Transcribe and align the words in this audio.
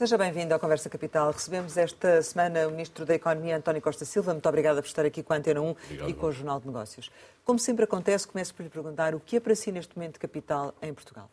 Seja 0.00 0.16
bem-vindo 0.16 0.54
à 0.54 0.58
Conversa 0.58 0.88
Capital. 0.88 1.30
Recebemos 1.30 1.76
esta 1.76 2.22
semana 2.22 2.66
o 2.66 2.70
Ministro 2.70 3.04
da 3.04 3.14
Economia, 3.14 3.58
António 3.58 3.82
Costa 3.82 4.06
Silva. 4.06 4.32
Muito 4.32 4.48
obrigada 4.48 4.80
por 4.80 4.88
estar 4.88 5.04
aqui 5.04 5.22
com 5.22 5.34
a 5.34 5.36
Antena 5.36 5.60
1 5.60 5.70
Obrigado, 5.72 6.08
e 6.08 6.14
com 6.14 6.26
o 6.26 6.32
Jornal 6.32 6.58
de 6.58 6.68
Negócios. 6.68 7.10
Como 7.44 7.58
sempre 7.58 7.84
acontece, 7.84 8.26
começo 8.26 8.54
por 8.54 8.62
lhe 8.62 8.70
perguntar 8.70 9.14
o 9.14 9.20
que 9.20 9.36
é 9.36 9.40
para 9.40 9.54
si 9.54 9.70
neste 9.70 9.94
momento 9.94 10.18
capital 10.18 10.74
em 10.80 10.94
Portugal? 10.94 11.28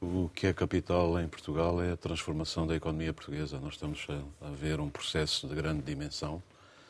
O 0.00 0.30
que 0.32 0.46
é 0.46 0.52
capital 0.52 1.18
em 1.18 1.26
Portugal 1.26 1.82
é 1.82 1.90
a 1.90 1.96
transformação 1.96 2.68
da 2.68 2.76
economia 2.76 3.12
portuguesa. 3.12 3.58
Nós 3.58 3.72
estamos 3.72 4.06
a 4.40 4.50
ver 4.50 4.78
um 4.78 4.88
processo 4.88 5.48
de 5.48 5.56
grande 5.56 5.82
dimensão, 5.82 6.40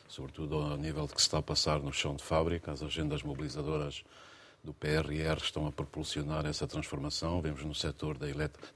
sobretudo 0.07 0.57
ao 0.57 0.77
nível 0.77 1.07
de 1.07 1.15
que 1.15 1.21
se 1.21 1.27
está 1.27 1.39
a 1.39 1.41
passar 1.41 1.79
no 1.79 1.91
chão 1.91 2.15
de 2.15 2.23
fábrica. 2.23 2.71
As 2.71 2.83
agendas 2.83 3.23
mobilizadoras 3.23 4.03
do 4.63 4.73
PRR 4.73 5.37
estão 5.41 5.67
a 5.67 5.71
propulsionar 5.71 6.45
essa 6.45 6.67
transformação. 6.67 7.41
Vemos 7.41 7.63
no 7.63 7.73
setor 7.73 8.17
da, 8.17 8.27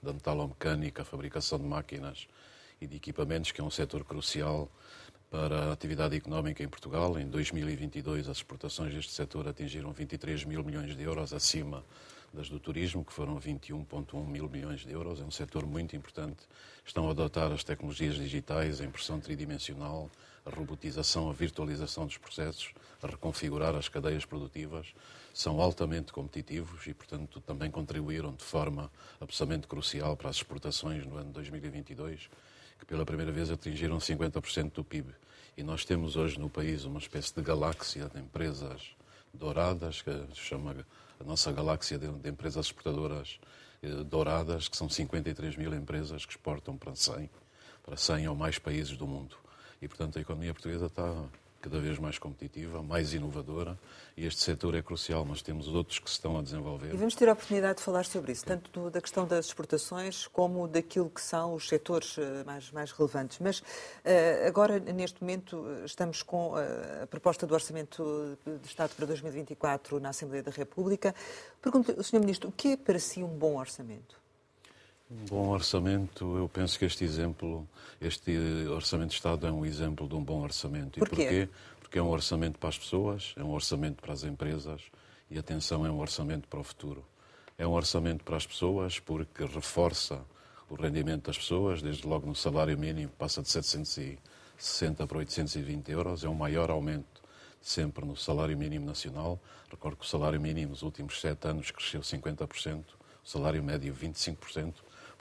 da 0.01 0.13
metalomecânica, 0.13 1.01
a 1.01 1.05
fabricação 1.05 1.59
de 1.59 1.65
máquinas 1.65 2.27
e 2.79 2.87
de 2.87 2.97
equipamentos, 2.97 3.51
que 3.51 3.61
é 3.61 3.63
um 3.63 3.69
setor 3.69 4.03
crucial 4.03 4.69
para 5.29 5.65
a 5.65 5.71
atividade 5.73 6.15
económica 6.15 6.63
em 6.63 6.67
Portugal. 6.67 7.17
Em 7.19 7.27
2022, 7.27 8.29
as 8.29 8.37
exportações 8.37 8.93
deste 8.93 9.11
setor 9.11 9.47
atingiram 9.47 9.91
23 9.91 10.45
mil 10.45 10.63
milhões 10.63 10.95
de 10.95 11.03
euros, 11.03 11.33
acima 11.33 11.83
das 12.31 12.49
do 12.49 12.59
turismo, 12.59 13.03
que 13.03 13.13
foram 13.13 13.39
21,1 13.39 14.27
mil 14.27 14.49
milhões 14.49 14.81
de 14.81 14.91
euros. 14.91 15.19
É 15.19 15.23
um 15.23 15.31
setor 15.31 15.65
muito 15.65 15.95
importante. 15.95 16.47
Estão 16.85 17.07
a 17.07 17.11
adotar 17.11 17.51
as 17.51 17.63
tecnologias 17.63 18.15
digitais, 18.15 18.79
a 18.81 18.85
impressão 18.85 19.19
tridimensional, 19.19 20.09
a 20.45 20.49
robotização, 20.49 21.29
a 21.29 21.33
virtualização 21.33 22.05
dos 22.05 22.17
processos, 22.17 22.73
a 23.01 23.07
reconfigurar 23.07 23.75
as 23.75 23.87
cadeias 23.87 24.25
produtivas 24.25 24.93
são 25.33 25.59
altamente 25.59 26.13
competitivos 26.13 26.85
e, 26.85 26.93
portanto, 26.93 27.41
também 27.41 27.71
contribuíram 27.71 28.33
de 28.33 28.43
forma 28.43 28.91
absolutamente 29.19 29.67
crucial 29.67 30.15
para 30.15 30.29
as 30.29 30.35
exportações 30.37 31.05
no 31.07 31.17
ano 31.17 31.31
2022, 31.31 32.29
que 32.77 32.85
pela 32.85 33.03
primeira 33.03 33.31
vez 33.31 33.49
atingiram 33.49 33.97
50% 33.97 34.73
do 34.73 34.83
PIB. 34.83 35.13
E 35.57 35.63
nós 35.63 35.83
temos 35.83 36.15
hoje 36.15 36.39
no 36.39 36.49
país 36.49 36.85
uma 36.85 36.99
espécie 36.99 37.33
de 37.33 37.41
galáxia 37.41 38.07
de 38.13 38.19
empresas 38.19 38.95
douradas, 39.33 40.03
que 40.03 40.11
se 40.33 40.41
chama 40.41 40.85
a 41.19 41.23
nossa 41.23 41.51
galáxia 41.51 41.97
de, 41.97 42.07
empresas 42.29 42.67
exportadoras 42.67 43.39
eh, 43.81 43.87
douradas, 44.03 44.67
que 44.67 44.77
são 44.77 44.87
53 44.87 45.55
mil 45.55 45.73
empresas 45.73 46.25
que 46.25 46.33
exportam 46.33 46.77
para 46.77 46.95
100, 46.95 47.29
para 47.83 47.97
100 47.97 48.27
ou 48.27 48.35
mais 48.35 48.59
países 48.59 48.95
do 48.95 49.07
mundo. 49.07 49.35
E, 49.81 49.87
portanto, 49.87 50.17
a 50.17 50.21
economia 50.21 50.53
portuguesa 50.53 50.85
está 50.85 51.25
cada 51.63 51.79
vez 51.79 51.97
mais 51.97 52.19
competitiva, 52.19 52.83
mais 52.83 53.13
inovadora, 53.13 53.79
e 54.17 54.25
este 54.25 54.41
setor 54.41 54.75
é 54.75 54.81
crucial, 54.81 55.23
mas 55.23 55.41
temos 55.41 55.69
outros 55.69 55.97
que 55.97 56.09
se 56.09 56.17
estão 56.17 56.37
a 56.37 56.41
desenvolver. 56.41 56.93
E 56.93 56.97
vamos 56.97 57.15
ter 57.15 57.29
a 57.29 57.31
oportunidade 57.31 57.77
de 57.77 57.83
falar 57.83 58.03
sobre 58.03 58.33
isso, 58.33 58.43
tanto 58.43 58.69
do, 58.69 58.91
da 58.91 58.99
questão 58.99 59.25
das 59.25 59.45
exportações 59.45 60.27
como 60.27 60.67
daquilo 60.67 61.09
que 61.09 61.21
são 61.21 61.53
os 61.53 61.69
setores 61.69 62.17
eh, 62.17 62.43
mais, 62.45 62.69
mais 62.71 62.91
relevantes. 62.91 63.39
Mas 63.39 63.59
uh, 63.59 63.63
agora, 64.45 64.77
neste 64.77 65.21
momento, 65.21 65.65
estamos 65.85 66.21
com 66.21 66.53
a 66.55 67.07
proposta 67.07 67.47
do 67.47 67.53
Orçamento 67.53 68.37
de 68.45 68.67
Estado 68.67 68.93
para 68.95 69.05
2024 69.05 70.01
na 70.01 70.09
Assembleia 70.09 70.43
da 70.43 70.51
República. 70.51 71.15
Pergunto, 71.61 72.03
Sr. 72.03 72.19
Ministro, 72.19 72.49
o 72.49 72.51
que 72.51 72.73
é 72.73 72.77
para 72.77 72.99
si 72.99 73.23
um 73.23 73.29
bom 73.29 73.57
orçamento? 73.57 74.22
Um 75.13 75.25
bom 75.25 75.49
orçamento, 75.49 76.37
eu 76.37 76.49
penso 76.49 76.79
que 76.79 76.85
este 76.85 77.03
exemplo, 77.03 77.67
este 78.01 78.35
orçamento 78.69 79.09
de 79.09 79.15
Estado 79.15 79.45
é 79.45 79.51
um 79.51 79.63
exemplo 79.63 80.07
de 80.07 80.15
um 80.15 80.23
bom 80.23 80.41
orçamento. 80.41 80.97
Por 80.97 81.09
quê? 81.09 81.15
porquê? 81.15 81.49
Porque 81.79 81.99
é 81.99 82.01
um 82.01 82.09
orçamento 82.09 82.57
para 82.57 82.69
as 82.69 82.79
pessoas, 82.79 83.35
é 83.37 83.43
um 83.43 83.51
orçamento 83.51 84.01
para 84.01 84.11
as 84.11 84.23
empresas 84.23 84.81
e, 85.29 85.37
atenção, 85.37 85.85
é 85.85 85.91
um 85.91 85.99
orçamento 85.99 86.47
para 86.47 86.59
o 86.59 86.63
futuro. 86.63 87.05
É 87.59 87.67
um 87.67 87.73
orçamento 87.73 88.23
para 88.23 88.37
as 88.37 88.47
pessoas 88.47 88.99
porque 88.99 89.45
reforça 89.45 90.19
o 90.67 90.73
rendimento 90.73 91.27
das 91.27 91.37
pessoas, 91.37 91.83
desde 91.83 92.07
logo 92.07 92.25
no 92.25 92.35
salário 92.35 92.75
mínimo, 92.75 93.11
passa 93.15 93.43
de 93.43 93.49
760 93.51 95.05
para 95.05 95.17
820 95.19 95.91
euros, 95.91 96.23
é 96.23 96.27
o 96.27 96.33
maior 96.33 96.71
aumento 96.71 97.21
sempre 97.61 98.03
no 98.03 98.17
salário 98.17 98.57
mínimo 98.57 98.87
nacional. 98.87 99.39
Recordo 99.69 99.97
que 99.97 100.05
o 100.05 100.07
salário 100.07 100.41
mínimo 100.41 100.71
nos 100.71 100.81
últimos 100.81 101.21
sete 101.21 101.47
anos 101.47 101.69
cresceu 101.69 102.01
50%, 102.01 102.83
o 103.23 103.29
salário 103.29 103.63
médio 103.63 103.93
25%. 103.93 104.73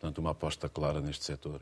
Portanto, 0.02 0.18
uma 0.18 0.32
aposta 0.32 0.68
clara 0.68 1.00
neste 1.00 1.24
setor. 1.24 1.60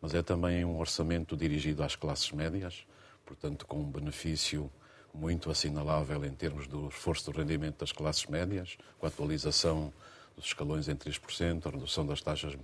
Mas 0.00 0.14
é 0.14 0.22
também 0.22 0.64
um 0.64 0.78
orçamento 0.78 1.36
dirigido 1.36 1.82
às 1.82 1.94
classes 1.94 2.32
médias, 2.32 2.86
portanto, 3.26 3.66
com 3.66 3.80
um 3.80 3.90
benefício 3.90 4.72
muito 5.12 5.50
assinalável 5.50 6.24
em 6.24 6.32
termos 6.32 6.66
do 6.66 6.88
esforço 6.88 7.30
do 7.30 7.36
rendimento 7.36 7.80
das 7.80 7.92
classes 7.92 8.24
médias, 8.24 8.78
com 8.98 9.04
a 9.04 9.10
atualização 9.10 9.92
dos 10.34 10.46
escalões 10.46 10.88
em 10.88 10.96
3%, 10.96 11.66
a 11.66 11.68
redução 11.70 12.06
das 12.06 12.22
taxas 12.22 12.56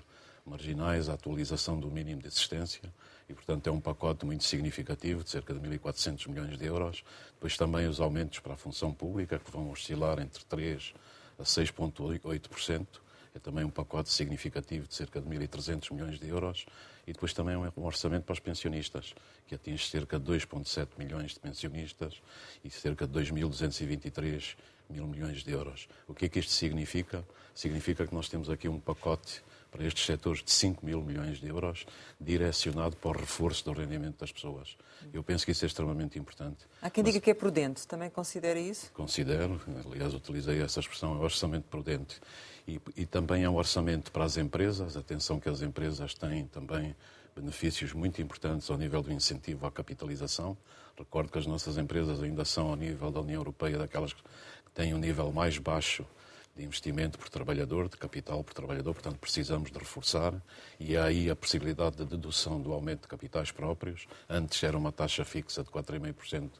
marginais, 0.47 1.11
a 1.11 1.13
atualização 1.13 1.79
do 1.79 1.91
mínimo 1.91 2.23
de 2.23 2.29
existência 2.29 2.91
e, 3.29 3.35
portanto, 3.35 3.67
é 3.67 3.71
um 3.71 3.83
pacote 3.83 4.25
muito 4.25 4.45
significativo, 4.45 5.23
de 5.23 5.29
cerca 5.29 5.53
de 5.53 5.61
1.400 5.61 6.27
milhões 6.27 6.57
de 6.57 6.65
euros. 6.65 7.05
Depois 7.35 7.55
também 7.55 7.87
os 7.87 8.01
aumentos 8.01 8.39
para 8.39 8.55
a 8.55 8.57
função 8.57 8.95
pública, 8.95 9.39
que 9.39 9.51
vão 9.51 9.71
oscilar 9.71 10.21
entre 10.21 10.43
3% 10.45 10.95
a 11.39 11.43
6,8%, 11.43 12.87
é 13.35 13.39
também 13.39 13.65
um 13.65 13.71
pacote 13.71 14.11
significativo 14.11 14.87
de 14.87 14.95
cerca 14.95 15.21
de 15.21 15.29
1.300 15.29 15.93
milhões 15.93 16.19
de 16.19 16.29
euros 16.29 16.67
e 17.07 17.13
depois 17.13 17.33
também 17.33 17.57
um 17.57 17.85
orçamento 17.85 18.25
para 18.25 18.35
os 18.35 18.41
pensionistas, 18.41 19.15
que 19.47 19.55
atinge 19.55 19.87
cerca 19.87 20.19
de 20.19 20.31
2,7 20.31 20.89
milhões 20.99 21.33
de 21.33 21.41
pensionistas 21.41 22.21
e 22.63 22.71
cerca 22.71 23.07
de 23.07 23.19
2.223 23.19 24.57
mil 24.91 25.07
milhões 25.07 25.43
de 25.43 25.51
euros. 25.51 25.89
O 26.07 26.15
que 26.15 26.27
é 26.27 26.29
que 26.29 26.39
isto 26.39 26.53
significa? 26.53 27.27
Significa 27.55 28.07
que 28.07 28.15
nós 28.15 28.29
temos 28.29 28.51
aqui 28.51 28.69
um 28.69 28.81
pacote 28.81 29.43
para 29.71 29.85
estes 29.85 30.05
setores 30.05 30.43
de 30.43 30.51
5 30.51 30.85
mil 30.85 31.03
milhões 31.03 31.39
de 31.39 31.49
euros, 31.49 31.85
direcionado 32.21 32.97
para 32.97 33.11
o 33.11 33.21
reforço 33.21 33.65
do 33.65 33.73
rendimento 33.73 34.19
das 34.19 34.33
pessoas. 34.33 34.77
Eu 35.13 35.23
penso 35.23 35.45
que 35.45 35.53
isso 35.53 35.65
é 35.65 35.69
extremamente 35.69 36.19
importante. 36.19 36.67
Há 36.81 36.91
quem 36.91 37.03
Mas, 37.05 37.13
diga 37.13 37.23
que 37.23 37.31
é 37.31 37.35
prudente, 37.35 37.87
também 37.87 38.11
considera 38.11 38.59
isso? 38.59 38.91
Considero, 38.93 39.61
aliás, 39.91 40.15
utilizei 40.15 40.61
essa 40.63 40.81
expressão, 40.81 41.15
é 41.15 41.19
orçamento 41.19 41.67
prudente. 41.69 42.21
E, 42.67 42.81
e 42.97 43.07
também 43.07 43.45
é 43.45 43.51
um 43.51 43.57
orçamento 43.57 44.11
para 44.11 44.25
as 44.25 44.37
empresas, 44.37 44.97
atenção 44.97 45.41
que 45.41 45.49
as 45.49 45.63
empresas 45.63 46.15
têm 46.15 46.47
também 46.47 46.95
benefícios 47.35 47.93
muito 47.93 48.21
importantes 48.21 48.69
ao 48.71 48.77
nível 48.77 49.03
do 49.03 49.13
incentivo 49.13 49.67
à 49.67 49.71
capitalização. 49.71 50.57
Recordo 50.99 51.31
que 51.31 51.39
as 51.39 51.47
nossas 51.47 51.79
empresas 51.79 52.23
ainda 52.23 52.45
são, 52.45 52.69
ao 52.69 52.77
nível 52.77 53.11
da 53.11 53.21
União 53.21 53.41
Europeia, 53.41 53.79
daquelas 53.79 54.13
que 54.13 54.23
têm 54.75 54.93
um 54.93 54.99
nível 54.99 55.33
mais 55.33 55.57
baixo 55.59 56.05
de 56.59 56.65
investimento 56.65 57.19
por 57.19 57.29
trabalhador, 57.29 57.89
de 57.89 57.97
capital 57.97 58.43
por 58.43 58.53
trabalhador, 58.53 58.93
portanto 58.93 59.17
precisamos 59.19 59.71
de 59.71 59.79
reforçar 59.79 60.35
e 60.79 60.97
há 60.97 61.05
aí 61.05 61.31
a 61.31 61.37
possibilidade 61.37 61.97
de 61.97 62.05
dedução 62.05 62.61
do 62.61 62.73
aumento 62.73 63.03
de 63.03 63.09
capitais 63.09 63.53
próprios. 63.53 64.09
Antes 64.29 64.61
era 64.65 64.77
uma 64.77 64.91
taxa 64.91 65.25
fixa 65.25 65.63
de 65.63 65.71
4,5% 65.71 66.51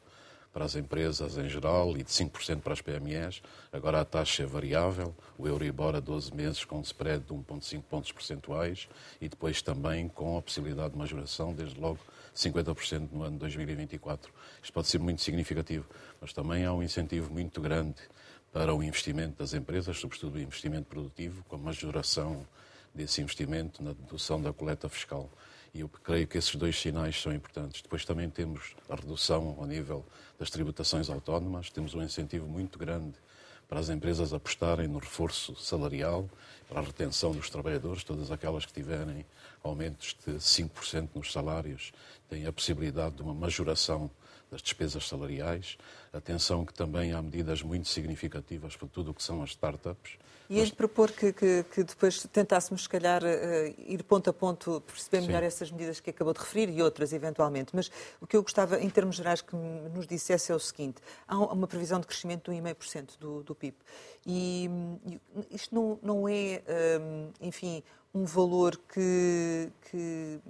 para 0.53 0.65
as 0.65 0.77
empresas 0.77 1.37
em 1.37 1.49
geral 1.49 1.97
e 1.97 2.05
de 2.05 2.11
5% 2.11 2.61
para 2.61 2.73
as 2.73 2.81
PMEs. 2.81 3.43
Agora 3.73 4.01
a 4.01 4.05
taxa 4.05 4.45
é 4.45 4.47
variável, 4.47 5.15
o 5.37 5.49
Euribor 5.49 5.97
a 5.97 6.01
12 6.01 6.33
meses 6.33 6.65
com 6.65 6.79
um 6.79 6.83
spread 6.83 7.25
de 7.25 7.35
1,5 7.35 7.83
pontos 7.83 8.13
percentuais 8.13 8.89
e 9.21 9.29
depois 9.29 9.61
também 9.63 10.09
com 10.09 10.39
a 10.39 10.43
possibilidade 10.43 10.93
de 10.93 10.99
majoração, 10.99 11.53
desde 11.53 11.79
logo 11.79 11.99
50% 12.35 13.09
no 13.11 13.25
ano 13.25 13.37
2024. 13.37 14.33
Isto 14.63 14.73
pode 14.73 14.87
ser 14.87 14.99
muito 14.99 15.23
significativo, 15.23 15.87
mas 16.21 16.33
também 16.33 16.65
há 16.65 16.73
um 16.73 16.85
incentivo 16.85 17.33
muito 17.33 17.61
grande 17.61 17.97
para 18.59 18.75
o 18.75 18.83
investimento 18.83 19.39
das 19.39 19.55
empresas, 19.55 20.01
sobretudo 20.01 20.35
o 20.35 20.41
investimento 20.41 20.87
produtivo, 20.87 21.45
com 21.45 21.55
a 21.55 21.59
majoração 21.61 22.45
desse 22.93 23.23
investimento 23.23 23.81
na 23.85 23.93
dedução 23.93 24.43
da 24.43 24.53
coleta 24.53 24.89
fiscal. 24.89 25.31
E 25.73 25.79
eu 25.79 25.89
creio 25.89 26.27
que 26.27 26.37
esses 26.37 26.57
dois 26.57 26.77
sinais 26.77 27.23
são 27.23 27.33
importantes. 27.33 27.83
Depois 27.83 28.05
também 28.05 28.29
temos 28.29 28.75
a 28.89 28.97
redução 28.97 29.55
ao 29.61 29.65
nível 29.65 30.05
das 30.41 30.51
tributações 30.51 31.09
autónomas, 31.09 31.71
temos 31.71 31.95
um 31.95 32.03
incentivo 32.03 32.49
muito 32.49 32.81
grande 32.81 33.15
para 33.69 33.79
as 33.79 33.91
empresas 33.91 34.33
apostarem 34.33 34.89
no 34.89 34.99
reforço 34.99 35.55
salarial, 35.55 36.29
para 36.69 36.81
a 36.81 36.83
retenção 36.83 37.31
dos 37.31 37.49
trabalhadores, 37.49 38.03
todas 38.03 38.33
aquelas 38.33 38.67
que 38.67 38.73
tiverem 38.73 39.25
aumentos 39.63 40.17
de 40.27 40.33
5% 40.33 41.11
nos 41.15 41.31
salários 41.31 41.93
têm 42.29 42.45
a 42.45 42.53
possibilidade 42.53 43.15
de 43.15 43.23
uma 43.23 43.35
majoração 43.35 44.11
das 44.51 44.63
despesas 44.63 45.07
salariais. 45.07 45.77
Atenção 46.13 46.65
que 46.65 46.73
também 46.73 47.13
há 47.13 47.21
medidas 47.21 47.63
muito 47.63 47.89
significativas 47.89 48.77
para 48.77 48.89
tudo 48.89 49.11
o 49.11 49.15
que 49.15 49.23
são 49.23 49.43
as 49.43 49.51
startups. 49.51 50.19
E 50.51 50.61
Mas... 50.61 50.71
propor 50.71 51.13
que, 51.13 51.31
que, 51.33 51.63
que, 51.65 51.85
depois 51.85 52.27
tentássemos, 52.33 52.85
se 52.85 52.89
calhar, 52.89 53.23
uh, 53.23 53.75
ir 53.87 54.03
ponto 54.03 54.31
a 54.31 54.33
ponto, 54.33 54.81
perceber 54.81 55.27
melhor 55.27 55.41
Sim. 55.41 55.47
essas 55.47 55.71
medidas 55.71 56.01
que 56.01 56.09
acabou 56.09 56.33
de 56.33 56.41
referir 56.41 56.71
e 56.71 56.83
outras, 56.83 57.13
eventualmente. 57.13 57.77
Mas 57.77 57.91
o 58.19 58.27
que 58.27 58.35
eu 58.35 58.43
gostava, 58.43 58.81
em 58.81 58.89
termos 58.89 59.17
gerais, 59.17 59.43
que 59.43 59.55
nos 59.55 60.07
dissesse 60.07 60.51
é 60.51 60.55
o 60.55 60.59
seguinte: 60.59 61.03
há 61.27 61.37
uma 61.37 61.67
previsão 61.67 62.01
de 62.01 62.07
crescimento 62.07 62.51
de 62.51 62.57
1,5% 62.59 63.19
do, 63.19 63.43
do 63.43 63.55
PIB. 63.55 63.77
E, 64.27 64.71
isto 65.51 65.75
não, 65.75 65.99
não 66.03 66.29
é, 66.29 66.33
um, 66.33 67.31
eh, 67.43 67.47
enfim, 67.47 67.83
um 68.15 68.25
valor 68.25 68.79
que, 68.93 69.71
que 69.91 70.41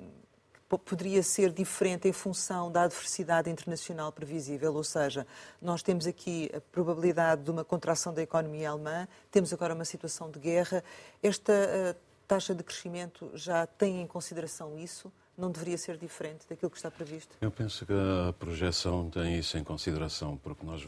poderia 0.76 1.22
ser 1.22 1.50
diferente 1.50 2.08
em 2.08 2.12
função 2.12 2.70
da 2.70 2.82
adversidade 2.82 3.48
internacional 3.48 4.12
previsível, 4.12 4.74
ou 4.74 4.84
seja, 4.84 5.26
nós 5.62 5.82
temos 5.82 6.06
aqui 6.06 6.50
a 6.54 6.60
probabilidade 6.60 7.42
de 7.42 7.50
uma 7.50 7.64
contração 7.64 8.12
da 8.12 8.22
economia 8.22 8.70
alemã, 8.70 9.08
temos 9.30 9.52
agora 9.52 9.74
uma 9.74 9.84
situação 9.84 10.30
de 10.30 10.38
guerra. 10.38 10.84
Esta 11.22 11.52
uh, 11.52 12.08
taxa 12.26 12.54
de 12.54 12.62
crescimento 12.62 13.30
já 13.34 13.66
tem 13.66 14.02
em 14.02 14.06
consideração 14.06 14.78
isso? 14.78 15.10
Não 15.36 15.50
deveria 15.50 15.78
ser 15.78 15.96
diferente 15.96 16.46
daquilo 16.48 16.70
que 16.70 16.76
está 16.76 16.90
previsto? 16.90 17.36
Eu 17.40 17.50
penso 17.50 17.86
que 17.86 17.92
a 17.92 18.32
projeção 18.32 19.08
tem 19.08 19.38
isso 19.38 19.56
em 19.56 19.64
consideração, 19.64 20.36
porque 20.36 20.66
nós 20.66 20.84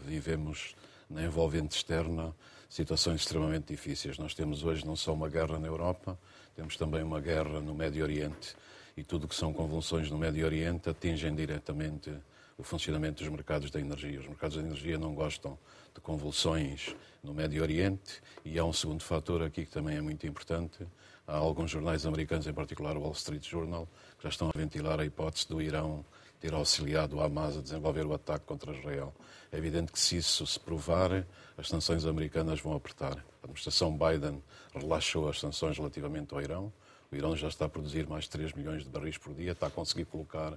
vivemos 0.00 0.74
na 1.10 1.22
envolvente 1.22 1.76
externa 1.76 2.34
situações 2.68 3.22
extremamente 3.22 3.66
difíceis. 3.66 4.18
Nós 4.18 4.34
temos 4.34 4.64
hoje 4.64 4.86
não 4.86 4.94
só 4.94 5.12
uma 5.12 5.28
guerra 5.28 5.58
na 5.58 5.66
Europa, 5.66 6.18
temos 6.54 6.76
também 6.76 7.02
uma 7.02 7.20
guerra 7.20 7.60
no 7.60 7.74
Médio 7.74 8.04
Oriente. 8.04 8.54
E 8.98 9.04
tudo 9.04 9.26
o 9.26 9.28
que 9.28 9.34
são 9.36 9.52
convulsões 9.52 10.10
no 10.10 10.18
Médio 10.18 10.44
Oriente 10.44 10.90
atingem 10.90 11.32
diretamente 11.32 12.12
o 12.56 12.64
funcionamento 12.64 13.22
dos 13.22 13.32
mercados 13.32 13.70
da 13.70 13.78
energia. 13.78 14.18
Os 14.18 14.26
mercados 14.26 14.56
da 14.56 14.62
energia 14.64 14.98
não 14.98 15.14
gostam 15.14 15.56
de 15.94 16.00
convulsões 16.00 16.96
no 17.22 17.32
Médio 17.32 17.62
Oriente 17.62 18.20
e 18.44 18.58
há 18.58 18.64
um 18.64 18.72
segundo 18.72 19.04
fator 19.04 19.40
aqui 19.40 19.64
que 19.64 19.70
também 19.70 19.96
é 19.96 20.00
muito 20.00 20.26
importante. 20.26 20.84
Há 21.28 21.36
alguns 21.36 21.70
jornais 21.70 22.04
americanos, 22.06 22.48
em 22.48 22.52
particular 22.52 22.96
o 22.96 23.02
Wall 23.02 23.12
Street 23.12 23.48
Journal, 23.48 23.86
que 24.16 24.24
já 24.24 24.30
estão 24.30 24.50
a 24.52 24.58
ventilar 24.58 24.98
a 24.98 25.04
hipótese 25.04 25.48
do 25.48 25.62
Irão 25.62 26.04
ter 26.40 26.52
auxiliado 26.52 27.18
o 27.18 27.20
Hamas 27.20 27.56
a 27.56 27.60
desenvolver 27.60 28.04
o 28.04 28.14
ataque 28.14 28.46
contra 28.46 28.76
Israel. 28.76 29.14
É 29.52 29.58
evidente 29.58 29.92
que 29.92 30.00
se 30.00 30.16
isso 30.16 30.44
se 30.44 30.58
provar, 30.58 31.24
as 31.56 31.68
sanções 31.68 32.04
americanas 32.04 32.60
vão 32.60 32.74
apertar. 32.74 33.16
A 33.16 33.44
administração 33.44 33.96
Biden 33.96 34.42
relaxou 34.74 35.28
as 35.28 35.38
sanções 35.38 35.78
relativamente 35.78 36.34
ao 36.34 36.42
Irão. 36.42 36.72
O 37.10 37.16
Irão 37.16 37.34
já 37.34 37.48
está 37.48 37.64
a 37.64 37.68
produzir 37.68 38.06
mais 38.06 38.24
de 38.24 38.30
3 38.30 38.52
milhões 38.52 38.84
de 38.84 38.90
barris 38.90 39.16
por 39.16 39.32
dia, 39.32 39.52
está 39.52 39.68
a 39.68 39.70
conseguir 39.70 40.04
colocar 40.04 40.52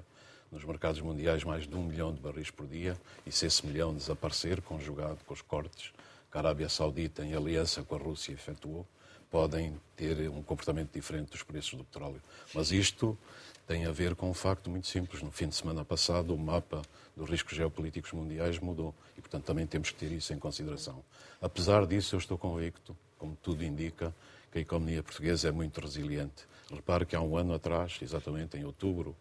nos 0.52 0.66
mercados 0.66 1.00
mundiais 1.00 1.46
mais 1.46 1.66
de 1.66 1.74
um 1.74 1.84
milhão 1.84 2.14
de 2.14 2.20
barris 2.20 2.52
por 2.52 2.68
dia, 2.68 3.00
e 3.26 3.32
se 3.32 3.46
esse 3.46 3.66
milhão 3.66 3.94
desaparecer, 3.94 4.62
conjugado 4.62 5.20
com 5.26 5.34
os 5.34 5.42
cortes 5.42 5.94
que 6.30 6.38
a 6.38 6.42
Arábia 6.42 6.68
Saudita, 6.68 7.24
em 7.24 7.34
aliança 7.34 7.84
com 7.84 7.96
a 7.96 7.98
Rússia, 7.98 8.34
efetuou, 8.34 8.86
podem 9.30 9.80
ter 9.96 10.30
um 10.30 10.44
comportamento 10.44 10.92
diferente 10.92 11.32
dos 11.32 11.42
preços 11.42 11.76
do 11.76 11.86
petróleo. 11.86 12.22
Mas 12.54 12.74
isto 12.74 13.18
tem 13.66 13.86
a 13.86 13.92
ver 13.92 14.14
com 14.14 14.30
um 14.30 14.34
facto 14.34 14.70
muito 14.70 14.88
simples. 14.88 15.22
No 15.22 15.32
fim 15.32 15.48
de 15.48 15.56
semana 15.56 15.86
passado, 15.86 16.36
o 16.36 16.38
mapa 16.38 16.82
dos 17.16 17.30
riscos 17.30 17.56
geopolíticos 17.56 18.12
mundiais 18.12 18.60
mudou 18.60 18.94
e, 19.18 19.22
portanto, 19.22 19.46
também 19.46 19.66
temos 19.66 19.92
que 19.92 19.96
ter 19.96 20.12
isso 20.12 20.34
em 20.34 20.38
consideração. 20.38 21.02
Apesar 21.42 21.86
disso, 21.88 22.16
eu 22.16 22.20
estou 22.20 22.38
convicto, 22.38 22.96
como 23.18 23.38
tudo 23.42 23.64
indica, 23.64 24.14
que 24.52 24.60
a 24.60 24.62
economia 24.62 25.02
portuguesa 25.02 25.48
é 25.48 25.52
muito 25.52 25.80
resiliente. 25.80 26.46
Repare 26.70 27.06
que 27.06 27.16
há 27.16 27.22
um 27.22 27.38
ano 27.38 27.54
atrás, 27.54 27.98
exatamente 28.02 28.58
em 28.58 28.66
outubro 28.66 29.16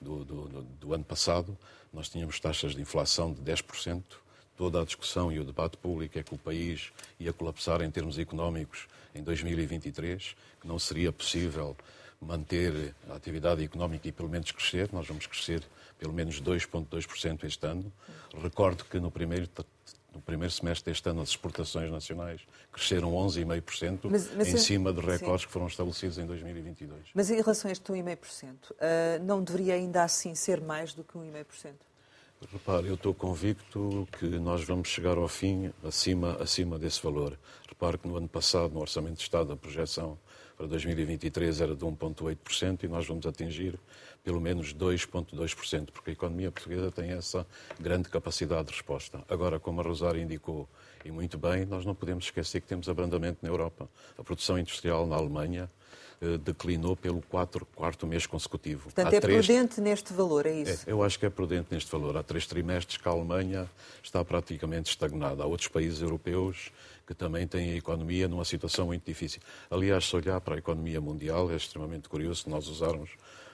do, 0.00 0.24
do, 0.24 0.62
do 0.62 0.94
ano 0.94 1.04
passado, 1.04 1.56
nós 1.92 2.08
tínhamos 2.08 2.38
taxas 2.40 2.74
de 2.74 2.80
inflação 2.80 3.32
de 3.32 3.40
10%. 3.40 4.02
Toda 4.56 4.80
a 4.80 4.84
discussão 4.84 5.32
e 5.32 5.38
o 5.38 5.44
debate 5.44 5.76
público 5.76 6.18
é 6.18 6.22
que 6.22 6.34
o 6.34 6.38
país 6.38 6.92
ia 7.18 7.32
colapsar 7.32 7.82
em 7.82 7.90
termos 7.90 8.18
económicos 8.18 8.86
em 9.14 9.22
2023, 9.22 10.36
que 10.60 10.68
não 10.68 10.78
seria 10.78 11.12
possível 11.12 11.76
manter 12.20 12.94
a 13.10 13.14
atividade 13.14 13.64
económica 13.64 14.08
e 14.08 14.12
pelo 14.12 14.28
menos 14.28 14.50
crescer. 14.52 14.90
Nós 14.92 15.06
vamos 15.06 15.26
crescer 15.26 15.62
pelo 15.98 16.12
menos 16.12 16.40
2,2% 16.40 17.44
este 17.44 17.66
ano. 17.66 17.92
Recordo 18.42 18.84
que 18.84 18.98
no 19.00 19.10
primeiro, 19.10 19.48
no 20.14 20.20
primeiro 20.20 20.52
semestre 20.52 20.92
deste 20.92 21.08
ano 21.08 21.22
as 21.22 21.30
exportações 21.30 21.90
nacionais 21.90 22.40
cresceram 22.70 23.12
11,5% 23.12 24.46
em 24.46 24.56
cima 24.56 24.92
de 24.92 25.00
recordes 25.00 25.42
sim. 25.42 25.46
que 25.46 25.52
foram 25.52 25.66
estabelecidos 25.66 26.18
em 26.18 26.26
2022. 26.26 27.00
Mas 27.14 27.30
em 27.30 27.36
relação 27.36 27.68
a 27.68 27.72
este 27.72 27.92
1,5%, 27.92 28.70
uh, 28.70 29.24
não 29.24 29.42
deveria 29.42 29.74
ainda 29.74 30.02
assim 30.02 30.34
ser 30.34 30.60
mais 30.60 30.94
do 30.94 31.02
que 31.02 31.14
1,5%? 31.14 31.72
Repare, 32.50 32.88
eu 32.88 32.94
estou 32.94 33.14
convicto 33.14 34.08
que 34.18 34.26
nós 34.26 34.64
vamos 34.64 34.88
chegar 34.88 35.16
ao 35.16 35.28
fim 35.28 35.72
acima, 35.84 36.36
acima 36.40 36.76
desse 36.76 37.00
valor. 37.00 37.38
Repare 37.68 37.98
que 37.98 38.08
no 38.08 38.16
ano 38.16 38.28
passado, 38.28 38.74
no 38.74 38.80
Orçamento 38.80 39.14
de 39.14 39.22
Estado, 39.22 39.52
a 39.52 39.56
projeção 39.56 40.18
para 40.56 40.66
2023 40.66 41.60
era 41.60 41.76
de 41.76 41.84
1,8% 41.84 42.82
e 42.82 42.88
nós 42.88 43.06
vamos 43.06 43.26
atingir 43.26 43.78
pelo 44.22 44.40
menos 44.40 44.72
2,2%, 44.72 45.90
porque 45.90 46.10
a 46.10 46.12
economia 46.12 46.50
portuguesa 46.50 46.90
tem 46.90 47.10
essa 47.10 47.46
grande 47.80 48.08
capacidade 48.08 48.68
de 48.68 48.72
resposta. 48.72 49.24
Agora, 49.28 49.58
como 49.58 49.80
a 49.80 49.84
Rosário 49.84 50.20
indicou, 50.20 50.68
e 51.04 51.10
muito 51.10 51.36
bem, 51.36 51.64
nós 51.64 51.84
não 51.84 51.94
podemos 51.94 52.24
esquecer 52.24 52.60
que 52.60 52.66
temos 52.66 52.88
abrandamento 52.88 53.38
na 53.42 53.48
Europa. 53.48 53.88
A 54.16 54.22
produção 54.22 54.58
industrial 54.58 55.06
na 55.06 55.16
Alemanha 55.16 55.68
eh, 56.22 56.38
declinou 56.38 56.94
pelo 56.94 57.20
quatro, 57.22 57.66
quarto 57.74 58.06
mês 58.06 58.26
consecutivo. 58.26 58.84
Portanto, 58.84 59.12
Há 59.12 59.16
é 59.16 59.20
três... 59.20 59.44
prudente 59.44 59.80
neste 59.80 60.12
valor, 60.12 60.46
é 60.46 60.52
isso? 60.52 60.88
É, 60.88 60.92
eu 60.92 61.02
acho 61.02 61.18
que 61.18 61.26
é 61.26 61.30
prudente 61.30 61.66
neste 61.72 61.90
valor. 61.90 62.16
Há 62.16 62.22
três 62.22 62.46
trimestres 62.46 62.96
que 62.96 63.08
a 63.08 63.10
Alemanha 63.10 63.68
está 64.00 64.24
praticamente 64.24 64.88
estagnada. 64.88 65.42
Há 65.42 65.46
outros 65.46 65.66
países 65.66 66.00
europeus 66.00 66.70
que 67.04 67.12
também 67.12 67.44
têm 67.48 67.72
a 67.72 67.76
economia 67.76 68.28
numa 68.28 68.44
situação 68.44 68.86
muito 68.86 69.04
difícil. 69.04 69.42
Aliás, 69.68 70.08
se 70.08 70.14
olhar 70.14 70.40
para 70.40 70.54
a 70.54 70.58
economia 70.58 71.00
mundial, 71.00 71.50
é 71.50 71.56
extremamente 71.56 72.08
curioso 72.08 72.44
se 72.44 72.48
nós 72.48 72.68
usarmos, 72.68 73.10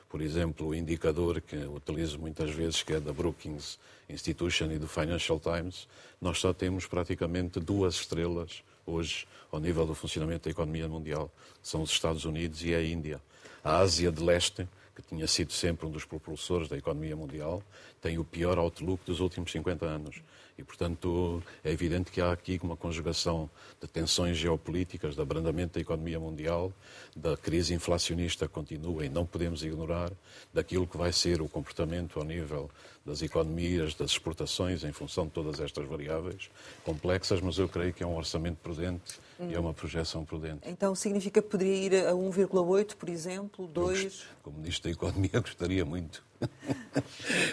por 0.08 0.22
exemplo, 0.22 0.69
o 0.69 0.75
indicador 0.75 1.40
que 1.40 1.56
utilizo 1.56 2.19
muitas 2.19 2.50
vezes, 2.50 2.82
que 2.82 2.94
é 2.94 3.00
da 3.00 3.12
Brookings 3.12 3.78
Institution 4.08 4.70
e 4.72 4.78
do 4.78 4.88
Financial 4.88 5.38
Times, 5.38 5.87
nós 6.20 6.38
só 6.38 6.52
temos 6.55 6.87
praticamente 6.87 7.60
duas 7.60 7.96
estrelas 7.96 8.62
hoje 8.87 9.26
ao 9.52 9.60
nível 9.60 9.84
do 9.84 9.94
funcionamento 9.94 10.44
da 10.44 10.50
economia 10.50 10.88
mundial. 10.88 11.31
São 11.62 11.82
os 11.82 11.90
Estados 11.90 12.25
Unidos 12.25 12.64
e 12.64 12.75
a 12.75 12.82
Índia. 12.82 13.20
A 13.62 13.78
Ásia 13.78 14.10
de 14.10 14.22
Leste, 14.22 14.66
que 14.96 15.02
tinha 15.02 15.26
sido 15.26 15.52
sempre 15.52 15.87
um 15.87 15.90
dos 15.90 16.06
propulsores 16.06 16.69
da 16.69 16.76
economia 16.78 17.14
mundial, 17.14 17.62
tem 18.00 18.19
o 18.19 18.25
pior 18.25 18.58
outlook 18.58 19.04
dos 19.04 19.20
últimos 19.20 19.52
50 19.52 19.84
anos. 19.84 20.22
E, 20.58 20.64
portanto, 20.64 21.40
é 21.62 21.70
evidente 21.70 22.10
que 22.10 22.20
há 22.20 22.32
aqui 22.32 22.58
uma 22.60 22.76
conjugação 22.76 23.49
de 23.81 23.87
tensões 23.87 24.37
geopolíticas, 24.37 25.14
de 25.14 25.20
abrandamento 25.20 25.75
da 25.75 25.81
economia 25.81 26.19
mundial, 26.19 26.72
da 27.14 27.37
crise 27.37 27.72
inflacionista 27.72 28.49
que 28.49 28.52
continua 28.52 29.06
e 29.06 29.08
não 29.08 29.25
podemos 29.25 29.62
ignorar, 29.62 30.10
daquilo 30.52 30.84
que 30.84 30.96
vai 30.96 31.12
ser 31.12 31.40
o 31.40 31.49
comportamento 31.49 32.19
ao 32.19 32.25
nível 32.25 32.69
das 33.06 33.22
economias, 33.22 33.94
das 33.94 34.10
exportações, 34.10 34.82
em 34.82 34.93
função 34.93 35.26
de 35.26 35.31
todas 35.31 35.60
estas 35.60 35.87
variáveis 35.87 36.50
complexas, 36.84 37.40
mas 37.40 37.56
eu 37.56 37.69
creio 37.69 37.94
que 37.94 38.02
é 38.02 38.06
um 38.06 38.16
orçamento 38.16 38.56
prudente 38.56 39.20
hum. 39.38 39.50
e 39.50 39.54
é 39.54 39.61
uma 39.61 39.72
projeção 39.72 40.25
prudente. 40.25 40.61
Então 40.66 40.93
significa 40.94 41.40
que 41.40 41.49
poderia 41.49 41.76
ir 41.76 42.06
a 42.06 42.12
1,8, 42.12 42.96
por 42.96 43.08
exemplo, 43.08 43.66
2? 43.69 44.26
Como 44.43 44.58
Ministro 44.58 44.90
da 44.90 44.93
Economia, 44.93 45.31
gostaria 45.40 45.84
muito. 45.84 46.27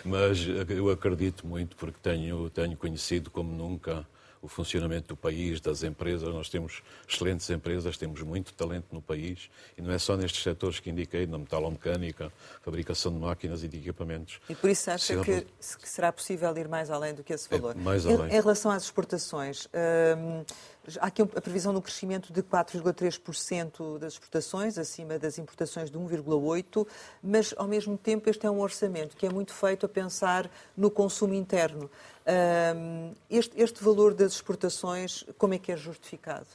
Mas 0.03 0.45
eu 0.69 0.89
acredito 0.89 1.45
muito 1.45 1.75
porque 1.75 1.99
tenho, 2.01 2.49
tenho 2.49 2.77
conhecido 2.77 3.29
como 3.29 3.51
nunca 3.51 4.07
o 4.45 4.47
funcionamento 4.47 5.07
do 5.09 5.17
país, 5.17 5.59
das 5.59 5.83
empresas. 5.83 6.33
Nós 6.33 6.49
temos 6.49 6.83
excelentes 7.07 7.49
empresas, 7.49 7.97
temos 7.97 8.21
muito 8.21 8.53
talento 8.53 8.87
no 8.91 9.01
país 9.01 9.49
e 9.77 9.81
não 9.81 9.91
é 9.91 9.97
só 9.97 10.15
nestes 10.15 10.43
setores 10.43 10.79
que 10.79 10.89
indiquei, 10.89 11.25
na 11.25 11.37
metalomecânica, 11.37 12.31
fabricação 12.61 13.11
de 13.11 13.19
máquinas 13.19 13.63
e 13.63 13.67
de 13.67 13.77
equipamentos. 13.77 14.39
E 14.47 14.55
por 14.55 14.69
isso 14.69 14.89
acha 14.91 15.19
que, 15.21 15.41
que, 15.41 15.89
será 15.89 16.11
possível 16.11 16.55
ir 16.57 16.67
mais 16.67 16.91
além 16.91 17.13
do 17.13 17.23
que 17.23 17.33
esse 17.33 17.49
valor? 17.49 17.75
É, 17.75 17.79
mais 17.79 18.05
além. 18.05 18.31
Em, 18.31 18.37
em 18.37 18.41
relação 18.41 18.71
às 18.71 18.83
exportações, 18.83 19.67
hum, 19.67 20.43
há 20.99 21.07
aqui 21.07 21.21
a 21.21 21.41
previsão 21.41 21.73
no 21.73 21.81
crescimento 21.81 22.31
de 22.31 22.43
4,3% 22.43 23.97
das 23.97 24.13
exportações, 24.13 24.77
acima 24.77 25.17
das 25.17 25.39
importações 25.39 25.89
de 25.89 25.97
1,8%, 25.97 26.87
mas 27.23 27.53
ao 27.57 27.67
mesmo 27.67 27.97
tempo 27.97 28.29
este 28.29 28.45
é 28.45 28.51
um 28.51 28.59
orçamento 28.59 29.17
que 29.17 29.25
é 29.25 29.29
muito 29.29 29.53
feito 29.53 29.85
a 29.85 29.89
pensar 29.89 30.49
no 30.77 30.91
consumo 30.91 31.33
interno. 31.33 31.89
Este, 33.29 33.61
este 33.61 33.83
valor 33.83 34.13
das 34.13 34.33
exportações, 34.33 35.23
como 35.37 35.53
é 35.53 35.59
que 35.59 35.71
é 35.71 35.77
justificado? 35.77 36.47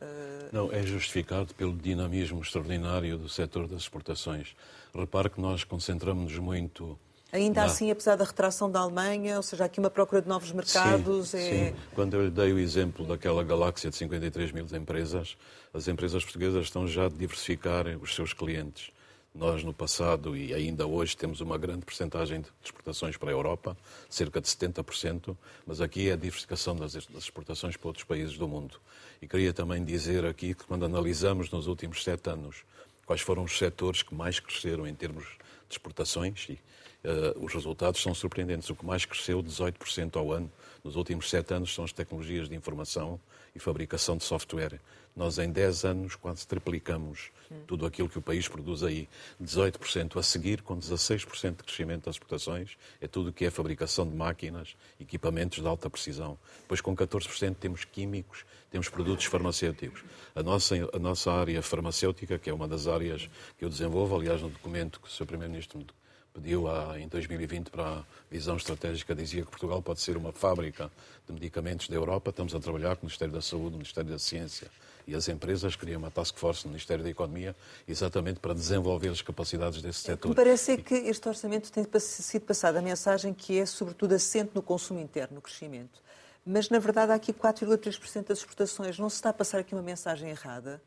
Ah, 0.00 0.48
Não, 0.52 0.72
é 0.72 0.82
justificado 0.82 1.54
pelo 1.54 1.76
dinamismo 1.76 2.40
extraordinário 2.40 3.18
do 3.18 3.28
setor 3.28 3.68
das 3.68 3.82
exportações. 3.82 4.56
Repare 4.94 5.28
que 5.28 5.40
nós 5.40 5.62
concentramos-nos 5.62 6.38
muito. 6.38 6.98
Ainda 7.32 7.60
na... 7.60 7.66
assim, 7.66 7.90
apesar 7.90 8.16
da 8.16 8.24
retração 8.24 8.70
da 8.70 8.80
Alemanha, 8.80 9.36
ou 9.36 9.42
seja, 9.42 9.64
aqui 9.64 9.78
uma 9.78 9.90
procura 9.90 10.20
de 10.20 10.28
novos 10.28 10.50
mercados. 10.50 11.28
Sim, 11.28 11.38
é... 11.38 11.68
sim. 11.70 11.76
Quando 11.94 12.14
eu 12.14 12.24
lhe 12.24 12.30
dei 12.30 12.52
o 12.52 12.58
exemplo 12.58 13.06
daquela 13.06 13.44
galáxia 13.44 13.90
de 13.90 13.96
53 13.96 14.52
mil 14.52 14.66
empresas, 14.72 15.36
as 15.72 15.86
empresas 15.86 16.24
portuguesas 16.24 16.64
estão 16.64 16.88
já 16.88 17.06
a 17.06 17.08
diversificar 17.08 17.86
os 18.00 18.14
seus 18.14 18.32
clientes. 18.32 18.90
Nós, 19.32 19.62
no 19.62 19.72
passado 19.72 20.36
e 20.36 20.52
ainda 20.52 20.86
hoje, 20.86 21.16
temos 21.16 21.40
uma 21.40 21.56
grande 21.56 21.84
percentagem 21.84 22.40
de 22.40 22.48
exportações 22.64 23.16
para 23.16 23.30
a 23.30 23.32
Europa, 23.32 23.76
cerca 24.08 24.40
de 24.40 24.48
70%, 24.48 25.36
mas 25.64 25.80
aqui 25.80 26.08
é 26.08 26.14
a 26.14 26.16
diversificação 26.16 26.74
das 26.74 26.94
exportações 26.94 27.76
para 27.76 27.88
outros 27.88 28.04
países 28.04 28.36
do 28.36 28.48
mundo. 28.48 28.80
E 29.22 29.28
queria 29.28 29.52
também 29.52 29.84
dizer 29.84 30.24
aqui 30.24 30.52
que, 30.52 30.64
quando 30.64 30.84
analisamos 30.84 31.48
nos 31.48 31.68
últimos 31.68 32.02
sete 32.02 32.28
anos 32.28 32.64
quais 33.06 33.22
foram 33.22 33.44
os 33.44 33.56
setores 33.56 34.02
que 34.02 34.14
mais 34.14 34.40
cresceram 34.40 34.86
em 34.86 34.94
termos 34.94 35.24
de 35.70 35.74
exportações, 35.76 36.48
e, 36.48 36.52
uh, 36.52 37.44
os 37.44 37.54
resultados 37.54 38.02
são 38.02 38.12
surpreendentes. 38.12 38.68
O 38.68 38.76
que 38.76 38.84
mais 38.84 39.04
cresceu 39.04 39.42
18% 39.42 40.16
ao 40.16 40.32
ano 40.32 40.50
nos 40.84 40.96
últimos 40.96 41.30
sete 41.30 41.54
anos 41.54 41.72
são 41.72 41.84
as 41.84 41.92
tecnologias 41.92 42.48
de 42.48 42.54
informação 42.54 43.20
e 43.54 43.58
fabricação 43.58 44.16
de 44.16 44.24
software. 44.24 44.80
Nós, 45.14 45.38
em 45.38 45.50
10 45.50 45.84
anos, 45.84 46.14
quase 46.14 46.46
triplicamos 46.46 47.30
tudo 47.66 47.84
aquilo 47.84 48.08
que 48.08 48.18
o 48.18 48.22
país 48.22 48.46
produz 48.46 48.82
aí. 48.82 49.08
18% 49.42 50.16
a 50.16 50.22
seguir, 50.22 50.62
com 50.62 50.78
16% 50.78 51.56
de 51.56 51.64
crescimento 51.64 52.04
das 52.04 52.14
exportações, 52.14 52.76
é 53.00 53.08
tudo 53.08 53.30
o 53.30 53.32
que 53.32 53.44
é 53.44 53.50
fabricação 53.50 54.08
de 54.08 54.14
máquinas, 54.14 54.76
equipamentos 55.00 55.60
de 55.60 55.66
alta 55.66 55.90
precisão. 55.90 56.38
Depois, 56.62 56.80
com 56.80 56.94
14%, 56.94 57.56
temos 57.56 57.84
químicos, 57.84 58.44
temos 58.70 58.88
produtos 58.88 59.24
farmacêuticos. 59.24 60.04
A 60.34 60.42
nossa, 60.44 60.76
a 60.92 60.98
nossa 60.98 61.32
área 61.32 61.60
farmacêutica, 61.60 62.38
que 62.38 62.48
é 62.48 62.54
uma 62.54 62.68
das 62.68 62.86
áreas 62.86 63.28
que 63.58 63.64
eu 63.64 63.68
desenvolvo, 63.68 64.16
aliás, 64.16 64.40
no 64.40 64.48
documento 64.48 65.00
que 65.00 65.08
o 65.08 65.10
Sr. 65.10 65.26
Primeiro-Ministro 65.26 65.59
me 65.74 65.86
pediu 66.32 66.66
em 66.96 67.08
2020 67.08 67.70
para 67.70 67.98
a 67.98 68.04
visão 68.30 68.56
estratégica, 68.56 69.14
dizia 69.14 69.42
que 69.44 69.50
Portugal 69.50 69.82
pode 69.82 70.00
ser 70.00 70.16
uma 70.16 70.32
fábrica 70.32 70.90
de 71.26 71.32
medicamentos 71.32 71.88
da 71.88 71.96
Europa. 71.96 72.30
Estamos 72.30 72.54
a 72.54 72.60
trabalhar 72.60 72.96
com 72.96 73.02
o 73.02 73.06
Ministério 73.06 73.34
da 73.34 73.42
Saúde, 73.42 73.74
o 73.74 73.78
Ministério 73.78 74.10
da 74.10 74.18
Ciência 74.18 74.70
e 75.06 75.14
as 75.14 75.28
empresas 75.28 75.74
criam 75.74 75.98
uma 75.98 76.10
task 76.10 76.36
force 76.36 76.64
no 76.64 76.70
Ministério 76.70 77.02
da 77.02 77.10
Economia 77.10 77.54
exatamente 77.88 78.38
para 78.38 78.54
desenvolver 78.54 79.08
as 79.08 79.20
capacidades 79.20 79.82
desse 79.82 80.00
setor. 80.00 80.28
Me 80.28 80.34
parece 80.34 80.72
é 80.72 80.76
que 80.76 80.94
este 80.94 81.28
orçamento 81.28 81.70
tem 81.72 81.84
sido 81.98 82.42
passado 82.42 82.76
a 82.76 82.82
mensagem 82.82 83.34
que 83.34 83.58
é, 83.58 83.66
sobretudo, 83.66 84.14
assente 84.14 84.52
no 84.54 84.62
consumo 84.62 85.00
interno, 85.00 85.36
no 85.36 85.42
crescimento. 85.42 86.00
Mas, 86.46 86.70
na 86.70 86.78
verdade, 86.78 87.12
há 87.12 87.16
aqui 87.16 87.32
4,3% 87.32 88.28
das 88.28 88.38
exportações. 88.38 88.98
Não 88.98 89.10
se 89.10 89.16
está 89.16 89.30
a 89.30 89.32
passar 89.32 89.58
aqui 89.58 89.74
uma 89.74 89.82
mensagem 89.82 90.30
errada? 90.30 90.80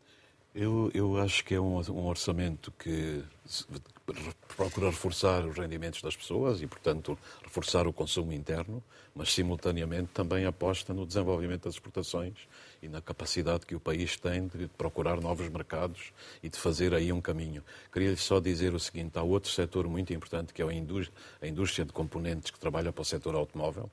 Eu, 0.56 0.92
eu 0.94 1.18
acho 1.18 1.44
que 1.44 1.56
é 1.56 1.60
um, 1.60 1.80
um 1.80 2.06
orçamento 2.06 2.72
que 2.78 3.24
procura 4.56 4.92
reforçar 4.92 5.44
os 5.48 5.58
rendimentos 5.58 6.00
das 6.02 6.16
pessoas 6.16 6.62
e, 6.62 6.68
portanto, 6.68 7.18
reforçar 7.42 7.88
o 7.88 7.94
consumo 7.94 8.32
interno, 8.32 8.84
mas, 9.16 9.34
simultaneamente, 9.34 10.10
também 10.14 10.46
aposta 10.46 10.94
no 10.94 11.08
desenvolvimento 11.08 11.64
das 11.64 11.74
exportações 11.74 12.36
e 12.84 12.88
na 12.88 13.02
capacidade 13.02 13.66
que 13.66 13.74
o 13.74 13.80
país 13.80 14.16
tem 14.16 14.48
de 14.48 14.68
procurar 14.68 15.20
novos 15.20 15.50
mercados 15.50 16.14
e 16.44 16.50
de 16.50 16.58
fazer 16.60 16.94
aí 16.94 17.12
um 17.12 17.22
caminho. 17.22 17.64
Queria 17.92 18.16
só 18.16 18.40
dizer 18.40 18.76
o 18.76 18.80
seguinte: 18.80 19.18
há 19.18 19.24
outro 19.24 19.50
setor 19.50 19.88
muito 19.88 20.14
importante 20.14 20.54
que 20.54 20.62
é 20.62 20.66
a 20.68 21.48
indústria 21.48 21.84
de 21.84 21.92
componentes 21.92 22.52
que 22.52 22.60
trabalha 22.60 22.92
para 22.92 23.02
o 23.02 23.06
setor 23.06 23.34
automóvel 23.34 23.90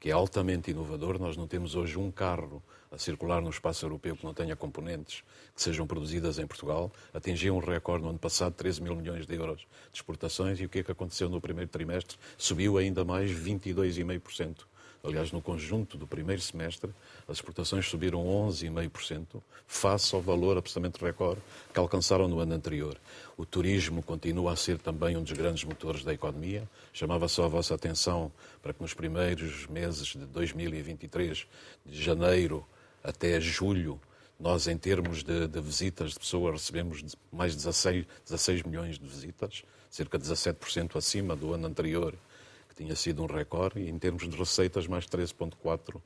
que 0.00 0.08
é 0.08 0.12
altamente 0.12 0.70
inovador. 0.70 1.20
Nós 1.20 1.36
não 1.36 1.46
temos 1.46 1.74
hoje 1.74 1.98
um 1.98 2.10
carro 2.10 2.62
a 2.90 2.98
circular 2.98 3.40
no 3.40 3.50
espaço 3.50 3.84
europeu 3.84 4.16
que 4.16 4.24
não 4.24 4.34
tenha 4.34 4.56
componentes 4.56 5.22
que 5.54 5.62
sejam 5.62 5.86
produzidas 5.86 6.38
em 6.38 6.46
Portugal. 6.46 6.92
Atingiu 7.14 7.54
um 7.54 7.58
recorde 7.58 8.02
no 8.02 8.10
ano 8.10 8.18
passado, 8.18 8.52
13 8.54 8.82
mil 8.82 8.96
milhões 8.96 9.26
de 9.26 9.34
euros 9.34 9.60
de 9.60 9.66
exportações, 9.94 10.58
e 10.60 10.64
o 10.64 10.68
que 10.68 10.80
é 10.80 10.82
que 10.82 10.90
aconteceu 10.90 11.28
no 11.28 11.40
primeiro 11.40 11.70
trimestre? 11.70 12.18
Subiu 12.36 12.78
ainda 12.78 13.04
mais 13.04 13.30
22,5%. 13.30 14.66
Aliás, 15.02 15.32
no 15.32 15.40
conjunto 15.40 15.96
do 15.96 16.06
primeiro 16.06 16.42
semestre, 16.42 16.90
as 17.26 17.38
exportações 17.38 17.88
subiram 17.88 18.22
11,5% 18.22 19.40
face 19.66 20.14
ao 20.14 20.20
valor 20.20 20.58
absolutamente 20.58 21.02
recorde 21.02 21.40
que 21.72 21.80
alcançaram 21.80 22.28
no 22.28 22.38
ano 22.38 22.54
anterior. 22.54 22.98
O 23.34 23.46
turismo 23.46 24.02
continua 24.02 24.52
a 24.52 24.56
ser 24.56 24.78
também 24.78 25.16
um 25.16 25.22
dos 25.22 25.32
grandes 25.32 25.64
motores 25.64 26.04
da 26.04 26.12
economia. 26.12 26.68
Chamava 26.92 27.28
só 27.28 27.44
a 27.46 27.48
vossa 27.48 27.74
atenção 27.74 28.30
para 28.60 28.74
que 28.74 28.82
nos 28.82 28.92
primeiros 28.92 29.66
meses 29.68 30.08
de 30.08 30.26
2023, 30.26 31.46
de 31.86 32.02
janeiro 32.02 32.66
até 33.02 33.40
julho, 33.40 34.00
nós, 34.38 34.66
em 34.66 34.76
termos 34.76 35.22
de, 35.22 35.46
de 35.46 35.60
visitas 35.60 36.12
de 36.12 36.18
pessoas, 36.18 36.52
recebemos 36.52 37.16
mais 37.32 37.52
de 37.52 37.58
16, 37.58 38.06
16 38.24 38.62
milhões 38.62 38.98
de 38.98 39.06
visitas, 39.06 39.62
cerca 39.90 40.18
de 40.18 40.24
17% 40.24 40.96
acima 40.96 41.36
do 41.36 41.52
ano 41.52 41.66
anterior 41.66 42.16
tinha 42.80 42.96
sido 42.96 43.22
um 43.22 43.26
recorde, 43.26 43.78
e 43.80 43.90
em 43.90 43.98
termos 43.98 44.26
de 44.26 44.34
receitas, 44.34 44.86
mais 44.86 45.06
13,4 45.06 46.00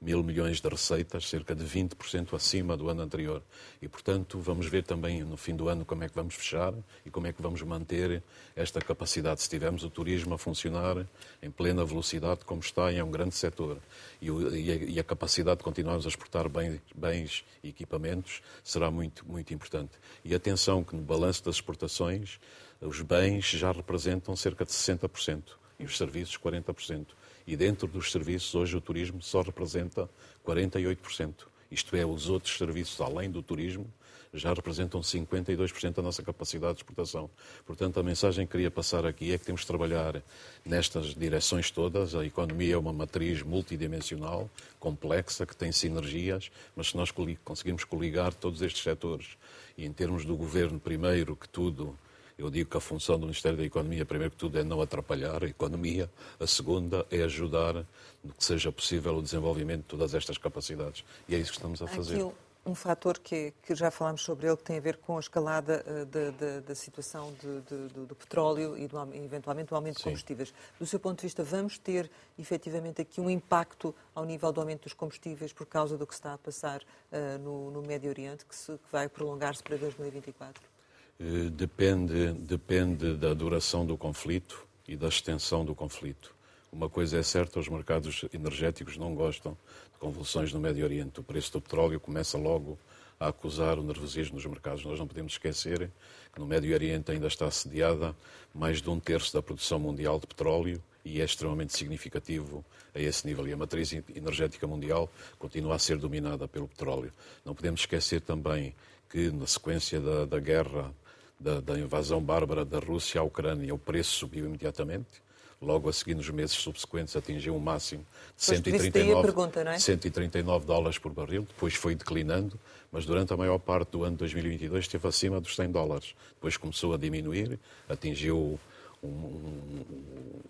mil 0.00 0.22
milhões 0.22 0.60
de 0.60 0.68
receitas, 0.68 1.28
cerca 1.28 1.54
de 1.54 1.64
20% 1.64 2.34
acima 2.34 2.76
do 2.76 2.88
ano 2.88 3.02
anterior. 3.02 3.42
E, 3.80 3.88
portanto, 3.88 4.38
vamos 4.38 4.66
ver 4.66 4.84
também 4.84 5.24
no 5.24 5.36
fim 5.36 5.56
do 5.56 5.68
ano 5.68 5.84
como 5.84 6.04
é 6.04 6.08
que 6.08 6.14
vamos 6.14 6.34
fechar 6.34 6.74
e 7.04 7.10
como 7.10 7.26
é 7.26 7.32
que 7.32 7.40
vamos 7.40 7.62
manter 7.62 8.22
esta 8.54 8.80
capacidade. 8.80 9.40
Se 9.40 9.48
tivermos 9.48 9.84
o 9.84 9.90
turismo 9.90 10.34
a 10.34 10.38
funcionar 10.38 11.06
em 11.42 11.50
plena 11.50 11.84
velocidade, 11.84 12.44
como 12.44 12.60
está, 12.60 12.92
e 12.92 12.98
é 12.98 13.04
um 13.04 13.10
grande 13.10 13.34
setor, 13.34 13.78
e, 14.20 14.28
e 14.28 15.00
a 15.00 15.04
capacidade 15.04 15.58
de 15.58 15.64
continuarmos 15.64 16.04
a 16.04 16.08
exportar 16.08 16.48
bens, 16.48 16.80
bens 16.94 17.44
e 17.62 17.70
equipamentos 17.70 18.42
será 18.62 18.90
muito, 18.90 19.26
muito 19.26 19.54
importante. 19.54 19.92
E 20.24 20.34
atenção 20.34 20.84
que 20.84 20.94
no 20.94 21.02
balanço 21.02 21.44
das 21.44 21.56
exportações, 21.56 22.38
os 22.80 23.00
bens 23.00 23.46
já 23.46 23.72
representam 23.72 24.36
cerca 24.36 24.64
de 24.64 24.72
60% 24.72 25.42
e 25.78 25.84
os 25.84 25.96
serviços 25.96 26.36
40%. 26.38 27.06
E 27.46 27.56
dentro 27.56 27.86
dos 27.86 28.10
serviços, 28.10 28.54
hoje 28.54 28.76
o 28.76 28.80
turismo 28.80 29.22
só 29.22 29.40
representa 29.40 30.08
48%. 30.44 31.46
Isto 31.70 31.96
é, 31.96 32.04
os 32.04 32.28
outros 32.28 32.56
serviços, 32.56 33.00
além 33.00 33.30
do 33.30 33.42
turismo, 33.42 33.86
já 34.32 34.52
representam 34.52 35.00
52% 35.00 35.94
da 35.94 36.02
nossa 36.02 36.22
capacidade 36.22 36.74
de 36.74 36.80
exportação. 36.80 37.30
Portanto, 37.64 37.98
a 37.98 38.02
mensagem 38.02 38.46
que 38.46 38.52
queria 38.52 38.70
passar 38.70 39.06
aqui 39.06 39.32
é 39.32 39.38
que 39.38 39.44
temos 39.44 39.62
de 39.62 39.66
trabalhar 39.66 40.22
nestas 40.64 41.14
direções 41.14 41.70
todas. 41.70 42.14
A 42.14 42.24
economia 42.24 42.74
é 42.74 42.76
uma 42.78 42.92
matriz 42.92 43.42
multidimensional, 43.42 44.50
complexa, 44.78 45.46
que 45.46 45.56
tem 45.56 45.72
sinergias, 45.72 46.50
mas 46.74 46.88
se 46.88 46.96
nós 46.96 47.12
conseguimos 47.44 47.84
coligar 47.84 48.34
todos 48.34 48.62
estes 48.62 48.82
setores 48.82 49.36
e, 49.76 49.84
em 49.84 49.92
termos 49.92 50.24
do 50.24 50.36
governo, 50.36 50.78
primeiro 50.78 51.34
que 51.34 51.48
tudo, 51.48 51.96
eu 52.38 52.50
digo 52.50 52.70
que 52.70 52.76
a 52.76 52.80
função 52.80 53.18
do 53.18 53.22
Ministério 53.22 53.56
da 53.56 53.64
Economia, 53.64 54.04
primeiro 54.04 54.30
que 54.30 54.36
tudo, 54.36 54.58
é 54.58 54.64
não 54.64 54.80
atrapalhar 54.80 55.42
a 55.42 55.46
economia, 55.46 56.10
a 56.38 56.46
segunda 56.46 57.06
é 57.10 57.22
ajudar 57.22 57.74
no 58.22 58.32
que 58.34 58.44
seja 58.44 58.70
possível 58.70 59.16
o 59.16 59.22
desenvolvimento 59.22 59.82
de 59.82 59.88
todas 59.88 60.14
estas 60.14 60.36
capacidades. 60.36 61.04
E 61.28 61.34
é 61.34 61.38
isso 61.38 61.52
que 61.52 61.58
estamos 61.58 61.80
a 61.80 61.86
fazer. 61.86 62.16
Aqui 62.16 62.46
um 62.66 62.74
fator 62.74 63.18
que, 63.18 63.54
que, 63.62 63.74
já 63.74 63.90
falámos 63.92 64.22
sobre 64.22 64.48
ele, 64.48 64.56
que 64.56 64.64
tem 64.64 64.76
a 64.76 64.80
ver 64.80 64.96
com 64.96 65.16
a 65.16 65.20
escalada 65.20 65.84
uh, 65.86 66.62
da, 66.62 66.74
situação 66.74 67.32
de, 67.40 67.60
de, 67.60 67.94
do, 67.94 68.06
do, 68.06 68.14
petróleo 68.16 68.76
e 68.76 68.88
do, 68.88 68.98
eventualmente 69.14 69.68
do 69.68 69.76
aumento 69.76 69.98
Sim. 69.98 70.00
de 70.00 70.04
combustíveis. 70.06 70.54
Do 70.78 70.84
seu 70.84 70.98
ponto 70.98 71.18
de 71.20 71.22
vista, 71.22 71.44
vamos 71.44 71.78
ter 71.78 72.10
efetivamente 72.36 73.00
aqui 73.00 73.20
um 73.20 73.30
impacto 73.30 73.94
ao 74.14 74.24
nível 74.24 74.52
do 74.52 74.60
aumento 74.60 74.82
dos 74.82 74.92
combustíveis 74.92 75.52
por 75.52 75.64
causa 75.64 75.96
do 75.96 76.06
que 76.06 76.14
está 76.14 76.34
a 76.34 76.38
passar 76.38 76.82
uh, 76.82 77.38
no, 77.38 77.70
no, 77.70 77.82
Médio 77.82 78.10
Oriente, 78.10 78.44
que, 78.44 78.54
se, 78.54 78.72
que 78.72 78.90
vai 78.90 79.08
prolongar-se 79.08 79.62
para 79.62 79.76
2024? 79.76 80.75
Eh, 81.18 81.50
depende, 81.50 82.32
depende 82.32 83.14
da 83.14 83.32
duração 83.32 83.86
do 83.86 83.96
conflito 83.96 84.66
e 84.86 84.96
da 84.96 85.08
extensão 85.08 85.64
do 85.64 85.74
conflito. 85.74 86.34
Uma 86.70 86.90
coisa 86.90 87.18
é 87.18 87.22
certa, 87.22 87.58
os 87.58 87.68
mercados 87.68 88.26
energéticos 88.34 88.98
não 88.98 89.14
gostam 89.14 89.56
de 89.92 89.98
convulsões 89.98 90.52
no 90.52 90.60
Médio 90.60 90.84
Oriente. 90.84 91.20
O 91.20 91.22
preço 91.22 91.52
do 91.52 91.60
petróleo 91.60 91.98
começa 91.98 92.36
logo 92.36 92.78
a 93.18 93.28
acusar 93.28 93.78
o 93.78 93.82
nervosismo 93.82 94.34
nos 94.34 94.44
mercados. 94.44 94.84
Nós 94.84 94.98
não 94.98 95.06
podemos 95.06 95.32
esquecer 95.32 95.90
que 96.34 96.38
no 96.38 96.46
Médio 96.46 96.74
Oriente 96.74 97.10
ainda 97.10 97.28
está 97.28 97.46
assediada 97.46 98.14
mais 98.54 98.82
de 98.82 98.90
um 98.90 99.00
terço 99.00 99.32
da 99.32 99.40
produção 99.40 99.78
mundial 99.78 100.20
de 100.20 100.26
petróleo 100.26 100.82
e 101.02 101.22
é 101.22 101.24
extremamente 101.24 101.74
significativo 101.74 102.62
a 102.94 103.00
esse 103.00 103.26
nível. 103.26 103.48
E 103.48 103.54
a 103.54 103.56
matriz 103.56 103.90
energética 104.14 104.66
mundial 104.66 105.10
continua 105.38 105.76
a 105.76 105.78
ser 105.78 105.96
dominada 105.96 106.46
pelo 106.46 106.68
petróleo. 106.68 107.10
Não 107.42 107.54
podemos 107.54 107.80
esquecer 107.80 108.20
também 108.20 108.74
que, 109.08 109.30
na 109.30 109.46
sequência 109.46 109.98
da, 109.98 110.26
da 110.26 110.38
guerra 110.38 110.92
da, 111.38 111.60
da 111.60 111.78
invasão 111.78 112.20
bárbara 112.20 112.64
da 112.64 112.78
Rússia 112.78 113.20
à 113.20 113.24
Ucrânia, 113.24 113.74
o 113.74 113.78
preço 113.78 114.10
subiu 114.10 114.46
imediatamente. 114.46 115.24
Logo 115.60 115.88
a 115.88 115.92
seguir, 115.92 116.14
nos 116.14 116.28
meses 116.28 116.54
subsequentes, 116.54 117.16
atingiu 117.16 117.56
um 117.56 117.58
máximo 117.58 118.04
de 118.36 118.44
139, 118.44 119.22
pergunta, 119.22 119.60
é? 119.60 119.78
139 119.78 120.66
dólares 120.66 120.98
por 120.98 121.12
barril. 121.12 121.42
Depois 121.48 121.74
foi 121.74 121.94
declinando, 121.94 122.60
mas 122.92 123.06
durante 123.06 123.32
a 123.32 123.36
maior 123.38 123.58
parte 123.58 123.90
do 123.92 124.04
ano 124.04 124.12
de 124.12 124.18
2022 124.18 124.84
esteve 124.84 125.08
acima 125.08 125.40
dos 125.40 125.56
100 125.56 125.70
dólares. 125.70 126.14
Depois 126.34 126.58
começou 126.58 126.92
a 126.92 126.98
diminuir, 126.98 127.58
atingiu 127.88 128.60
um, 129.02 129.08
um, 129.08 129.84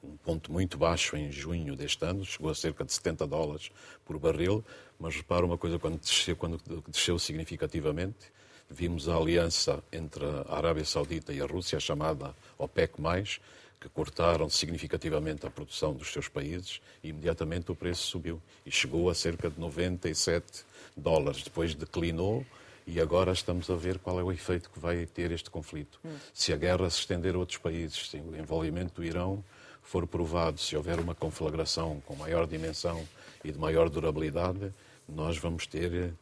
um, 0.02 0.16
ponto 0.24 0.50
muito 0.50 0.76
baixo 0.76 1.16
em 1.16 1.30
junho 1.30 1.76
deste 1.76 2.04
ano, 2.04 2.24
chegou 2.24 2.50
a 2.50 2.54
cerca 2.54 2.84
de 2.84 2.92
70 2.92 3.26
dólares 3.28 3.70
por 4.04 4.18
barril, 4.18 4.64
mas 4.98 5.14
repara 5.14 5.46
uma 5.46 5.56
coisa, 5.56 5.78
quando 5.78 6.00
desceu, 6.00 6.34
quando 6.34 6.60
desceu 6.88 7.16
significativamente, 7.18 8.32
vimos 8.68 9.08
a 9.08 9.16
aliança 9.16 9.82
entre 9.92 10.24
a 10.24 10.56
Arábia 10.56 10.84
Saudita 10.84 11.32
e 11.32 11.40
a 11.40 11.46
Rússia, 11.46 11.78
chamada 11.80 12.34
OPEC+, 12.58 12.92
que 13.80 13.88
cortaram 13.88 14.48
significativamente 14.48 15.46
a 15.46 15.50
produção 15.50 15.94
dos 15.94 16.12
seus 16.12 16.28
países 16.28 16.80
e 17.02 17.08
imediatamente 17.08 17.70
o 17.70 17.74
preço 17.74 18.02
subiu 18.02 18.42
e 18.64 18.70
chegou 18.70 19.08
a 19.08 19.14
cerca 19.14 19.50
de 19.50 19.60
97 19.60 20.64
dólares. 20.96 21.42
Depois 21.42 21.74
declinou 21.74 22.44
e 22.86 23.00
agora 23.00 23.32
estamos 23.32 23.68
a 23.68 23.74
ver 23.74 23.98
qual 23.98 24.18
é 24.18 24.22
o 24.22 24.32
efeito 24.32 24.70
que 24.70 24.78
vai 24.78 25.06
ter 25.06 25.30
este 25.30 25.50
conflito. 25.50 25.98
Hum. 26.04 26.16
Se 26.32 26.52
a 26.52 26.56
guerra 26.56 26.88
se 26.88 27.00
estender 27.00 27.34
a 27.34 27.38
outros 27.38 27.58
países, 27.58 28.08
se 28.08 28.16
o 28.16 28.36
envolvimento 28.36 28.94
do 28.94 29.04
Irão 29.04 29.44
for 29.82 30.06
provado, 30.06 30.58
se 30.58 30.76
houver 30.76 30.98
uma 30.98 31.14
conflagração 31.14 32.00
com 32.06 32.16
maior 32.16 32.46
dimensão 32.46 33.06
e 33.44 33.52
de 33.52 33.58
maior 33.58 33.88
durabilidade, 33.88 34.72
nós 35.08 35.38
vamos 35.38 35.66
ter 35.66 36.12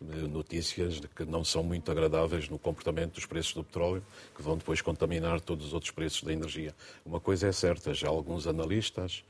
notícias 0.00 1.00
de 1.00 1.08
que 1.08 1.24
não 1.24 1.44
são 1.44 1.62
muito 1.62 1.90
agradáveis 1.90 2.48
no 2.48 2.58
comportamento 2.58 3.14
dos 3.14 3.26
preços 3.26 3.54
do 3.54 3.64
petróleo, 3.64 4.04
que 4.34 4.42
vão 4.42 4.56
depois 4.56 4.80
contaminar 4.80 5.40
todos 5.40 5.66
os 5.68 5.74
outros 5.74 5.90
preços 5.90 6.22
da 6.22 6.32
energia. 6.32 6.74
Uma 7.04 7.20
coisa 7.20 7.48
é 7.48 7.52
certa, 7.52 7.94
já 7.94 8.08
alguns 8.08 8.46
analistas 8.46 9.24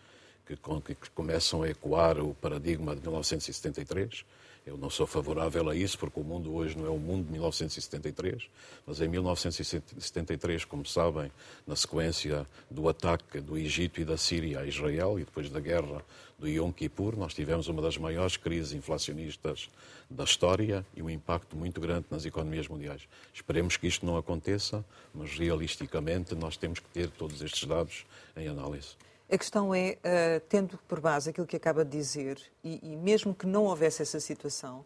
que, 0.46 0.56
que 0.56 1.10
começam 1.10 1.62
a 1.62 1.68
ecoar 1.68 2.18
o 2.18 2.34
paradigma 2.34 2.94
de 2.94 3.02
1973, 3.02 4.24
eu 4.66 4.78
não 4.78 4.88
sou 4.88 5.06
favorável 5.06 5.68
a 5.68 5.76
isso, 5.76 5.98
porque 5.98 6.18
o 6.18 6.24
mundo 6.24 6.54
hoje 6.54 6.76
não 6.76 6.86
é 6.86 6.90
o 6.90 6.98
mundo 6.98 7.26
de 7.26 7.32
1973, 7.32 8.48
mas 8.86 9.00
em 9.00 9.08
1973, 9.08 10.64
como 10.64 10.86
sabem, 10.86 11.30
na 11.66 11.76
sequência 11.76 12.46
do 12.70 12.88
ataque 12.88 13.40
do 13.40 13.58
Egito 13.58 14.00
e 14.00 14.04
da 14.04 14.16
Síria 14.16 14.60
a 14.60 14.66
Israel 14.66 15.18
e 15.18 15.24
depois 15.24 15.50
da 15.50 15.60
guerra 15.60 16.02
do 16.38 16.48
Yom 16.48 16.72
Kippur, 16.72 17.16
nós 17.16 17.34
tivemos 17.34 17.68
uma 17.68 17.82
das 17.82 17.98
maiores 17.98 18.38
crises 18.38 18.72
inflacionistas 18.72 19.68
da 20.08 20.24
história 20.24 20.84
e 20.96 21.02
um 21.02 21.10
impacto 21.10 21.56
muito 21.56 21.80
grande 21.80 22.06
nas 22.10 22.24
economias 22.24 22.66
mundiais. 22.66 23.02
Esperemos 23.34 23.76
que 23.76 23.86
isto 23.86 24.06
não 24.06 24.16
aconteça, 24.16 24.84
mas 25.12 25.38
realisticamente 25.38 26.34
nós 26.34 26.56
temos 26.56 26.78
que 26.78 26.88
ter 26.88 27.10
todos 27.10 27.42
estes 27.42 27.64
dados 27.68 28.06
em 28.34 28.48
análise. 28.48 28.96
A 29.34 29.38
questão 29.38 29.74
é, 29.74 29.98
uh, 29.98 30.40
tendo 30.48 30.78
por 30.86 31.00
base 31.00 31.28
aquilo 31.28 31.44
que 31.44 31.56
acaba 31.56 31.84
de 31.84 31.90
dizer, 31.90 32.40
e, 32.62 32.78
e 32.92 32.94
mesmo 32.94 33.34
que 33.34 33.48
não 33.48 33.64
houvesse 33.64 34.00
essa 34.00 34.20
situação, 34.20 34.84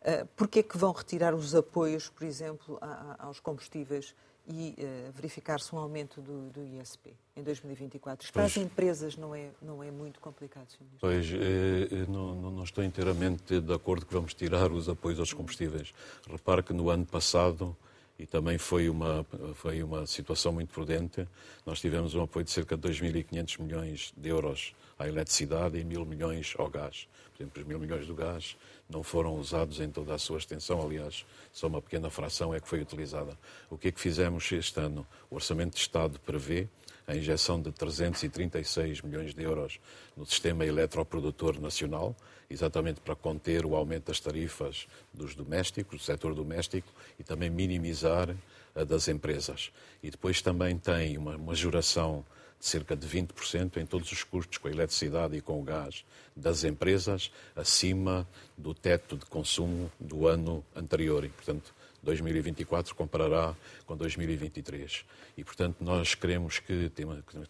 uh, 0.00 0.26
porquê 0.34 0.60
é 0.60 0.62
que 0.62 0.78
vão 0.78 0.90
retirar 0.90 1.34
os 1.34 1.54
apoios, 1.54 2.08
por 2.08 2.24
exemplo, 2.26 2.78
a, 2.80 2.86
a, 2.86 3.26
aos 3.26 3.40
combustíveis 3.40 4.14
e 4.48 4.74
uh, 4.78 5.12
verificar-se 5.12 5.74
um 5.74 5.78
aumento 5.78 6.22
do, 6.22 6.48
do, 6.48 6.64
ISP 6.64 7.12
em 7.36 7.42
2024? 7.42 8.24
Isto 8.24 8.32
para 8.32 8.44
as 8.44 8.56
empresas 8.56 9.18
não 9.18 9.34
é, 9.34 9.50
não 9.60 9.82
é 9.82 9.90
muito 9.90 10.18
complicado, 10.18 10.70
Sr. 10.70 10.78
Ministro? 10.80 10.98
Pois, 11.00 11.26
eh, 11.34 12.06
não, 12.08 12.50
não 12.52 12.64
estou 12.64 12.82
inteiramente 12.82 13.60
de 13.60 13.74
acordo 13.74 14.06
que 14.06 14.14
vamos 14.14 14.32
tirar 14.32 14.72
os 14.72 14.88
apoios 14.88 15.20
aos 15.20 15.34
combustíveis. 15.34 15.92
Repare 16.26 16.62
que 16.62 16.72
no 16.72 16.88
ano 16.88 17.04
passado 17.04 17.76
e 18.20 18.26
também 18.26 18.58
foi 18.58 18.90
uma, 18.90 19.24
foi 19.54 19.82
uma 19.82 20.06
situação 20.06 20.52
muito 20.52 20.68
prudente. 20.74 21.26
Nós 21.64 21.80
tivemos 21.80 22.14
um 22.14 22.22
apoio 22.22 22.44
de 22.44 22.50
cerca 22.50 22.76
de 22.76 22.86
2.500 22.86 23.62
milhões 23.62 24.12
de 24.14 24.28
euros 24.28 24.74
à 24.98 25.08
eletricidade 25.08 25.78
e 25.78 25.82
1.000 25.82 26.04
milhões 26.04 26.54
ao 26.58 26.68
gás. 26.68 27.08
Por 27.34 27.42
exemplo, 27.42 27.62
os 27.62 27.66
1.000 27.66 27.78
milhões 27.78 28.06
do 28.06 28.14
gás 28.14 28.58
não 28.90 29.02
foram 29.02 29.36
usados 29.36 29.80
em 29.80 29.88
toda 29.88 30.14
a 30.14 30.18
sua 30.18 30.36
extensão, 30.36 30.82
aliás, 30.82 31.24
só 31.50 31.66
uma 31.66 31.80
pequena 31.80 32.10
fração 32.10 32.54
é 32.54 32.60
que 32.60 32.68
foi 32.68 32.82
utilizada. 32.82 33.38
O 33.70 33.78
que 33.78 33.88
é 33.88 33.90
que 33.90 33.98
fizemos 33.98 34.52
este 34.52 34.78
ano? 34.78 35.06
O 35.30 35.36
Orçamento 35.36 35.74
de 35.74 35.80
Estado 35.80 36.20
prevê 36.20 36.68
a 37.10 37.16
injeção 37.16 37.60
de 37.60 37.72
336 37.72 39.02
milhões 39.02 39.34
de 39.34 39.42
euros 39.42 39.80
no 40.16 40.24
sistema 40.24 40.64
eletroprodutor 40.64 41.60
nacional, 41.60 42.14
exatamente 42.48 43.00
para 43.00 43.16
conter 43.16 43.66
o 43.66 43.74
aumento 43.74 44.06
das 44.06 44.20
tarifas 44.20 44.86
dos 45.12 45.34
domésticos, 45.34 45.98
do 45.98 46.04
setor 46.04 46.34
doméstico, 46.34 46.88
e 47.18 47.24
também 47.24 47.50
minimizar 47.50 48.34
a 48.76 48.84
das 48.84 49.08
empresas. 49.08 49.72
E 50.00 50.10
depois 50.10 50.40
também 50.40 50.78
tem 50.78 51.18
uma 51.18 51.36
majoração 51.36 52.24
de 52.60 52.66
cerca 52.66 52.94
de 52.94 53.08
20% 53.08 53.78
em 53.78 53.86
todos 53.86 54.12
os 54.12 54.22
custos 54.22 54.58
com 54.58 54.68
a 54.68 54.70
eletricidade 54.70 55.36
e 55.36 55.40
com 55.40 55.58
o 55.60 55.64
gás 55.64 56.04
das 56.36 56.62
empresas, 56.62 57.32
acima 57.56 58.28
do 58.56 58.72
teto 58.72 59.16
de 59.16 59.26
consumo 59.26 59.90
do 59.98 60.28
ano 60.28 60.64
anterior. 60.76 61.24
E, 61.24 61.28
portanto, 61.28 61.74
2024 62.02 62.94
comparará 62.94 63.54
com 63.86 63.96
2023. 63.96 65.04
E, 65.36 65.44
portanto, 65.44 65.76
nós 65.80 66.14
queremos 66.14 66.58
que 66.58 66.90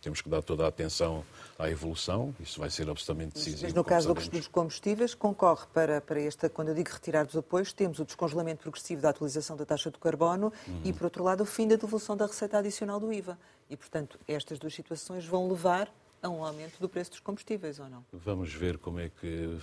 temos 0.00 0.20
que 0.20 0.28
dar 0.28 0.42
toda 0.42 0.64
a 0.64 0.68
atenção 0.68 1.24
à 1.58 1.68
evolução, 1.70 2.34
isso 2.40 2.58
vai 2.58 2.70
ser 2.70 2.88
absolutamente 2.88 3.34
decisivo. 3.34 3.64
Mas 3.64 3.72
no 3.72 3.84
caso 3.84 4.12
dos 4.12 4.48
combustíveis, 4.48 5.14
concorre 5.14 5.66
para, 5.72 6.00
para 6.00 6.20
esta, 6.20 6.48
quando 6.48 6.68
eu 6.68 6.74
digo 6.74 6.90
retirar 6.90 7.24
dos 7.24 7.36
apoios, 7.36 7.72
temos 7.72 7.98
o 7.98 8.04
descongelamento 8.04 8.62
progressivo 8.62 9.02
da 9.02 9.10
atualização 9.10 9.56
da 9.56 9.64
taxa 9.64 9.90
do 9.90 9.98
carbono 9.98 10.52
uhum. 10.66 10.80
e, 10.84 10.92
por 10.92 11.04
outro 11.04 11.22
lado, 11.22 11.42
o 11.42 11.46
fim 11.46 11.68
da 11.68 11.76
devolução 11.76 12.16
da 12.16 12.26
receita 12.26 12.58
adicional 12.58 12.98
do 12.98 13.12
IVA. 13.12 13.38
E, 13.68 13.76
portanto, 13.76 14.18
estas 14.26 14.58
duas 14.58 14.74
situações 14.74 15.24
vão 15.24 15.48
levar 15.48 15.92
a 16.22 16.28
um 16.28 16.44
aumento 16.44 16.78
do 16.78 16.88
preço 16.88 17.10
dos 17.10 17.20
combustíveis 17.20 17.78
ou 17.78 17.88
não? 17.88 18.04
Vamos 18.12 18.52
ver 18.52 18.78
como 18.78 19.00
é 19.00 19.08
que, 19.08 19.58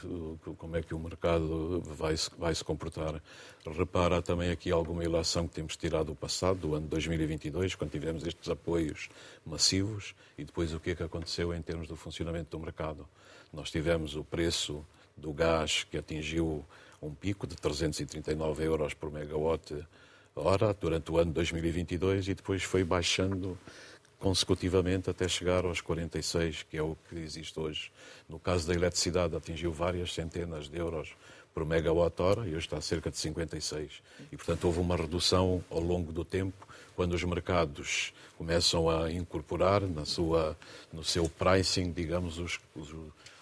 como 0.57 0.75
é 0.75 0.81
que 0.81 0.93
o 0.93 0.99
mercado 0.99 1.81
vai 1.81 2.15
se, 2.17 2.29
vai 2.37 2.53
se 2.53 2.63
comportar. 2.63 3.21
Repara 3.65 4.21
também 4.21 4.49
aqui 4.51 4.71
alguma 4.71 5.03
ilação 5.03 5.47
que 5.47 5.55
temos 5.55 5.75
tirado 5.75 6.07
do 6.07 6.15
passado, 6.15 6.59
do 6.59 6.75
ano 6.75 6.87
2022, 6.87 7.75
quando 7.75 7.91
tivemos 7.91 8.25
estes 8.25 8.49
apoios 8.49 9.09
massivos, 9.45 10.15
e 10.37 10.43
depois 10.43 10.73
o 10.73 10.79
que 10.79 10.91
é 10.91 10.95
que 10.95 11.03
aconteceu 11.03 11.53
em 11.53 11.61
termos 11.61 11.87
do 11.87 11.95
funcionamento 11.95 12.57
do 12.57 12.63
mercado. 12.63 13.07
Nós 13.53 13.69
tivemos 13.69 14.15
o 14.15 14.23
preço 14.23 14.85
do 15.15 15.33
gás 15.33 15.83
que 15.83 15.97
atingiu 15.97 16.65
um 17.01 17.13
pico 17.13 17.45
de 17.45 17.55
339 17.55 18.63
euros 18.63 18.93
por 18.93 19.11
megawatt 19.11 19.75
hora 20.39 20.73
durante 20.73 21.11
o 21.11 21.17
ano 21.17 21.31
2022 21.33 22.27
e 22.27 22.33
depois 22.33 22.63
foi 22.63 22.83
baixando 22.83 23.57
consecutivamente 24.19 25.09
até 25.09 25.27
chegar 25.27 25.65
aos 25.65 25.81
46, 25.81 26.63
que 26.63 26.77
é 26.77 26.81
o 26.81 26.97
que 27.07 27.15
existe 27.15 27.59
hoje. 27.59 27.91
No 28.27 28.39
caso 28.39 28.67
da 28.67 28.73
eletricidade, 28.73 29.35
atingiu 29.35 29.71
várias 29.71 30.13
centenas 30.13 30.67
de 30.67 30.77
euros 30.77 31.15
por 31.53 31.65
megawatt-hora 31.65 32.47
e 32.47 32.49
hoje 32.49 32.65
está 32.65 32.77
a 32.77 32.81
cerca 32.81 33.09
de 33.09 33.17
56. 33.17 34.01
E, 34.31 34.37
portanto, 34.37 34.65
houve 34.65 34.79
uma 34.79 34.95
redução 34.95 35.63
ao 35.69 35.79
longo 35.79 36.11
do 36.11 36.23
tempo, 36.23 36.67
quando 36.95 37.13
os 37.13 37.23
mercados 37.23 38.13
começam 38.37 38.89
a 38.89 39.11
incorporar 39.11 39.81
na 39.81 40.05
sua, 40.05 40.57
no 40.93 41.03
seu 41.03 41.27
pricing, 41.27 41.91
digamos, 41.91 42.37
os, 42.37 42.59
os, 42.75 42.93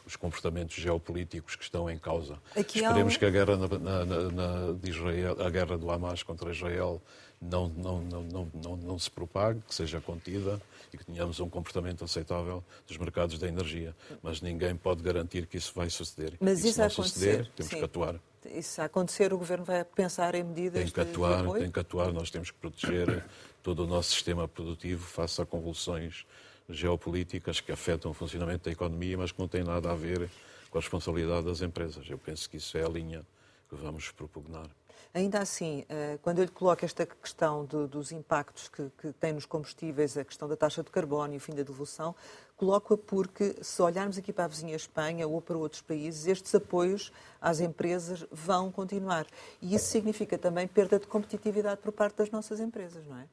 os 0.06 0.16
comportamentos 0.16 0.76
geopolíticos 0.76 1.56
que 1.56 1.64
estão 1.64 1.90
em 1.90 1.98
causa. 1.98 2.40
Aqui 2.56 2.80
Esperemos 2.80 3.16
um... 3.16 3.20
que 3.20 3.26
a 3.26 3.30
guerra 3.30 3.58
na, 3.58 3.68
na, 3.68 4.06
na, 4.06 4.74
de 4.74 4.90
Israel, 4.90 5.38
a 5.40 5.50
guerra 5.50 5.78
do 5.78 5.90
Hamas 5.90 6.24
contra 6.24 6.52
Israel 6.52 7.02
não, 7.42 7.68
não, 7.70 8.02
não, 8.02 8.24
não, 8.24 8.52
não, 8.54 8.78
não 8.78 9.00
se 9.00 9.10
propague, 9.10 9.62
que 9.68 9.74
seja 9.74 10.00
contida 10.00 10.62
e 10.94 10.98
que 10.98 11.06
tenhamos 11.06 11.40
um 11.40 11.50
comportamento 11.50 12.04
aceitável 12.04 12.64
dos 12.88 12.98
mercados 12.98 13.38
da 13.38 13.48
energia. 13.48 13.96
Mas 14.22 14.42
ninguém 14.42 14.76
pode 14.76 15.02
garantir 15.02 15.46
que 15.48 15.58
isso 15.58 15.74
vai 15.76 15.90
suceder. 15.90 16.34
Mas 16.40 16.64
isso 16.64 16.74
se 16.74 16.80
não 16.80 16.90
suceder, 16.90 17.52
temos 17.56 17.70
sim. 17.72 17.80
que 17.80 17.84
atuar. 17.84 18.20
Isso 18.46 18.80
a 18.80 18.86
acontecer, 18.86 19.34
o 19.34 19.38
Governo 19.38 19.66
vai 19.66 19.84
pensar 19.84 20.36
em 20.36 20.44
medidas 20.44 20.84
tem 20.84 20.92
que 20.92 21.00
atuar, 21.00 21.44
de, 21.44 21.60
Tem 21.60 21.72
que 21.72 21.80
atuar, 21.80 22.14
nós 22.14 22.30
temos 22.30 22.52
que 22.52 22.58
proteger 22.58 23.26
todo 23.64 23.84
o 23.84 23.88
nosso 23.88 24.12
sistema 24.12 24.48
produtivo 24.48 25.04
face 25.04 25.42
a 25.42 25.46
convulsões 25.46 26.26
geopolíticas 26.70 27.60
que 27.60 27.72
afetam 27.72 28.12
o 28.12 28.14
funcionamento 28.14 28.66
da 28.66 28.72
economia, 28.72 29.18
mas 29.18 29.32
que 29.32 29.40
não 29.40 29.48
têm 29.48 29.64
nada 29.64 29.92
a 29.92 29.96
ver 29.96 30.30
com 30.70 30.78
a 30.78 30.82
responsabilidade 30.82 31.46
das 31.46 31.62
empresas. 31.62 32.10
Eu 32.10 32.18
penso 32.18 32.50
que 32.50 32.58
isso 32.58 32.78
é 32.78 32.84
a 32.84 32.90
linha 32.90 33.26
que 33.70 33.76
vamos 33.76 34.12
propugnar. 34.12 34.70
Ainda 35.14 35.40
assim, 35.40 35.86
eh, 35.88 36.20
quando 36.22 36.40
eu 36.40 36.44
lhe 36.44 36.52
coloco 36.52 36.84
esta 36.84 37.06
questão 37.06 37.64
dos 37.66 38.12
impactos 38.12 38.68
que, 38.68 38.92
que 38.98 39.14
tem 39.14 39.32
nos 39.32 39.46
combustíveis, 39.46 40.18
a 40.18 40.26
questão 40.26 40.46
da 40.46 40.58
taxa 40.58 40.84
de 40.84 40.92
carbono 40.92 41.34
e 41.34 41.38
o 41.38 41.40
fim 41.40 41.54
da 41.54 41.64
devolução, 41.64 42.14
coloco-a 42.58 42.98
porque, 42.98 43.56
se 43.62 43.82
olharmos 43.82 44.18
aqui 44.18 44.34
para 44.34 44.44
a 44.44 44.48
vizinha 44.48 44.76
Espanha 44.76 45.26
ou 45.26 45.42
para 45.42 45.58
outros 45.58 45.82
países, 45.82 46.28
estes 46.28 46.54
apoios 46.54 47.14
às 47.40 47.62
empresas 47.62 48.26
vão 48.30 48.70
continuar. 48.70 49.26
E 49.62 49.74
isso 49.74 49.86
significa 49.86 50.38
também 50.38 50.68
perda 50.68 51.00
de 51.00 51.08
competitividade 51.08 51.80
por 51.82 51.94
parte 51.94 52.18
das 52.18 52.30
nossas 52.30 52.60
empresas, 52.60 53.08
não 53.08 53.18
é? 53.18 53.26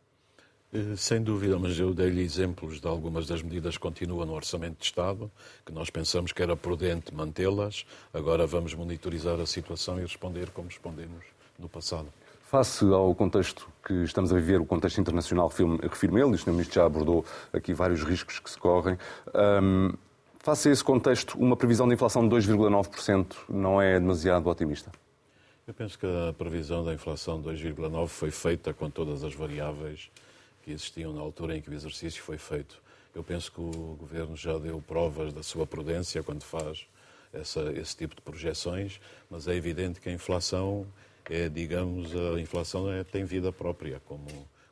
Eh, 0.73 0.97
sem 0.97 1.23
dúvida, 1.23 1.59
mas 1.59 1.79
eu 1.79 1.93
dei-lhe 1.93 2.23
exemplos 2.23 2.81
de 2.81 2.89
algumas 2.89 3.27
das 3.27 3.43
medidas 3.43 3.77
que 3.77 3.83
continuam 3.83 4.25
no 4.25 4.33
Orçamento 4.33 4.79
de 4.79 4.87
Estado, 4.87 5.31
que 5.67 5.73
nós 5.73 5.91
pensamos 5.91 6.33
que 6.33 6.43
era 6.43 6.57
prudente 6.57 7.15
mantê-las. 7.15 7.85
Agora 8.13 8.47
vamos 8.47 8.73
monitorizar 8.73 9.39
a 9.39 9.47
situação 9.47 9.99
e 9.99 10.03
responder 10.03 10.51
como 10.51 10.69
respondemos 10.69 11.25
no 11.59 11.69
passado. 11.69 12.09
Face 12.45 12.85
ao 12.85 13.15
contexto 13.15 13.69
que 13.87 13.93
estamos 14.03 14.33
a 14.33 14.37
viver, 14.37 14.61
o 14.61 14.67
contexto 14.67 15.01
internacional 15.01 15.49
refirme 15.49 16.21
ele, 16.21 16.33
e 16.33 16.35
o 16.35 16.39
Sr. 16.39 16.51
Ministro 16.51 16.75
já 16.75 16.87
abordou 16.87 17.25
aqui 17.53 17.73
vários 17.73 18.03
riscos 18.03 18.39
que 18.39 18.51
se 18.51 18.59
correm. 18.59 18.99
Um, 19.35 19.93
face 20.39 20.69
a 20.69 20.73
esse 20.73 20.85
contexto, 20.85 21.39
uma 21.39 21.57
previsão 21.57 21.89
de 21.89 21.95
inflação 21.95 22.27
de 22.27 22.35
2,9% 22.35 23.37
não 23.49 23.81
é 23.81 23.99
demasiado 23.99 24.49
otimista? 24.49 24.91
Eu 25.67 25.73
penso 25.73 25.99
que 25.99 26.07
a 26.07 26.33
previsão 26.33 26.85
da 26.85 26.93
inflação 26.93 27.41
de 27.41 27.49
2,9% 27.49 28.09
foi 28.09 28.31
feita 28.31 28.75
com 28.75 28.91
todas 28.91 29.25
as 29.25 29.35
variáveis 29.35 30.11
que 30.63 30.71
existiam 30.71 31.13
na 31.13 31.21
altura 31.21 31.57
em 31.57 31.61
que 31.61 31.71
o 31.71 31.75
exercício 31.75 32.23
foi 32.23 32.39
feito. 32.39 32.83
Eu 33.15 33.23
penso 33.23 33.53
que 33.53 33.61
o 33.61 33.97
Governo 33.99 34.37
já 34.37 34.57
deu 34.59 34.81
provas 34.81 35.33
da 35.33 35.43
sua 35.43 35.67
prudência 35.67 36.23
quando 36.23 36.45
faz 36.45 36.87
essa, 37.33 37.61
esse 37.73 37.97
tipo 37.97 38.15
de 38.15 38.23
projeções, 38.23 39.01
mas 39.29 39.47
é 39.49 39.55
evidente 39.55 40.01
que 40.01 40.09
a 40.09 40.13
inflação 40.13 40.87
é, 41.31 41.49
digamos, 41.49 42.11
a 42.15 42.41
inflação 42.41 42.91
é, 42.91 43.05
tem 43.05 43.25
vida 43.25 43.53
própria, 43.53 44.01
como, 44.07 44.27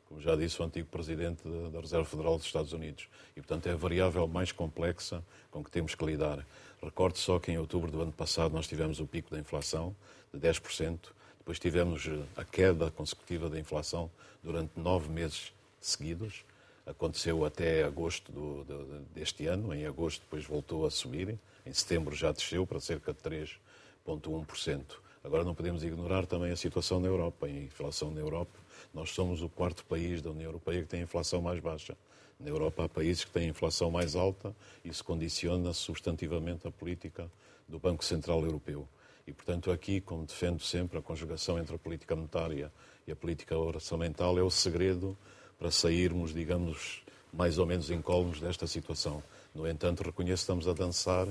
como 0.07 0.19
já 0.19 0.35
disse 0.35 0.61
o 0.61 0.65
antigo 0.65 0.87
presidente 0.87 1.41
da 1.71 1.79
Reserva 1.79 2.05
Federal 2.05 2.37
dos 2.37 2.45
Estados 2.45 2.73
Unidos. 2.73 3.07
E, 3.35 3.41
portanto, 3.41 3.67
é 3.67 3.71
a 3.71 3.75
variável 3.75 4.27
mais 4.27 4.51
complexa 4.51 5.23
com 5.49 5.63
que 5.63 5.71
temos 5.71 5.95
que 5.95 6.05
lidar. 6.05 6.45
Recordo 6.81 7.17
só 7.17 7.39
que 7.39 7.51
em 7.51 7.57
outubro 7.57 7.91
do 7.91 8.01
ano 8.01 8.11
passado 8.11 8.53
nós 8.53 8.67
tivemos 8.67 8.99
o 8.99 9.07
pico 9.07 9.29
da 9.31 9.39
inflação 9.39 9.95
de 10.33 10.39
10%, 10.39 10.99
depois 11.37 11.59
tivemos 11.59 12.09
a 12.35 12.43
queda 12.43 12.91
consecutiva 12.91 13.49
da 13.49 13.59
inflação 13.59 14.11
durante 14.43 14.71
nove 14.79 15.09
meses 15.09 15.53
seguidos. 15.81 16.45
Aconteceu 16.85 17.43
até 17.45 17.83
agosto 17.83 18.31
do, 18.31 18.63
do, 18.63 18.99
deste 19.13 19.47
ano. 19.47 19.73
Em 19.73 19.85
agosto, 19.85 20.21
depois 20.21 20.45
voltou 20.45 20.85
a 20.85 20.91
subir. 20.91 21.37
Em 21.65 21.73
setembro 21.73 22.15
já 22.15 22.31
desceu 22.31 22.65
para 22.65 22.79
cerca 22.79 23.13
de 23.13 23.19
3,1%. 23.19 24.83
Agora 25.23 25.43
não 25.43 25.53
podemos 25.53 25.83
ignorar 25.83 26.25
também 26.25 26.51
a 26.51 26.55
situação 26.55 26.99
na 26.99 27.07
Europa. 27.07 27.45
A 27.45 27.49
inflação 27.49 28.09
na 28.11 28.19
Europa, 28.19 28.57
nós 28.93 29.11
somos 29.11 29.41
o 29.41 29.49
quarto 29.49 29.85
país 29.85 30.21
da 30.21 30.31
União 30.31 30.47
Europeia 30.47 30.81
que 30.81 30.87
tem 30.87 31.01
a 31.01 31.03
inflação 31.03 31.41
mais 31.41 31.59
baixa. 31.59 31.95
Na 32.39 32.49
Europa 32.49 32.85
há 32.85 32.89
países 32.89 33.23
que 33.23 33.31
têm 33.31 33.49
inflação 33.49 33.91
mais 33.91 34.15
alta 34.15 34.55
isso 34.83 35.03
condiciona 35.05 35.73
substantivamente 35.73 36.67
a 36.67 36.71
política 36.71 37.29
do 37.67 37.77
Banco 37.77 38.03
Central 38.03 38.43
Europeu. 38.43 38.87
E, 39.27 39.31
portanto, 39.31 39.71
aqui, 39.71 40.01
como 40.01 40.25
defendo 40.25 40.59
sempre, 40.59 40.97
a 40.97 41.01
conjugação 41.01 41.59
entre 41.59 41.75
a 41.75 41.79
política 41.79 42.15
monetária 42.15 42.71
e 43.05 43.11
a 43.11 43.15
política 43.15 43.55
orçamental 43.55 44.37
é 44.39 44.41
o 44.41 44.49
segredo 44.49 45.15
para 45.61 45.69
sairmos, 45.69 46.33
digamos, 46.33 47.03
mais 47.31 47.59
ou 47.59 47.67
menos 47.67 47.91
incólumes 47.91 48.39
desta 48.39 48.65
situação. 48.65 49.21
No 49.53 49.67
entanto, 49.67 50.01
reconheço 50.01 50.37
que 50.37 50.51
estamos 50.51 50.67
a 50.67 50.73
dançar 50.73 51.27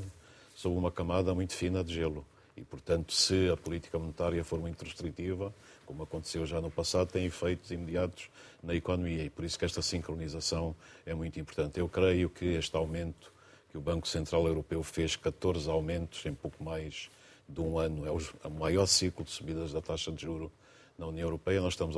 sob 0.55 0.77
uma 0.77 0.93
camada 0.93 1.35
muito 1.35 1.53
fina 1.53 1.83
de 1.83 1.93
gelo. 1.95 2.25
E, 2.57 2.63
portanto, 2.63 3.13
se 3.13 3.51
a 3.51 3.57
política 3.57 3.99
monetária 3.99 4.45
for 4.45 4.61
muito 4.61 4.85
restritiva, 4.85 5.53
como 5.85 6.05
aconteceu 6.05 6.47
já 6.47 6.61
no 6.61 6.71
passado, 6.71 7.11
tem 7.11 7.25
efeitos 7.25 7.73
imediatos 7.73 8.31
na 8.63 8.73
economia. 8.73 9.25
E 9.25 9.31
por 9.31 9.45
isso 9.45 9.59
que 9.59 9.65
esta 9.65 9.83
sincronização 9.83 10.77
é 11.05 11.13
muito 11.13 11.41
importante. 11.41 11.81
Eu 11.81 11.89
creio 11.89 12.31
que 12.31 12.45
este 12.45 12.77
aumento 12.77 13.33
que 13.73 13.79
o 13.79 13.81
Banco 13.81 14.07
Central 14.07 14.47
Europeu 14.47 14.81
fez, 14.85 15.17
14 15.17 15.69
aumentos 15.69 16.25
em 16.25 16.35
pouco 16.35 16.63
mais 16.63 17.11
de 17.49 17.61
um 17.61 17.81
ano, 17.81 18.07
é 18.07 18.13
o 18.13 18.51
maior 18.51 18.87
ciclo 18.87 19.25
de 19.25 19.33
subidas 19.33 19.73
da 19.73 19.81
taxa 19.81 20.13
de 20.13 20.23
juro 20.23 20.53
na 21.01 21.07
União 21.07 21.27
Europeia. 21.27 21.61
Nós 21.61 21.73
estamos 21.73 21.97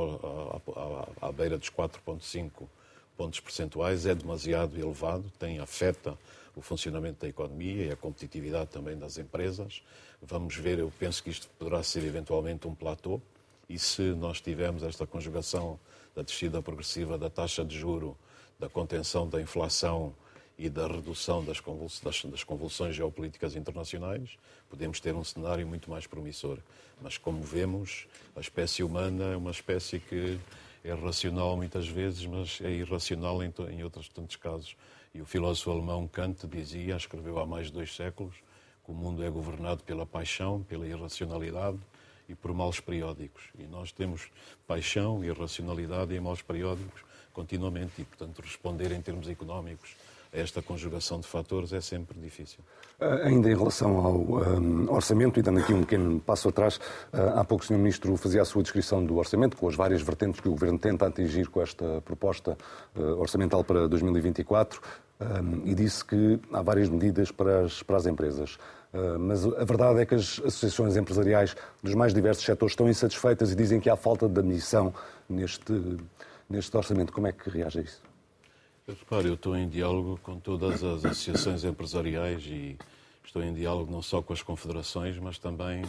à, 1.20 1.32
beira 1.32 1.58
dos 1.58 1.68
4,5 1.68 2.68
pontos 3.16 3.40
percentuais, 3.40 4.06
é 4.06 4.14
demasiado 4.14 4.78
elevado, 4.78 5.24
tem 5.38 5.58
afeta 5.58 6.16
o 6.54 6.62
funcionamento 6.62 7.20
da 7.20 7.28
economia 7.28 7.86
e 7.86 7.90
a 7.90 7.96
competitividade 7.96 8.70
também 8.70 8.96
das 8.96 9.18
empresas. 9.18 9.82
Vamos 10.22 10.56
ver, 10.56 10.78
eu 10.78 10.90
penso 10.98 11.22
que 11.22 11.30
isto 11.30 11.48
poderá 11.58 11.82
ser 11.82 12.04
eventualmente 12.04 12.66
um 12.68 12.74
platô, 12.74 13.20
e 13.68 13.78
se 13.78 14.02
nós 14.02 14.40
tivermos 14.40 14.82
esta 14.82 15.06
conjugação 15.06 15.78
da 16.14 16.22
descida 16.22 16.62
progressiva 16.62 17.18
da 17.18 17.28
taxa 17.28 17.64
de 17.64 17.76
juro, 17.76 18.16
da 18.58 18.68
contenção 18.68 19.28
da 19.28 19.40
inflação 19.40 20.14
e 20.58 20.68
da 20.68 20.86
redução 20.86 21.44
das, 21.44 21.60
convulsões, 21.60 22.24
das 22.24 22.44
convulsões 22.44 22.94
geopolíticas 22.94 23.56
internacionais, 23.56 24.36
podemos 24.68 25.00
ter 25.00 25.14
um 25.14 25.24
cenário 25.24 25.66
muito 25.66 25.90
mais 25.90 26.06
promissor. 26.06 26.58
Mas, 27.00 27.18
como 27.18 27.42
vemos, 27.42 28.06
a 28.36 28.40
espécie 28.40 28.82
humana 28.82 29.32
é 29.32 29.36
uma 29.36 29.50
espécie 29.50 29.98
que 29.98 30.38
é 30.84 30.92
racional 30.92 31.56
muitas 31.56 31.88
vezes, 31.88 32.24
mas 32.26 32.60
é 32.60 32.70
irracional 32.70 33.42
em, 33.42 33.52
em 33.70 33.82
outros 33.82 34.08
tantos 34.08 34.36
casos. 34.36 34.76
E 35.14 35.20
o 35.20 35.26
filósofo 35.26 35.70
alemão 35.70 36.08
Kant 36.08 36.46
dizia, 36.46 36.96
escreveu 36.96 37.38
há 37.38 37.46
mais 37.46 37.66
de 37.66 37.72
dois 37.72 37.94
séculos, 37.94 38.34
que 38.84 38.90
o 38.90 38.94
mundo 38.94 39.22
é 39.22 39.30
governado 39.30 39.82
pela 39.84 40.04
paixão, 40.04 40.62
pela 40.62 40.86
irracionalidade 40.86 41.78
e 42.28 42.34
por 42.34 42.52
males 42.52 42.80
periódicos. 42.80 43.44
E 43.58 43.64
nós 43.64 43.92
temos 43.92 44.28
paixão, 44.66 45.24
irracionalidade 45.24 46.14
e 46.14 46.20
males 46.20 46.42
periódicos 46.42 47.02
continuamente. 47.32 48.02
E, 48.02 48.04
portanto, 48.04 48.40
responder 48.40 48.92
em 48.92 49.00
termos 49.00 49.28
económicos 49.28 49.94
esta 50.32 50.62
conjugação 50.62 51.20
de 51.20 51.26
fatores 51.26 51.72
é 51.72 51.80
sempre 51.80 52.18
difícil. 52.18 52.60
Uh, 52.98 53.26
ainda 53.26 53.50
em 53.50 53.56
relação 53.56 53.98
ao 53.98 54.16
um, 54.16 54.90
orçamento, 54.90 55.38
e 55.38 55.42
dando 55.42 55.60
aqui 55.60 55.74
um 55.74 55.80
pequeno 55.80 56.18
passo 56.20 56.48
atrás, 56.48 56.76
uh, 56.76 57.38
há 57.38 57.44
pouco 57.44 57.62
o 57.62 57.66
Sr. 57.66 57.76
Ministro 57.76 58.16
fazia 58.16 58.40
a 58.40 58.44
sua 58.44 58.62
descrição 58.62 59.04
do 59.04 59.16
orçamento, 59.18 59.56
com 59.56 59.68
as 59.68 59.74
várias 59.74 60.00
vertentes 60.00 60.40
que 60.40 60.48
o 60.48 60.52
Governo 60.52 60.78
tenta 60.78 61.06
atingir 61.06 61.48
com 61.48 61.60
esta 61.60 62.00
proposta 62.00 62.56
uh, 62.96 63.02
orçamental 63.20 63.62
para 63.62 63.86
2024, 63.86 64.80
um, 65.20 65.66
e 65.66 65.74
disse 65.74 66.02
que 66.02 66.40
há 66.50 66.62
várias 66.62 66.88
medidas 66.88 67.30
para 67.30 67.66
as, 67.66 67.82
para 67.82 67.96
as 67.96 68.06
empresas. 68.06 68.58
Mas 69.20 69.46
a 69.46 69.64
verdade 69.64 70.02
é 70.02 70.04
que 70.04 70.14
as 70.14 70.38
associações 70.44 70.98
empresariais 70.98 71.56
dos 71.82 71.94
mais 71.94 72.12
diversos 72.12 72.44
setores 72.44 72.72
estão 72.72 72.86
insatisfeitas 72.86 73.50
e 73.50 73.54
dizem 73.54 73.80
que 73.80 73.88
há 73.88 73.96
falta 73.96 74.28
de 74.28 74.38
admissão 74.38 74.92
neste, 75.26 75.72
neste 76.46 76.76
orçamento. 76.76 77.10
Como 77.10 77.26
é 77.26 77.32
que 77.32 77.48
reage 77.48 77.78
a 77.78 77.82
isso? 77.82 78.11
Eu, 78.84 78.94
repare, 78.94 79.28
eu 79.28 79.34
estou 79.34 79.56
em 79.56 79.68
diálogo 79.68 80.18
com 80.24 80.40
todas 80.40 80.82
as 80.82 81.04
associações 81.04 81.62
empresariais 81.62 82.42
e 82.46 82.76
estou 83.24 83.40
em 83.40 83.54
diálogo 83.54 83.92
não 83.92 84.02
só 84.02 84.20
com 84.20 84.32
as 84.32 84.42
confederações, 84.42 85.16
mas 85.18 85.38
também 85.38 85.84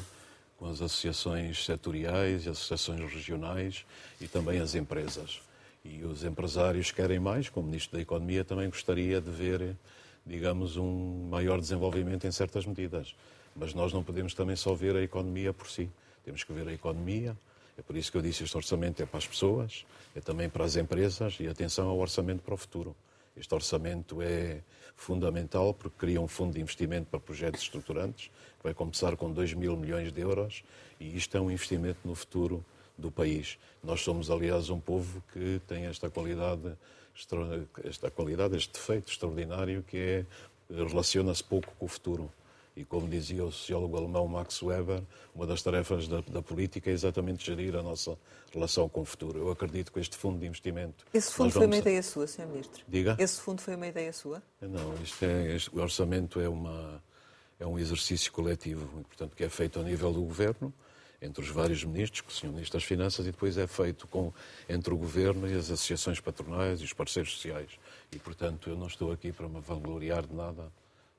com 0.59 0.67
as 0.67 0.79
associações 0.79 1.65
setoriais 1.65 2.45
e 2.45 2.49
associações 2.49 3.11
regionais 3.11 3.83
e 4.21 4.27
também 4.27 4.59
as 4.59 4.75
empresas. 4.75 5.41
E 5.83 6.03
os 6.03 6.23
empresários 6.23 6.91
querem 6.91 7.19
mais, 7.19 7.49
como 7.49 7.65
Ministro 7.65 7.97
da 7.97 8.01
Economia 8.03 8.45
também 8.45 8.69
gostaria 8.69 9.19
de 9.19 9.31
ver, 9.31 9.75
digamos, 10.23 10.77
um 10.77 11.27
maior 11.31 11.59
desenvolvimento 11.59 12.27
em 12.27 12.31
certas 12.31 12.63
medidas. 12.63 13.15
Mas 13.55 13.73
nós 13.73 13.91
não 13.91 14.03
podemos 14.03 14.35
também 14.35 14.55
só 14.55 14.75
ver 14.75 14.95
a 14.95 15.01
economia 15.01 15.51
por 15.51 15.67
si. 15.67 15.89
Temos 16.23 16.43
que 16.43 16.53
ver 16.53 16.67
a 16.67 16.73
economia, 16.73 17.35
é 17.77 17.81
por 17.81 17.95
isso 17.95 18.11
que 18.11 18.17
eu 18.17 18.21
disse 18.21 18.43
este 18.43 18.55
orçamento 18.55 19.01
é 19.01 19.05
para 19.05 19.17
as 19.17 19.27
pessoas, 19.27 19.85
é 20.15 20.21
também 20.21 20.49
para 20.49 20.63
as 20.63 20.75
empresas 20.75 21.37
e 21.39 21.47
atenção 21.47 21.87
ao 21.87 21.97
orçamento 21.97 22.41
para 22.41 22.53
o 22.53 22.57
futuro. 22.57 22.95
Este 23.35 23.53
orçamento 23.53 24.21
é 24.21 24.61
fundamental 24.95 25.73
porque 25.73 25.97
cria 25.97 26.21
um 26.21 26.27
fundo 26.27 26.53
de 26.53 26.61
investimento 26.61 27.07
para 27.09 27.19
projetos 27.19 27.61
estruturantes, 27.61 28.27
que 28.57 28.63
vai 28.63 28.73
começar 28.73 29.15
com 29.17 29.31
2 29.31 29.55
mil 29.55 29.75
milhões 29.75 30.11
de 30.11 30.21
euros 30.21 30.63
e 30.99 31.17
isto 31.17 31.35
é 31.35 31.41
um 31.41 31.49
investimento 31.49 31.99
no 32.05 32.13
futuro 32.13 32.63
do 32.97 33.09
país. 33.09 33.57
Nós 33.83 34.01
somos, 34.01 34.29
aliás, 34.29 34.69
um 34.69 34.79
povo 34.79 35.23
que 35.33 35.59
tem 35.67 35.85
esta 35.85 36.09
qualidade, 36.09 36.77
esta 37.83 38.11
qualidade, 38.11 38.55
este 38.55 38.73
defeito 38.73 39.11
extraordinário 39.11 39.83
que 39.83 39.97
é 39.97 40.25
relaciona-se 40.69 41.43
pouco 41.43 41.73
com 41.77 41.85
o 41.85 41.89
futuro. 41.89 42.31
E 42.75 42.83
como 42.83 43.07
dizia 43.07 43.43
o 43.45 43.51
sociólogo 43.51 43.97
alemão 43.97 44.27
Max 44.27 44.61
Weber, 44.61 45.03
uma 45.33 45.45
das 45.45 45.61
tarefas 45.61 46.07
da, 46.07 46.21
da, 46.21 46.41
política 46.41 46.89
é 46.89 46.93
exatamente 46.93 47.45
gerir 47.45 47.75
a 47.75 47.83
nossa 47.83 48.17
relação 48.51 48.89
com 48.89 49.01
o 49.01 49.05
futuro. 49.05 49.39
Eu 49.39 49.51
acredito 49.51 49.91
que 49.91 49.99
este 49.99 50.17
fundo 50.17 50.39
de 50.39 50.47
investimento. 50.47 51.05
Esse 51.13 51.31
fundo 51.31 51.51
foi 51.51 51.67
uma 51.67 51.77
ideia 51.77 52.01
sua, 52.01 52.25
Sr. 52.25 52.47
Ministro? 52.47 52.83
Diga? 52.87 53.15
Esse 53.19 53.39
fundo 53.39 53.61
foi 53.61 53.75
uma 53.75 53.85
ideia 53.85 54.11
sua? 54.11 54.41
Não, 54.59 54.95
isto 55.03 55.23
é, 55.23 55.55
este, 55.55 55.69
o 55.75 55.79
orçamento 55.79 56.39
é, 56.39 56.49
uma, 56.49 57.03
é 57.59 57.65
um 57.65 57.77
exercício 57.77 58.31
coletivo, 58.31 58.87
portanto, 59.03 59.35
que 59.35 59.43
é 59.43 59.49
feito 59.49 59.79
a 59.79 59.83
nível 59.83 60.11
do 60.11 60.21
governo, 60.21 60.73
entre 61.21 61.43
os 61.43 61.49
vários 61.49 61.83
ministros, 61.83 62.21
que 62.21 62.33
são 62.33 62.49
ministros 62.49 62.81
das 62.81 62.83
Finanças, 62.83 63.25
e 63.27 63.31
depois 63.31 63.55
é 63.55 63.67
feito 63.67 64.07
com, 64.07 64.33
entre 64.67 64.93
o 64.93 64.97
governo 64.97 65.47
e 65.47 65.53
as 65.53 65.69
associações 65.71 66.19
patronais 66.19 66.81
e 66.81 66.83
os 66.83 66.91
parceiros 66.91 67.33
sociais. 67.33 67.79
E, 68.11 68.17
portanto, 68.17 68.69
eu 68.69 68.75
não 68.75 68.87
estou 68.87 69.11
aqui 69.11 69.31
para 69.31 69.47
me 69.47 69.61
vangloriar 69.61 70.25
de 70.25 70.33
nada 70.33 70.71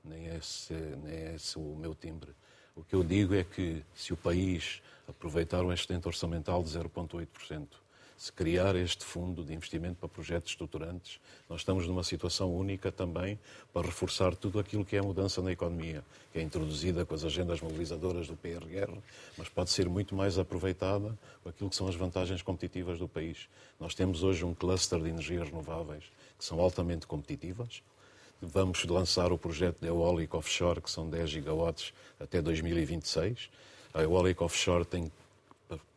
nem 0.05 0.29
é 0.29 0.37
esse, 0.37 0.75
nem 1.03 1.14
é 1.14 1.35
esse 1.35 1.59
o 1.59 1.77
meu 1.77 1.95
timbre. 1.95 2.31
O 2.77 2.83
que 2.83 2.95
eu 2.95 3.05
digo 3.05 3.35
é 3.35 3.45
que 3.45 3.83
se 3.95 4.12
o 4.12 4.17
país 4.17 4.83
aproveitar 5.09 5.62
um 5.64 5.73
excedente 5.73 6.07
orçamental 6.09 6.62
de 6.62 6.71
0,8%, 6.71 7.67
se 8.17 8.33
criar 8.33 8.77
este 8.77 9.05
fundo 9.05 9.45
de 9.45 9.53
investimento 9.53 9.97
para 9.97 10.09
projetos 10.09 10.53
estruturantes, 10.53 11.21
nós 11.49 11.61
estamos 11.61 11.87
numa 11.87 12.05
situação 12.05 12.55
única 12.55 12.93
também 12.93 13.38
para 13.73 13.87
reforçar 13.87 14.35
tudo 14.37 14.59
aquilo 14.59 14.85
que 14.85 14.97
é 14.97 15.01
a 15.01 15.03
mudança 15.03 15.43
na 15.43 15.53
economia, 15.53 16.05
que 16.33 16.38
é 16.38 16.43
introduzida 16.43 17.05
com 17.05 17.14
as 17.14 17.25
agendas 17.25 17.61
mobilizadoras 17.61 18.29
do 18.29 18.37
PRR, 18.37 18.97
mas 19.37 19.49
pode 19.49 19.71
ser 19.71 19.88
muito 19.88 20.14
mais 20.14 20.38
aproveitada 20.38 21.19
com 21.43 21.49
aquilo 21.49 21.69
que 21.69 21.77
são 21.77 21.88
as 21.88 21.97
vantagens 21.97 22.40
competitivas 22.40 22.99
do 22.99 23.09
país. 23.09 23.49
Nós 23.81 23.95
temos 23.95 24.23
hoje 24.23 24.45
um 24.45 24.55
cluster 24.55 25.01
de 25.01 25.09
energias 25.09 25.49
renováveis 25.49 26.05
que 26.38 26.45
são 26.45 26.61
altamente 26.61 27.07
competitivas, 27.07 27.83
Vamos 28.40 28.85
lançar 28.85 29.33
o 29.33 29.38
projeto 29.38 29.81
de 29.81 29.87
eólica 29.87 30.37
offshore, 30.37 30.81
que 30.81 30.90
são 30.90 31.09
10 31.09 31.31
gigawatts 31.31 31.94
até 32.20 32.42
2026. 32.42 33.49
A 33.94 34.03
eólica 34.03 34.44
offshore 34.44 34.85
tem 34.85 35.11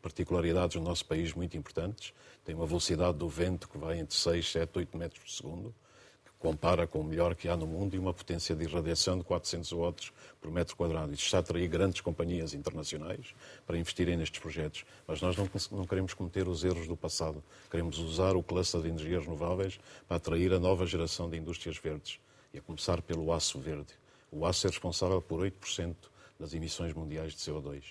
particularidades 0.01 0.75
no 0.77 0.83
nosso 0.83 1.05
país 1.05 1.33
muito 1.33 1.57
importantes. 1.57 2.13
Tem 2.45 2.55
uma 2.55 2.65
velocidade 2.65 3.17
do 3.17 3.27
vento 3.27 3.67
que 3.67 3.77
vai 3.77 3.99
entre 3.99 4.15
6, 4.15 4.51
7, 4.51 4.77
8 4.77 4.97
metros 4.97 5.19
por 5.19 5.29
segundo, 5.29 5.75
que 6.23 6.31
compara 6.39 6.87
com 6.87 7.01
o 7.01 7.03
melhor 7.03 7.35
que 7.35 7.49
há 7.49 7.57
no 7.57 7.67
mundo, 7.67 7.95
e 7.95 7.99
uma 7.99 8.13
potência 8.13 8.55
de 8.55 8.63
irradiação 8.63 9.17
de 9.17 9.25
400 9.25 9.71
watts 9.73 10.13
por 10.39 10.49
metro 10.49 10.75
quadrado. 10.75 11.11
Isto 11.11 11.25
está 11.25 11.37
a 11.37 11.39
atrair 11.41 11.67
grandes 11.67 11.99
companhias 11.99 12.53
internacionais 12.53 13.33
para 13.65 13.77
investirem 13.77 14.15
nestes 14.15 14.39
projetos. 14.39 14.85
Mas 15.05 15.21
nós 15.21 15.35
não, 15.35 15.49
não 15.71 15.85
queremos 15.85 16.13
cometer 16.13 16.47
os 16.47 16.63
erros 16.63 16.87
do 16.87 16.95
passado. 16.95 17.43
Queremos 17.69 17.99
usar 17.99 18.37
o 18.37 18.43
cluster 18.43 18.81
de 18.81 18.87
energias 18.87 19.25
renováveis 19.25 19.79
para 20.07 20.15
atrair 20.15 20.53
a 20.53 20.59
nova 20.59 20.85
geração 20.85 21.29
de 21.29 21.37
indústrias 21.37 21.77
verdes 21.77 22.19
e 22.53 22.59
a 22.59 22.61
começar 22.61 23.01
pelo 23.01 23.31
aço 23.31 23.59
verde. 23.59 23.93
O 24.31 24.45
aço 24.45 24.67
é 24.67 24.69
responsável 24.69 25.21
por 25.21 25.39
8% 25.39 25.95
das 26.39 26.53
emissões 26.53 26.93
mundiais 26.93 27.33
de 27.33 27.39
CO2, 27.39 27.83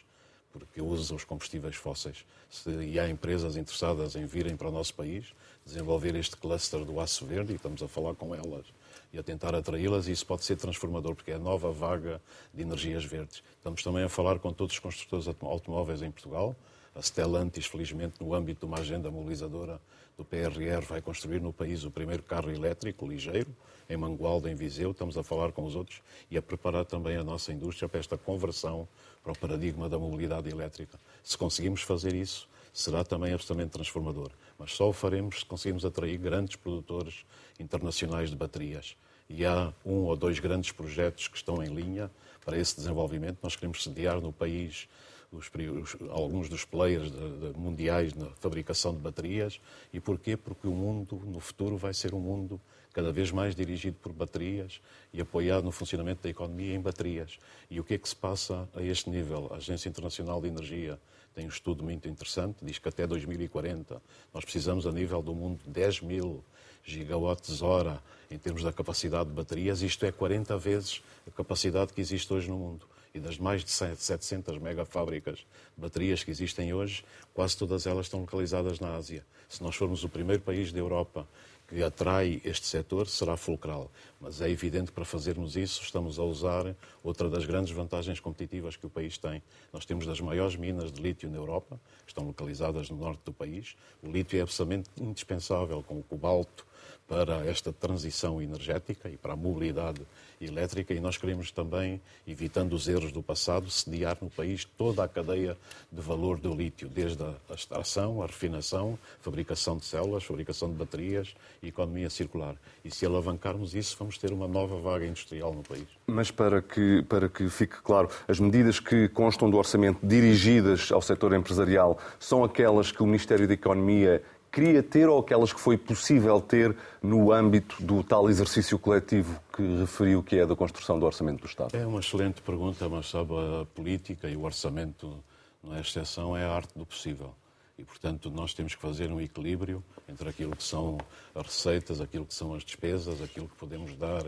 porque 0.52 0.80
usa 0.80 1.14
os 1.14 1.24
combustíveis 1.24 1.76
fósseis. 1.76 2.24
Se, 2.50 2.70
e 2.70 2.98
há 2.98 3.08
empresas 3.08 3.56
interessadas 3.56 4.16
em 4.16 4.26
virem 4.26 4.56
para 4.56 4.68
o 4.68 4.72
nosso 4.72 4.94
país, 4.94 5.32
desenvolver 5.64 6.14
este 6.14 6.36
cluster 6.36 6.84
do 6.84 7.00
aço 7.00 7.26
verde, 7.26 7.52
e 7.52 7.56
estamos 7.56 7.82
a 7.82 7.88
falar 7.88 8.14
com 8.14 8.34
elas 8.34 8.66
e 9.12 9.18
a 9.18 9.22
tentar 9.22 9.54
atraí-las, 9.54 10.08
e 10.08 10.12
isso 10.12 10.26
pode 10.26 10.44
ser 10.44 10.56
transformador, 10.56 11.14
porque 11.14 11.30
é 11.30 11.34
a 11.34 11.38
nova 11.38 11.70
vaga 11.70 12.20
de 12.52 12.62
energias 12.62 13.04
verdes. 13.04 13.42
Estamos 13.56 13.82
também 13.82 14.04
a 14.04 14.08
falar 14.08 14.38
com 14.38 14.52
todos 14.52 14.74
os 14.74 14.78
construtores 14.78 15.26
automóveis 15.40 16.02
em 16.02 16.10
Portugal, 16.10 16.54
A 16.94 17.02
Stellantis, 17.02 17.66
felizmente, 17.66 18.14
no 18.20 18.34
âmbito 18.34 18.60
de 18.60 18.66
uma 18.66 18.78
agenda 18.78 19.10
mobilizadora 19.10 19.80
do 20.16 20.24
PRR, 20.24 20.82
vai 20.88 21.02
construir 21.02 21.40
no 21.40 21.52
país 21.52 21.84
o 21.84 21.90
primeiro 21.90 22.22
carro 22.22 22.50
elétrico 22.50 23.06
ligeiro, 23.06 23.54
em 23.88 23.96
Mangualde, 23.96 24.48
em 24.48 24.54
Viseu. 24.54 24.90
Estamos 24.90 25.16
a 25.16 25.22
falar 25.22 25.52
com 25.52 25.64
os 25.64 25.74
outros 25.74 26.02
e 26.30 26.36
a 26.36 26.42
preparar 26.42 26.84
também 26.84 27.16
a 27.16 27.24
nossa 27.24 27.52
indústria 27.52 27.88
para 27.88 28.00
esta 28.00 28.18
conversão 28.18 28.88
para 29.22 29.32
o 29.32 29.38
paradigma 29.38 29.88
da 29.88 29.98
mobilidade 29.98 30.48
elétrica. 30.48 30.98
Se 31.22 31.36
conseguimos 31.36 31.82
fazer 31.82 32.14
isso, 32.14 32.48
será 32.72 33.02
também 33.02 33.32
absolutamente 33.32 33.72
transformador. 33.72 34.30
Mas 34.58 34.72
só 34.72 34.88
o 34.88 34.92
faremos 34.92 35.40
se 35.40 35.46
conseguirmos 35.46 35.84
atrair 35.84 36.18
grandes 36.18 36.56
produtores 36.56 37.24
internacionais 37.58 38.30
de 38.30 38.36
baterias. 38.36 38.96
E 39.28 39.44
há 39.44 39.72
um 39.84 40.04
ou 40.04 40.16
dois 40.16 40.38
grandes 40.38 40.70
projetos 40.72 41.26
que 41.26 41.36
estão 41.36 41.62
em 41.62 41.74
linha 41.74 42.10
para 42.44 42.58
esse 42.58 42.76
desenvolvimento. 42.76 43.38
Nós 43.42 43.56
queremos 43.56 43.82
sediar 43.82 44.20
no 44.20 44.32
país 44.32 44.88
os, 45.32 45.50
os, 45.50 45.96
alguns 46.10 46.48
dos 46.48 46.64
players 46.64 47.10
de, 47.10 47.52
de, 47.52 47.58
mundiais 47.58 48.14
na 48.14 48.26
fabricação 48.36 48.94
de 48.94 49.00
baterias. 49.00 49.60
E 49.92 49.98
porquê? 49.98 50.36
Porque 50.36 50.66
o 50.66 50.72
mundo, 50.72 51.20
no 51.24 51.40
futuro, 51.40 51.76
vai 51.76 51.92
ser 51.92 52.14
um 52.14 52.20
mundo 52.20 52.60
cada 52.96 53.12
vez 53.12 53.30
mais 53.30 53.54
dirigido 53.54 53.98
por 54.00 54.10
baterias 54.10 54.80
e 55.12 55.20
apoiado 55.20 55.64
no 55.64 55.70
funcionamento 55.70 56.22
da 56.22 56.30
economia 56.30 56.74
em 56.74 56.80
baterias. 56.80 57.38
E 57.68 57.78
o 57.78 57.84
que 57.84 57.92
é 57.92 57.98
que 57.98 58.08
se 58.08 58.16
passa 58.16 58.66
a 58.74 58.82
este 58.82 59.10
nível? 59.10 59.50
A 59.52 59.56
Agência 59.56 59.86
Internacional 59.86 60.40
de 60.40 60.48
Energia 60.48 60.98
tem 61.34 61.44
um 61.44 61.50
estudo 61.50 61.84
muito 61.84 62.08
interessante, 62.08 62.64
diz 62.64 62.78
que 62.78 62.88
até 62.88 63.06
2040 63.06 64.00
nós 64.32 64.44
precisamos, 64.44 64.86
a 64.86 64.92
nível 64.92 65.20
do 65.20 65.34
mundo, 65.34 65.60
de 65.62 65.68
10 65.72 66.00
mil 66.00 66.42
gigawatts 66.82 67.60
hora 67.60 68.02
em 68.30 68.38
termos 68.38 68.62
da 68.62 68.72
capacidade 68.72 69.28
de 69.28 69.34
baterias. 69.34 69.82
Isto 69.82 70.06
é 70.06 70.10
40 70.10 70.56
vezes 70.56 71.02
a 71.28 71.30
capacidade 71.30 71.92
que 71.92 72.00
existe 72.00 72.32
hoje 72.32 72.48
no 72.48 72.56
mundo. 72.56 72.86
E 73.12 73.20
das 73.20 73.36
mais 73.36 73.62
de 73.62 73.70
700 73.70 74.58
megafábricas 74.58 75.38
de 75.38 75.46
baterias 75.76 76.24
que 76.24 76.30
existem 76.30 76.72
hoje, 76.72 77.04
quase 77.34 77.58
todas 77.58 77.86
elas 77.86 78.06
estão 78.06 78.20
localizadas 78.20 78.80
na 78.80 78.94
Ásia. 78.94 79.22
Se 79.48 79.62
nós 79.62 79.76
formos 79.76 80.02
o 80.02 80.08
primeiro 80.08 80.42
país 80.42 80.72
da 80.72 80.78
Europa 80.78 81.26
que 81.68 81.82
atrai 81.82 82.40
este 82.44 82.66
setor 82.66 83.08
será 83.08 83.36
fulcral. 83.36 83.90
Mas 84.20 84.40
é 84.40 84.48
evidente 84.48 84.86
que 84.86 84.92
para 84.92 85.04
fazermos 85.04 85.56
isso 85.56 85.82
estamos 85.82 86.18
a 86.18 86.22
usar 86.22 86.74
outra 87.02 87.28
das 87.28 87.44
grandes 87.44 87.72
vantagens 87.72 88.20
competitivas 88.20 88.76
que 88.76 88.86
o 88.86 88.90
país 88.90 89.18
tem. 89.18 89.42
Nós 89.72 89.84
temos 89.84 90.06
das 90.06 90.20
maiores 90.20 90.56
minas 90.56 90.92
de 90.92 91.02
lítio 91.02 91.28
na 91.28 91.36
Europa, 91.36 91.80
que 92.04 92.10
estão 92.10 92.24
localizadas 92.24 92.88
no 92.88 92.96
norte 92.96 93.20
do 93.24 93.32
país. 93.32 93.76
O 94.02 94.10
lítio 94.10 94.38
é 94.38 94.42
absolutamente 94.42 94.88
indispensável 95.00 95.82
com 95.82 95.98
o 95.98 96.02
cobalto 96.02 96.66
para 97.08 97.46
esta 97.46 97.72
transição 97.72 98.42
energética 98.42 99.08
e 99.08 99.16
para 99.16 99.34
a 99.34 99.36
mobilidade 99.36 100.00
elétrica 100.40 100.92
e 100.92 101.00
nós 101.00 101.16
queremos 101.16 101.50
também, 101.50 102.00
evitando 102.26 102.74
os 102.74 102.88
erros 102.88 103.12
do 103.12 103.22
passado, 103.22 103.70
sediar 103.70 104.18
no 104.20 104.28
país 104.28 104.64
toda 104.64 105.04
a 105.04 105.08
cadeia 105.08 105.56
de 105.90 106.00
valor 106.00 106.38
do 106.38 106.54
lítio, 106.54 106.88
desde 106.88 107.22
a 107.22 107.54
extração, 107.54 108.22
a 108.22 108.26
refinação, 108.26 108.98
fabricação 109.20 109.76
de 109.76 109.84
células, 109.84 110.24
fabricação 110.24 110.68
de 110.68 110.74
baterias 110.74 111.34
e 111.62 111.68
economia 111.68 112.10
circular. 112.10 112.54
E 112.84 112.90
se 112.90 113.06
alavancarmos 113.06 113.74
isso, 113.74 113.96
vamos 113.98 114.18
ter 114.18 114.32
uma 114.32 114.46
nova 114.46 114.78
vaga 114.78 115.06
industrial 115.06 115.54
no 115.54 115.62
país. 115.62 115.86
Mas 116.06 116.30
para 116.30 116.60
que, 116.60 117.02
para 117.08 117.28
que 117.28 117.48
fique 117.48 117.80
claro, 117.82 118.08
as 118.28 118.38
medidas 118.38 118.78
que 118.78 119.08
constam 119.08 119.48
do 119.50 119.56
orçamento 119.56 120.00
dirigidas 120.02 120.92
ao 120.92 121.00
setor 121.00 121.32
empresarial 121.34 121.98
são 122.18 122.44
aquelas 122.44 122.92
que 122.92 123.02
o 123.02 123.06
Ministério 123.06 123.48
da 123.48 123.54
Economia 123.54 124.22
queria 124.56 124.82
ter 124.82 125.06
ou 125.06 125.20
aquelas 125.20 125.52
que 125.52 125.60
foi 125.60 125.76
possível 125.76 126.40
ter 126.40 126.74
no 127.02 127.30
âmbito 127.30 127.76
do 127.82 128.02
tal 128.02 128.30
exercício 128.30 128.78
coletivo 128.78 129.38
que 129.54 129.62
referiu 129.80 130.22
que 130.22 130.38
é 130.38 130.46
da 130.46 130.56
construção 130.56 130.98
do 130.98 131.04
Orçamento 131.04 131.42
do 131.42 131.46
Estado? 131.46 131.76
É 131.76 131.86
uma 131.86 132.00
excelente 132.00 132.40
pergunta, 132.40 132.88
mas 132.88 133.10
sabe, 133.10 133.34
a 133.34 133.66
política 133.66 134.26
e 134.30 134.34
o 134.34 134.44
orçamento 134.44 135.22
não 135.62 135.76
é 135.76 135.80
exceção, 135.82 136.34
é 136.34 136.46
a 136.46 136.50
arte 136.50 136.72
do 136.74 136.86
possível. 136.86 137.34
E, 137.78 137.84
portanto, 137.84 138.30
nós 138.30 138.54
temos 138.54 138.74
que 138.74 138.80
fazer 138.80 139.12
um 139.12 139.20
equilíbrio 139.20 139.84
entre 140.08 140.26
aquilo 140.26 140.56
que 140.56 140.64
são 140.64 140.96
as 141.34 141.44
receitas, 141.44 142.00
aquilo 142.00 142.24
que 142.24 142.32
são 142.32 142.54
as 142.54 142.64
despesas, 142.64 143.20
aquilo 143.20 143.48
que 143.48 143.56
podemos 143.56 143.94
dar 143.94 144.24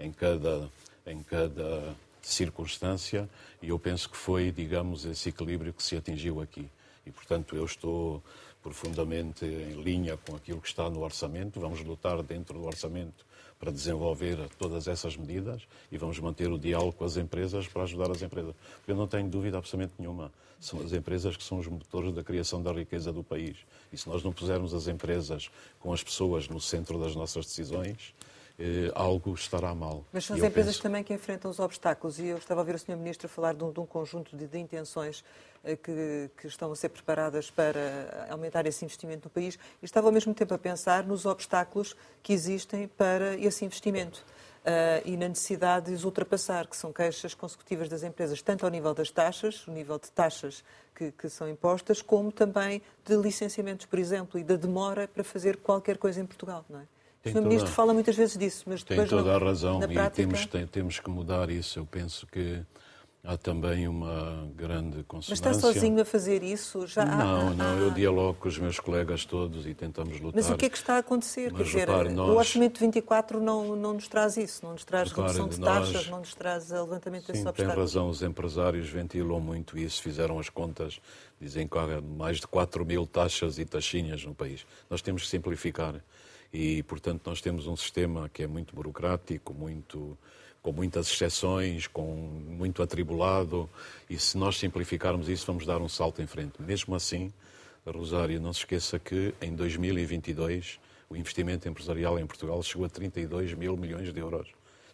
em 0.00 0.10
cada, 0.10 0.70
em 1.06 1.22
cada 1.22 1.94
circunstância, 2.22 3.28
e 3.60 3.68
eu 3.68 3.78
penso 3.78 4.08
que 4.08 4.16
foi, 4.16 4.50
digamos, 4.50 5.04
esse 5.04 5.28
equilíbrio 5.28 5.74
que 5.74 5.82
se 5.82 5.94
atingiu 5.96 6.40
aqui. 6.40 6.66
E, 7.04 7.10
portanto, 7.10 7.54
eu 7.54 7.66
estou 7.66 8.22
profundamente 8.66 9.44
em 9.44 9.80
linha 9.80 10.16
com 10.16 10.34
aquilo 10.34 10.60
que 10.60 10.66
está 10.66 10.90
no 10.90 11.04
orçamento. 11.04 11.60
Vamos 11.60 11.80
lutar 11.84 12.20
dentro 12.20 12.58
do 12.58 12.66
orçamento 12.66 13.24
para 13.60 13.70
desenvolver 13.70 14.36
todas 14.58 14.88
essas 14.88 15.16
medidas 15.16 15.62
e 15.90 15.96
vamos 15.96 16.18
manter 16.18 16.50
o 16.50 16.58
diálogo 16.58 16.94
com 16.94 17.04
as 17.04 17.16
empresas 17.16 17.68
para 17.68 17.84
ajudar 17.84 18.10
as 18.10 18.22
empresas. 18.22 18.56
Porque 18.78 18.90
eu 18.90 18.96
não 18.96 19.06
tenho 19.06 19.28
dúvida 19.28 19.56
absolutamente 19.56 19.94
nenhuma. 20.00 20.32
São 20.58 20.80
as 20.80 20.92
empresas 20.92 21.36
que 21.36 21.44
são 21.44 21.58
os 21.58 21.68
motores 21.68 22.12
da 22.12 22.24
criação 22.24 22.60
da 22.60 22.72
riqueza 22.72 23.12
do 23.12 23.22
país. 23.22 23.56
E 23.92 23.96
se 23.96 24.08
nós 24.08 24.24
não 24.24 24.32
pusermos 24.32 24.74
as 24.74 24.88
empresas 24.88 25.48
com 25.78 25.92
as 25.92 26.02
pessoas 26.02 26.48
no 26.48 26.60
centro 26.60 26.98
das 26.98 27.14
nossas 27.14 27.46
decisões, 27.46 28.14
eh, 28.58 28.90
algo 28.94 29.34
estará 29.34 29.74
mal. 29.74 30.04
Mas 30.12 30.24
são 30.24 30.34
as 30.34 30.42
empresas 30.42 30.74
penso... 30.74 30.82
também 30.82 31.04
que 31.04 31.14
enfrentam 31.14 31.50
os 31.50 31.60
obstáculos 31.60 32.18
e 32.18 32.26
eu 32.26 32.38
estava 32.38 32.62
a 32.62 32.64
ver 32.64 32.74
o 32.74 32.78
Sr. 32.78 32.96
Ministro 32.96 33.28
falar 33.28 33.54
de 33.54 33.62
um, 33.62 33.70
de 33.70 33.78
um 33.78 33.86
conjunto 33.86 34.36
de, 34.36 34.46
de 34.46 34.58
intenções 34.58 35.22
que, 35.74 36.30
que, 36.36 36.46
estão 36.46 36.70
a 36.70 36.76
ser 36.76 36.90
preparadas 36.90 37.50
para 37.50 38.26
aumentar 38.30 38.66
esse 38.66 38.84
investimento 38.84 39.24
no 39.24 39.30
país 39.30 39.58
e 39.82 39.84
estava 39.84 40.06
ao 40.06 40.12
mesmo 40.12 40.32
tempo 40.32 40.54
a 40.54 40.58
pensar 40.58 41.02
nos 41.04 41.26
obstáculos 41.26 41.96
que 42.22 42.32
existem 42.32 42.86
para 42.86 43.36
esse 43.36 43.64
investimento. 43.64 44.24
Uh, 44.66 44.98
e 45.04 45.16
na 45.16 45.28
necessidade 45.28 45.86
de 45.86 45.92
os 45.92 46.04
ultrapassar, 46.04 46.66
que 46.66 46.76
são 46.76 46.92
queixas 46.92 47.34
consecutivas 47.34 47.88
das 47.88 48.02
empresas, 48.02 48.42
tanto 48.42 48.64
ao 48.64 48.70
nível 48.70 48.92
das 48.92 49.12
taxas, 49.12 49.64
o 49.68 49.70
nível 49.70 49.96
de 49.96 50.10
taxas 50.10 50.64
que, 50.92 51.12
que, 51.12 51.28
são 51.28 51.48
impostas, 51.48 52.02
como 52.02 52.32
também 52.32 52.82
de 53.04 53.14
licenciamentos, 53.16 53.86
por 53.86 53.96
exemplo, 53.96 54.40
e 54.40 54.42
da 54.42 54.56
demora 54.56 55.06
para 55.06 55.22
fazer 55.22 55.58
qualquer 55.58 55.98
coisa 55.98 56.20
em 56.20 56.26
Portugal, 56.26 56.64
não 56.68 56.80
é? 56.80 56.84
Tem 57.22 57.32
o 57.32 57.36
Sr. 57.36 57.42
Ministro 57.42 57.70
fala 57.70 57.94
muitas 57.94 58.16
vezes 58.16 58.36
disso, 58.36 58.64
mas 58.66 58.82
depois 58.82 59.08
Tem 59.08 59.18
toda 59.18 59.34
a 59.34 59.38
razão 59.38 59.78
prática... 59.78 60.06
e 60.06 60.10
temos, 60.10 60.46
tem, 60.46 60.66
temos 60.66 61.00
que 61.00 61.10
mudar 61.10 61.50
isso. 61.50 61.78
Eu 61.78 61.86
penso 61.86 62.26
que 62.26 62.62
há 63.26 63.36
também 63.36 63.88
uma 63.88 64.48
grande 64.54 65.02
consonância. 65.02 65.46
Mas 65.48 65.56
está 65.56 65.72
sozinho 65.72 66.00
a 66.00 66.04
fazer 66.04 66.42
isso? 66.42 66.86
Já 66.86 67.04
não, 67.04 67.52
não. 67.52 67.78
Eu 67.78 67.90
dialogo 67.90 68.38
com 68.40 68.48
os 68.48 68.58
meus 68.58 68.78
colegas 68.78 69.24
todos 69.24 69.66
e 69.66 69.74
tentamos 69.74 70.20
lutar. 70.20 70.40
Mas 70.40 70.48
o 70.48 70.56
que 70.56 70.66
é 70.66 70.68
que 70.70 70.76
está 70.76 70.94
a 70.94 70.98
acontecer? 70.98 71.52
Mas, 71.52 71.70
Quer 71.70 71.86
dizer, 71.86 72.10
nós... 72.12 72.28
o 72.28 72.34
Orçamento 72.36 72.78
24 72.78 73.40
não, 73.40 73.74
não 73.74 73.94
nos 73.94 74.06
traz 74.08 74.36
isso, 74.36 74.64
não 74.64 74.72
nos 74.72 74.84
traz 74.84 75.10
repare, 75.10 75.32
redução 75.32 75.48
de 75.48 75.60
taxas, 75.60 75.92
nós... 75.94 76.08
não 76.08 76.18
nos 76.20 76.34
traz 76.34 76.70
levantamento 76.70 77.26
Sim, 77.26 77.32
desses 77.32 77.46
obstáculos. 77.46 77.74
tem 77.74 77.82
razão. 77.82 78.08
Os 78.08 78.22
empresários 78.22 78.88
ventilam 78.88 79.40
muito 79.40 79.76
isso, 79.76 80.00
fizeram 80.00 80.38
as 80.38 80.48
contas, 80.48 81.00
dizem 81.40 81.66
que 81.66 81.76
há 81.76 82.00
mais 82.00 82.38
de 82.38 82.46
4 82.46 82.86
mil 82.86 83.06
taxas 83.06 83.58
e 83.58 83.64
taxinhas 83.64 84.24
no 84.24 84.34
país. 84.34 84.64
Nós 84.88 85.02
temos 85.02 85.22
que 85.22 85.28
simplificar 85.28 86.00
e, 86.52 86.82
portanto, 86.84 87.22
nós 87.26 87.40
temos 87.40 87.66
um 87.66 87.76
sistema 87.76 88.28
que 88.28 88.42
é 88.42 88.46
muito 88.46 88.74
burocrático, 88.74 89.52
muito, 89.52 90.16
com 90.66 90.72
muitas 90.72 91.06
exceções, 91.06 91.86
com 91.86 92.02
muito 92.48 92.82
atribulado, 92.82 93.70
e 94.10 94.18
se 94.18 94.36
nós 94.36 94.58
simplificarmos 94.58 95.28
isso, 95.28 95.46
vamos 95.46 95.64
dar 95.64 95.80
um 95.80 95.88
salto 95.88 96.20
em 96.20 96.26
frente. 96.26 96.60
Mesmo 96.60 96.92
assim, 96.92 97.32
Rosário, 97.86 98.40
não 98.40 98.52
se 98.52 98.58
esqueça 98.60 98.98
que 98.98 99.32
em 99.40 99.54
2022 99.54 100.80
o 101.08 101.16
investimento 101.16 101.68
empresarial 101.68 102.18
em 102.18 102.26
Portugal 102.26 102.60
chegou 102.64 102.84
a 102.84 102.88
32 102.88 103.54
mil 103.54 103.76
milhões 103.76 104.12
de 104.12 104.18
euros 104.18 104.48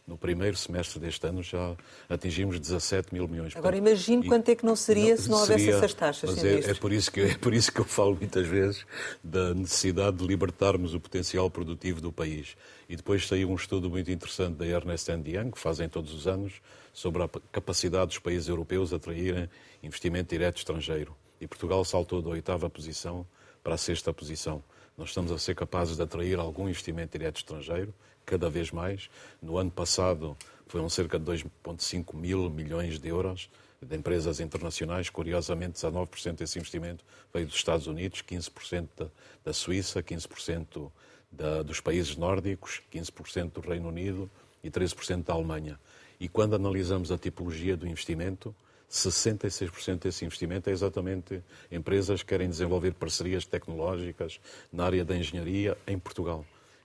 no 0.06 0.18
primeiro 0.18 0.56
semestre 0.56 0.98
deste 0.98 1.26
ano 1.26 1.42
já 1.42 1.76
atingimos 2.08 2.58
17 2.58 3.14
mil 3.14 3.28
milhões. 3.28 3.56
Agora 3.56 3.76
imagine 3.76 4.26
quanto 4.26 4.48
é 4.48 4.56
que 4.56 4.64
não 4.64 4.74
seria 4.74 5.16
se 5.16 5.30
não 5.30 5.38
houvesse 5.38 5.64
seria, 5.64 5.76
essas 5.76 5.94
taxas. 5.94 6.30
Mas 6.30 6.44
é, 6.44 6.70
é, 6.70 6.74
por 6.74 6.92
isso 6.92 7.10
que, 7.10 7.20
é 7.20 7.38
por 7.38 7.54
isso 7.54 7.72
que 7.72 7.80
eu 7.80 7.84
falo 7.84 8.16
muitas 8.16 8.46
vezes 8.46 8.84
da 9.22 9.54
necessidade 9.54 10.16
de 10.16 10.26
libertarmos 10.26 10.94
o 10.94 11.00
potencial 11.00 11.48
produtivo 11.50 12.00
do 12.00 12.12
país. 12.12 12.56
E 12.88 12.96
depois 12.96 13.26
saiu 13.26 13.50
um 13.50 13.54
estudo 13.54 13.88
muito 13.88 14.10
interessante 14.10 14.56
da 14.56 14.66
Ernest 14.66 15.10
Young, 15.10 15.52
que 15.52 15.58
fazem 15.58 15.88
todos 15.88 16.12
os 16.12 16.26
anos, 16.26 16.60
sobre 16.92 17.22
a 17.22 17.28
capacidade 17.50 18.08
dos 18.08 18.18
países 18.18 18.48
europeus 18.48 18.92
atraírem 18.92 19.48
investimento 19.82 20.30
direto 20.30 20.58
estrangeiro. 20.58 21.16
E 21.40 21.46
Portugal 21.46 21.84
saltou 21.84 22.20
da 22.20 22.30
oitava 22.30 22.68
posição 22.68 23.26
para 23.62 23.74
a 23.74 23.78
sexta 23.78 24.12
posição. 24.12 24.62
Nós 24.96 25.08
estamos 25.08 25.32
a 25.32 25.38
ser 25.38 25.54
capazes 25.54 25.96
de 25.96 26.02
atrair 26.02 26.38
algum 26.38 26.68
investimento 26.68 27.16
direto 27.16 27.38
estrangeiro, 27.38 27.94
cada 28.24 28.48
vez 28.48 28.70
mais. 28.70 29.08
No 29.40 29.58
ano 29.58 29.70
passado 29.70 30.36
foram 30.66 30.88
cerca 30.88 31.18
de 31.18 31.24
2,5 31.24 32.14
mil 32.14 32.48
milhões 32.48 32.98
de 32.98 33.08
euros 33.08 33.50
de 33.80 33.96
empresas 33.96 34.40
internacionais. 34.40 35.10
Curiosamente, 35.10 35.74
19% 35.74 36.36
desse 36.36 36.58
investimento 36.58 37.04
veio 37.32 37.46
dos 37.46 37.56
Estados 37.56 37.86
Unidos, 37.86 38.22
15% 38.22 38.88
da, 38.96 39.06
da 39.44 39.52
Suíça, 39.52 40.02
15% 40.02 40.90
da, 41.30 41.62
dos 41.62 41.80
países 41.80 42.16
nórdicos, 42.16 42.80
15% 42.92 43.52
do 43.52 43.60
Reino 43.60 43.88
Unido 43.88 44.30
e 44.62 44.70
13% 44.70 45.24
da 45.24 45.34
Alemanha. 45.34 45.78
E 46.20 46.28
quando 46.28 46.54
analisamos 46.54 47.10
a 47.10 47.18
tipologia 47.18 47.76
do 47.76 47.86
investimento, 47.86 48.54
66% 48.90 50.00
desse 50.00 50.24
investimento 50.24 50.68
é 50.68 50.72
exatamente 50.72 51.42
empresas 51.70 52.22
que 52.22 52.28
querem 52.28 52.48
desenvolver 52.48 52.92
parcerias 52.92 53.46
tecnológicas 53.46 54.38
na 54.70 54.84
área 54.84 55.04
da 55.04 55.16
engenharia 55.16 55.76
em 55.86 55.98
Portugal. 55.98 56.44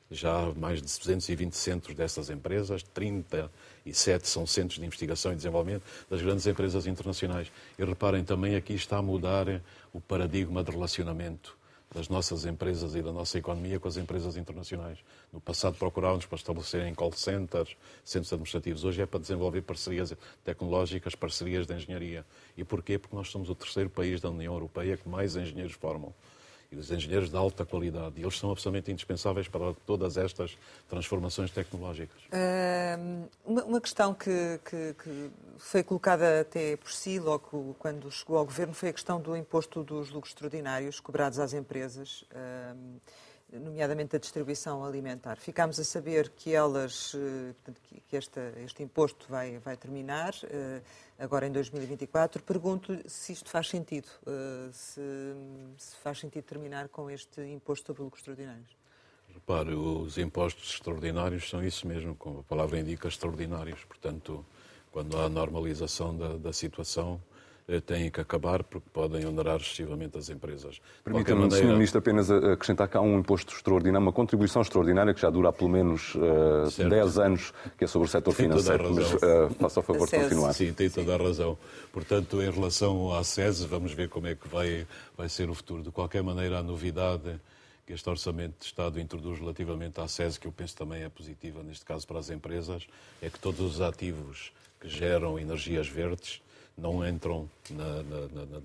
Já 0.10 0.52
mais 0.56 0.82
de 0.82 0.86
220 0.86 1.54
centros 1.54 1.96
dessas 1.96 2.30
empresas, 2.30 2.84
37 2.94 4.28
são 4.28 4.46
centros 4.46 4.80
de 4.80 4.86
investigação 4.86 5.34
e 5.34 5.36
desenvolvimento 5.36 5.84
das 6.10 6.22
grandes 6.22 6.48
empresas 6.48 6.88
internacionais. 6.88 7.52
E 7.78 7.84
reparem, 7.84 8.24
também 8.24 8.56
aqui 8.56 8.74
está 8.74 8.98
a 8.98 9.02
mudar 9.02 9.62
o 9.94 10.00
paradigma 10.00 10.64
de 10.64 10.72
relacionamento 10.72 11.58
das 11.94 12.10
nossas 12.10 12.46
empresas 12.46 12.96
e 12.96 13.02
da 13.02 13.12
nossa 13.12 13.38
economia 13.38 13.80
com 13.80 13.88
as 13.88 13.98
empresas 13.98 14.36
internacionais. 14.36 15.00
No 15.32 15.40
passado 15.40 15.78
procurávamos 15.78 16.26
para 16.26 16.36
estabelecerem 16.36 16.94
call 16.94 17.14
centers, 17.14 17.76
centros 18.04 18.32
administrativos. 18.34 18.84
Hoje 18.84 19.02
é 19.02 19.06
para 19.06 19.20
desenvolver 19.20 19.62
parcerias 19.62 20.14
tecnológicas, 20.44 21.16
parcerias 21.16 21.66
de 21.66 21.74
engenharia. 21.74 22.26
E 22.58 22.64
porquê? 22.64 22.98
Porque 22.98 23.16
nós 23.16 23.30
somos 23.30 23.50
o 23.50 23.56
terceiro 23.56 23.90
país 23.90 24.20
da 24.20 24.30
União 24.30 24.54
Europeia 24.54 24.98
que 24.98 25.08
mais 25.08 25.36
engenheiros 25.36 25.74
formam 25.74 26.14
e 26.72 26.76
os 26.76 26.92
engenheiros 26.92 27.30
de 27.30 27.38
alta 27.38 27.66
qualidade. 27.66 28.20
E 28.20 28.24
eles 28.24 28.38
são 28.38 28.52
absolutamente 28.52 28.92
indispensáveis 28.92 29.48
para 29.48 29.74
todas 29.86 30.18
estas 30.18 30.58
transformações 30.90 31.52
tecnológicas. 31.52 32.22
uma, 33.46 33.82
questão 33.82 34.14
que, 34.14 34.60
que, 34.66 34.96
que, 35.02 35.30
foi 35.58 35.84
colocada 35.84 36.42
até 36.42 36.76
por 36.78 36.92
si, 36.92 37.20
logo 37.20 37.76
quando 37.80 38.12
chegou 38.12 38.38
ao 38.38 38.46
governo, 38.46 38.74
foi 38.74 38.90
a 38.90 38.94
questão 38.94 39.20
do 39.20 39.36
imposto 39.36 39.84
dos 39.84 40.10
lucros 40.12 40.32
extraordinários 40.32 41.00
cobrados 41.00 41.40
às 41.40 41.54
empresas 41.54 42.26
nomeadamente 43.54 44.16
a 44.16 44.20
distribuição 44.20 44.84
alimentar. 44.84 45.38
Ficámos 45.38 45.80
a 45.80 45.84
saber 45.84 46.30
que 46.30 46.54
elas, 46.54 47.16
eh, 47.16 47.72
que 48.08 48.18
esta, 48.18 48.54
este 48.64 48.84
imposto 48.84 49.26
vai, 49.30 49.58
vai 49.60 49.78
terminar 49.78 50.34
eh, 50.44 50.82
agora 51.18 51.48
em 51.48 51.52
2024. 51.52 52.44
Pergunto 52.44 52.98
se 53.10 53.32
isto 53.32 53.50
faz 53.50 53.70
sentido, 53.70 54.08
eh, 54.26 54.70
se, 54.74 55.02
se 55.78 55.96
faz 55.98 56.20
sentido 56.20 56.44
terminar 56.44 56.90
com 56.90 57.10
este 57.10 57.42
imposto 57.42 57.88
sobre 57.88 58.04
lucros 58.04 58.22
extraordinários. 58.22 58.76
Repare, 59.34 59.74
os 59.74 60.18
impostos 60.18 60.74
extraordinários 60.74 61.50
são 61.50 61.64
isso 61.64 61.88
mesmo, 61.88 62.16
como 62.16 62.40
a 62.40 62.44
palavra 62.44 62.80
indica, 62.80 63.08
extraordinários. 63.08 63.84
Portanto, 63.86 64.46
quando 64.92 65.18
há 65.18 65.30
normalização 65.30 66.18
da, 66.18 66.38
da 66.38 66.52
situação, 66.52 67.22
têm 67.86 68.10
que 68.10 68.22
acabar 68.22 68.64
porque 68.64 68.88
podem 68.94 69.26
onerar 69.26 69.58
excessivamente 69.58 70.18
as 70.18 70.30
empresas. 70.30 70.80
Permita-me, 71.04 71.42
maneira... 71.42 71.66
Sr. 71.66 71.74
Ministro, 71.74 72.00
apenas 72.00 72.32
acrescentar 72.32 72.88
cá 72.88 73.02
um 73.02 73.20
imposto 73.20 73.54
extraordinário, 73.54 74.06
uma 74.06 74.14
contribuição 74.14 74.62
extraordinária 74.62 75.14
que 75.14 75.20
já 75.20 75.30
dura 75.30 75.50
há 75.50 75.54
pelo 75.54 75.70
menos 75.70 76.16
uh, 76.16 76.82
eh, 76.82 76.90
10 76.90 77.18
anos, 77.18 77.54
que 77.78 77.84
é 77.84 77.88
sobre 77.88 78.08
o 78.08 78.12
setor 78.12 78.34
tem 78.34 78.46
financeiro. 78.46 78.94
Mas 78.94 79.14
uh, 79.14 79.50
faça 79.60 79.82
o 79.82 79.84
favor 79.84 80.08
de 80.08 80.18
continuar. 80.18 80.54
Sim, 80.54 80.72
tem 80.72 80.90
toda 80.90 81.14
a 81.14 81.18
razão. 81.18 81.58
Portanto, 81.92 82.42
em 82.42 82.50
relação 82.50 83.14
à 83.14 83.22
SES, 83.24 83.66
vamos 83.66 83.92
ver 83.92 84.08
como 84.08 84.28
é 84.28 84.36
que 84.36 84.48
vai, 84.48 84.88
vai 85.18 85.28
ser 85.28 85.50
o 85.50 85.54
futuro. 85.54 85.84
De 85.84 85.92
qualquer 85.92 86.24
maneira, 86.24 86.60
a 86.60 86.64
novidade 86.64 87.38
que 87.86 87.94
este 87.94 88.10
Orçamento 88.10 88.60
de 88.60 88.66
Estado 88.66 89.00
introduz 89.00 89.40
relativamente 89.40 90.00
à 90.00 90.08
SES, 90.08 90.38
que 90.38 90.48
eu 90.48 90.54
penso 90.54 90.76
também 90.76 91.04
é 91.04 91.10
positiva, 91.10 91.62
neste 91.64 91.84
caso 91.84 92.08
para 92.08 92.20
as 92.20 92.30
empresas, 92.30 92.88
é 93.22 93.30
que 93.30 93.40
todos 93.40 93.60
os 93.60 93.82
ativos 93.82 94.54
que 94.80 94.88
geram 94.88 95.38
energias 95.40 95.88
verdes 95.88 96.42
não 96.78 97.08
entram 97.08 97.50
na, 97.70 98.04
na, 98.04 98.28
na, 98.28 98.62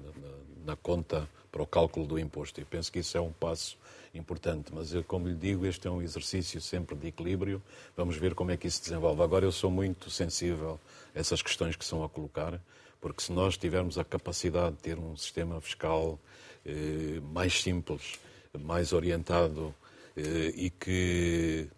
na, 0.67 0.77
conta 0.77 1.29
para 1.51 1.63
o 1.63 1.67
cálculo 1.67 2.07
do 2.07 2.19
imposto. 2.19 2.61
E 2.61 2.65
penso 2.65 2.93
que 2.93 2.99
isso 2.99 3.17
é 3.17 3.21
um 3.21 3.33
passo 3.33 3.77
importante. 4.15 4.73
Mas, 4.73 4.93
eu, 4.93 5.03
como 5.03 5.27
lhe 5.27 5.35
digo, 5.35 5.65
este 5.65 5.89
é 5.89 5.91
um 5.91 6.03
exercício 6.03 6.61
sempre 6.61 6.95
de 6.95 7.09
equilíbrio. 7.09 7.63
Vamos 7.97 8.17
ver 8.17 8.35
como 8.35 8.51
é 8.51 8.57
que 8.57 8.67
isso 8.67 8.79
se 8.79 8.85
desenvolve. 8.85 9.23
Agora, 9.23 9.47
eu 9.47 9.53
sou 9.53 9.71
muito 9.71 10.11
sensível 10.11 10.79
a 11.15 11.19
essas 11.19 11.41
questões 11.41 11.75
que 11.75 11.85
são 11.85 12.05
a 12.05 12.09
colocar, 12.09 12.61
porque 13.01 13.23
se 13.23 13.33
nós 13.33 13.57
tivermos 13.57 13.99
a 13.99 14.05
capacidade 14.05 14.77
de 14.77 14.83
ter 14.83 14.99
um 14.99 15.17
sistema 15.17 15.61
fiscal 15.61 16.19
eh, 16.67 17.21
mais 17.33 17.63
simples, 17.63 18.19
mais 18.61 18.93
orientado 18.93 19.75
eh, 20.17 20.53
e 20.55 20.71
que 20.71 21.69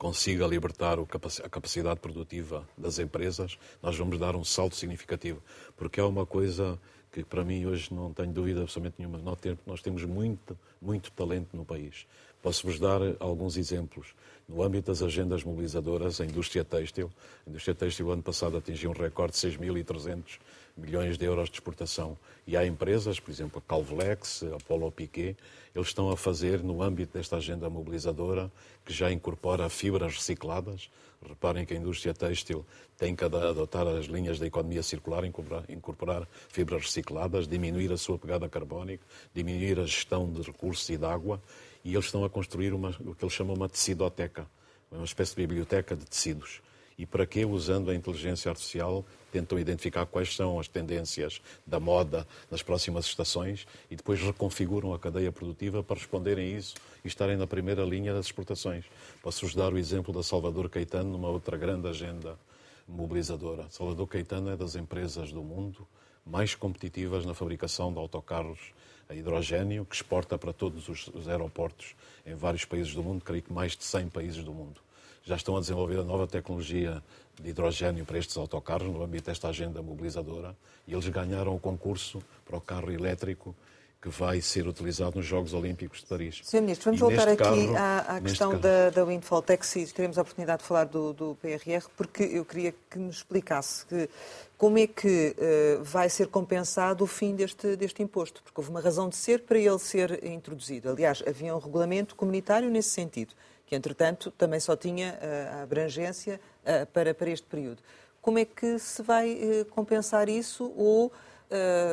consiga 0.00 0.46
libertar 0.46 0.98
a 0.98 1.48
capacidade 1.50 2.00
produtiva 2.00 2.66
das 2.76 2.98
empresas, 2.98 3.58
nós 3.82 3.98
vamos 3.98 4.18
dar 4.18 4.34
um 4.34 4.42
salto 4.42 4.74
significativo. 4.74 5.42
Porque 5.76 6.00
é 6.00 6.02
uma 6.02 6.24
coisa 6.24 6.80
que, 7.12 7.22
para 7.22 7.44
mim, 7.44 7.66
hoje 7.66 7.92
não 7.92 8.10
tenho 8.10 8.32
dúvida 8.32 8.62
absolutamente 8.62 8.96
nenhuma. 8.98 9.20
Nós 9.66 9.82
temos 9.82 10.02
muito, 10.06 10.58
muito 10.80 11.12
talento 11.12 11.54
no 11.54 11.66
país. 11.66 12.06
Posso-vos 12.42 12.80
dar 12.80 12.98
alguns 13.20 13.58
exemplos. 13.58 14.14
No 14.48 14.62
âmbito 14.62 14.90
das 14.90 15.02
agendas 15.02 15.44
mobilizadoras, 15.44 16.18
a 16.18 16.24
indústria 16.24 16.64
têxtil, 16.64 17.10
a 17.46 17.50
indústria 17.50 17.74
têxtil, 17.74 18.10
ano 18.10 18.22
passado, 18.22 18.56
atingiu 18.56 18.90
um 18.90 18.94
recorde 18.94 19.34
de 19.34 19.58
6.300 19.58 20.38
milhões 20.76 21.18
de 21.18 21.24
euros 21.24 21.48
de 21.48 21.56
exportação. 21.56 22.16
E 22.46 22.56
há 22.56 22.66
empresas, 22.66 23.20
por 23.20 23.30
exemplo, 23.30 23.62
a 23.64 23.68
Calvlex, 23.68 24.44
a 24.44 24.58
Polo 24.66 24.90
Piquet, 24.90 25.36
eles 25.74 25.88
estão 25.88 26.10
a 26.10 26.16
fazer, 26.16 26.62
no 26.62 26.82
âmbito 26.82 27.16
desta 27.16 27.36
agenda 27.36 27.70
mobilizadora, 27.70 28.50
que 28.84 28.92
já 28.92 29.10
incorpora 29.10 29.68
fibras 29.68 30.16
recicladas. 30.16 30.90
Reparem 31.26 31.66
que 31.66 31.74
a 31.74 31.76
indústria 31.76 32.14
têxtil 32.14 32.64
tem 32.96 33.14
que 33.14 33.24
adotar 33.24 33.86
as 33.86 34.06
linhas 34.06 34.38
da 34.38 34.46
economia 34.46 34.82
circular, 34.82 35.22
incorporar 35.24 36.26
fibras 36.48 36.86
recicladas, 36.86 37.46
diminuir 37.46 37.92
a 37.92 37.96
sua 37.96 38.18
pegada 38.18 38.48
carbónica, 38.48 39.04
diminuir 39.34 39.78
a 39.78 39.84
gestão 39.84 40.30
de 40.30 40.40
recursos 40.42 40.88
e 40.88 40.96
de 40.96 41.04
água, 41.04 41.40
e 41.84 41.92
eles 41.92 42.06
estão 42.06 42.24
a 42.24 42.30
construir 42.30 42.72
uma, 42.72 42.90
o 43.00 43.14
que 43.14 43.24
eles 43.24 43.34
chamam 43.34 43.54
uma 43.54 43.68
tecidoteca, 43.68 44.46
uma 44.90 45.04
espécie 45.04 45.36
de 45.36 45.46
biblioteca 45.46 45.94
de 45.94 46.04
tecidos 46.04 46.62
e 47.00 47.06
para 47.06 47.24
que, 47.24 47.46
usando 47.46 47.90
a 47.90 47.94
inteligência 47.94 48.50
artificial, 48.50 49.06
tentam 49.32 49.58
identificar 49.58 50.04
quais 50.04 50.36
são 50.36 50.60
as 50.60 50.68
tendências 50.68 51.40
da 51.66 51.80
moda 51.80 52.28
nas 52.50 52.62
próximas 52.62 53.06
estações 53.06 53.66
e 53.90 53.96
depois 53.96 54.20
reconfiguram 54.20 54.92
a 54.92 54.98
cadeia 54.98 55.32
produtiva 55.32 55.82
para 55.82 55.96
responderem 55.96 56.54
a 56.54 56.58
isso 56.58 56.74
e 57.02 57.08
estarem 57.08 57.38
na 57.38 57.46
primeira 57.46 57.82
linha 57.84 58.12
das 58.12 58.26
exportações. 58.26 58.84
Posso-vos 59.22 59.54
dar 59.54 59.72
o 59.72 59.78
exemplo 59.78 60.12
da 60.12 60.22
Salvador 60.22 60.68
Caetano 60.68 61.10
numa 61.10 61.30
outra 61.30 61.56
grande 61.56 61.88
agenda 61.88 62.38
mobilizadora. 62.86 63.64
Salvador 63.70 64.06
Caetano 64.06 64.50
é 64.50 64.56
das 64.56 64.76
empresas 64.76 65.32
do 65.32 65.42
mundo 65.42 65.88
mais 66.26 66.54
competitivas 66.54 67.24
na 67.24 67.32
fabricação 67.32 67.90
de 67.90 67.98
autocarros 67.98 68.74
a 69.08 69.14
hidrogênio, 69.14 69.86
que 69.86 69.94
exporta 69.94 70.36
para 70.36 70.52
todos 70.52 70.86
os 70.86 71.26
aeroportos 71.26 71.96
em 72.26 72.34
vários 72.34 72.66
países 72.66 72.94
do 72.94 73.02
mundo, 73.02 73.24
creio 73.24 73.42
que 73.42 73.52
mais 73.52 73.74
de 73.74 73.84
100 73.84 74.10
países 74.10 74.44
do 74.44 74.52
mundo 74.52 74.82
já 75.22 75.36
estão 75.36 75.56
a 75.56 75.60
desenvolver 75.60 75.98
a 75.98 76.04
nova 76.04 76.26
tecnologia 76.26 77.02
de 77.40 77.50
hidrogênio 77.50 78.04
para 78.04 78.18
estes 78.18 78.36
autocarros 78.36 78.88
no 78.88 79.02
âmbito 79.02 79.26
desta 79.26 79.48
agenda 79.48 79.82
mobilizadora 79.82 80.56
e 80.86 80.92
eles 80.92 81.08
ganharam 81.08 81.54
o 81.54 81.58
concurso 81.58 82.22
para 82.44 82.56
o 82.56 82.60
carro 82.60 82.90
elétrico 82.90 83.54
que 84.02 84.08
vai 84.08 84.40
ser 84.40 84.66
utilizado 84.66 85.16
nos 85.16 85.26
Jogos 85.26 85.52
Olímpicos 85.52 86.00
de 86.00 86.06
Paris. 86.06 86.40
Sr. 86.42 86.62
Ministro, 86.62 86.86
vamos 86.86 87.00
voltar 87.00 87.28
aqui 87.28 87.36
carro, 87.36 87.76
à, 87.76 88.16
à 88.16 88.20
questão 88.20 88.58
da, 88.58 88.88
da 88.88 89.04
Windfall 89.04 89.42
Tax 89.42 89.76
e 89.76 89.86
teremos 89.88 90.16
a 90.16 90.22
oportunidade 90.22 90.62
de 90.62 90.68
falar 90.68 90.84
do, 90.84 91.12
do, 91.12 91.34
PRR, 91.34 91.86
porque 91.98 92.22
eu 92.22 92.42
queria 92.46 92.74
que 92.88 92.98
nos 92.98 93.16
explicasse 93.16 93.84
que, 93.84 94.08
como 94.56 94.78
é 94.78 94.86
que 94.86 95.36
uh, 95.36 95.84
vai 95.84 96.08
ser 96.08 96.28
compensado 96.28 97.04
o 97.04 97.06
fim 97.06 97.34
deste, 97.34 97.76
deste 97.76 98.02
imposto, 98.02 98.42
porque 98.42 98.58
houve 98.58 98.70
uma 98.70 98.80
razão 98.80 99.06
de 99.06 99.16
ser 99.16 99.40
para 99.40 99.58
ele 99.58 99.78
ser 99.78 100.24
introduzido. 100.24 100.88
Aliás, 100.88 101.22
havia 101.26 101.54
um 101.54 101.58
regulamento 101.58 102.16
comunitário 102.16 102.70
nesse 102.70 102.88
sentido 102.88 103.34
que 103.70 103.76
entretanto 103.76 104.32
também 104.32 104.58
só 104.58 104.74
tinha 104.74 105.16
eh, 105.22 105.48
a 105.52 105.62
abrangência 105.62 106.40
eh, 106.64 106.84
para, 106.86 107.14
para 107.14 107.30
este 107.30 107.46
período. 107.46 107.80
Como 108.20 108.36
é 108.36 108.44
que 108.44 108.80
se 108.80 109.00
vai 109.00 109.30
eh, 109.30 109.64
compensar 109.70 110.28
isso 110.28 110.72
ou 110.76 111.12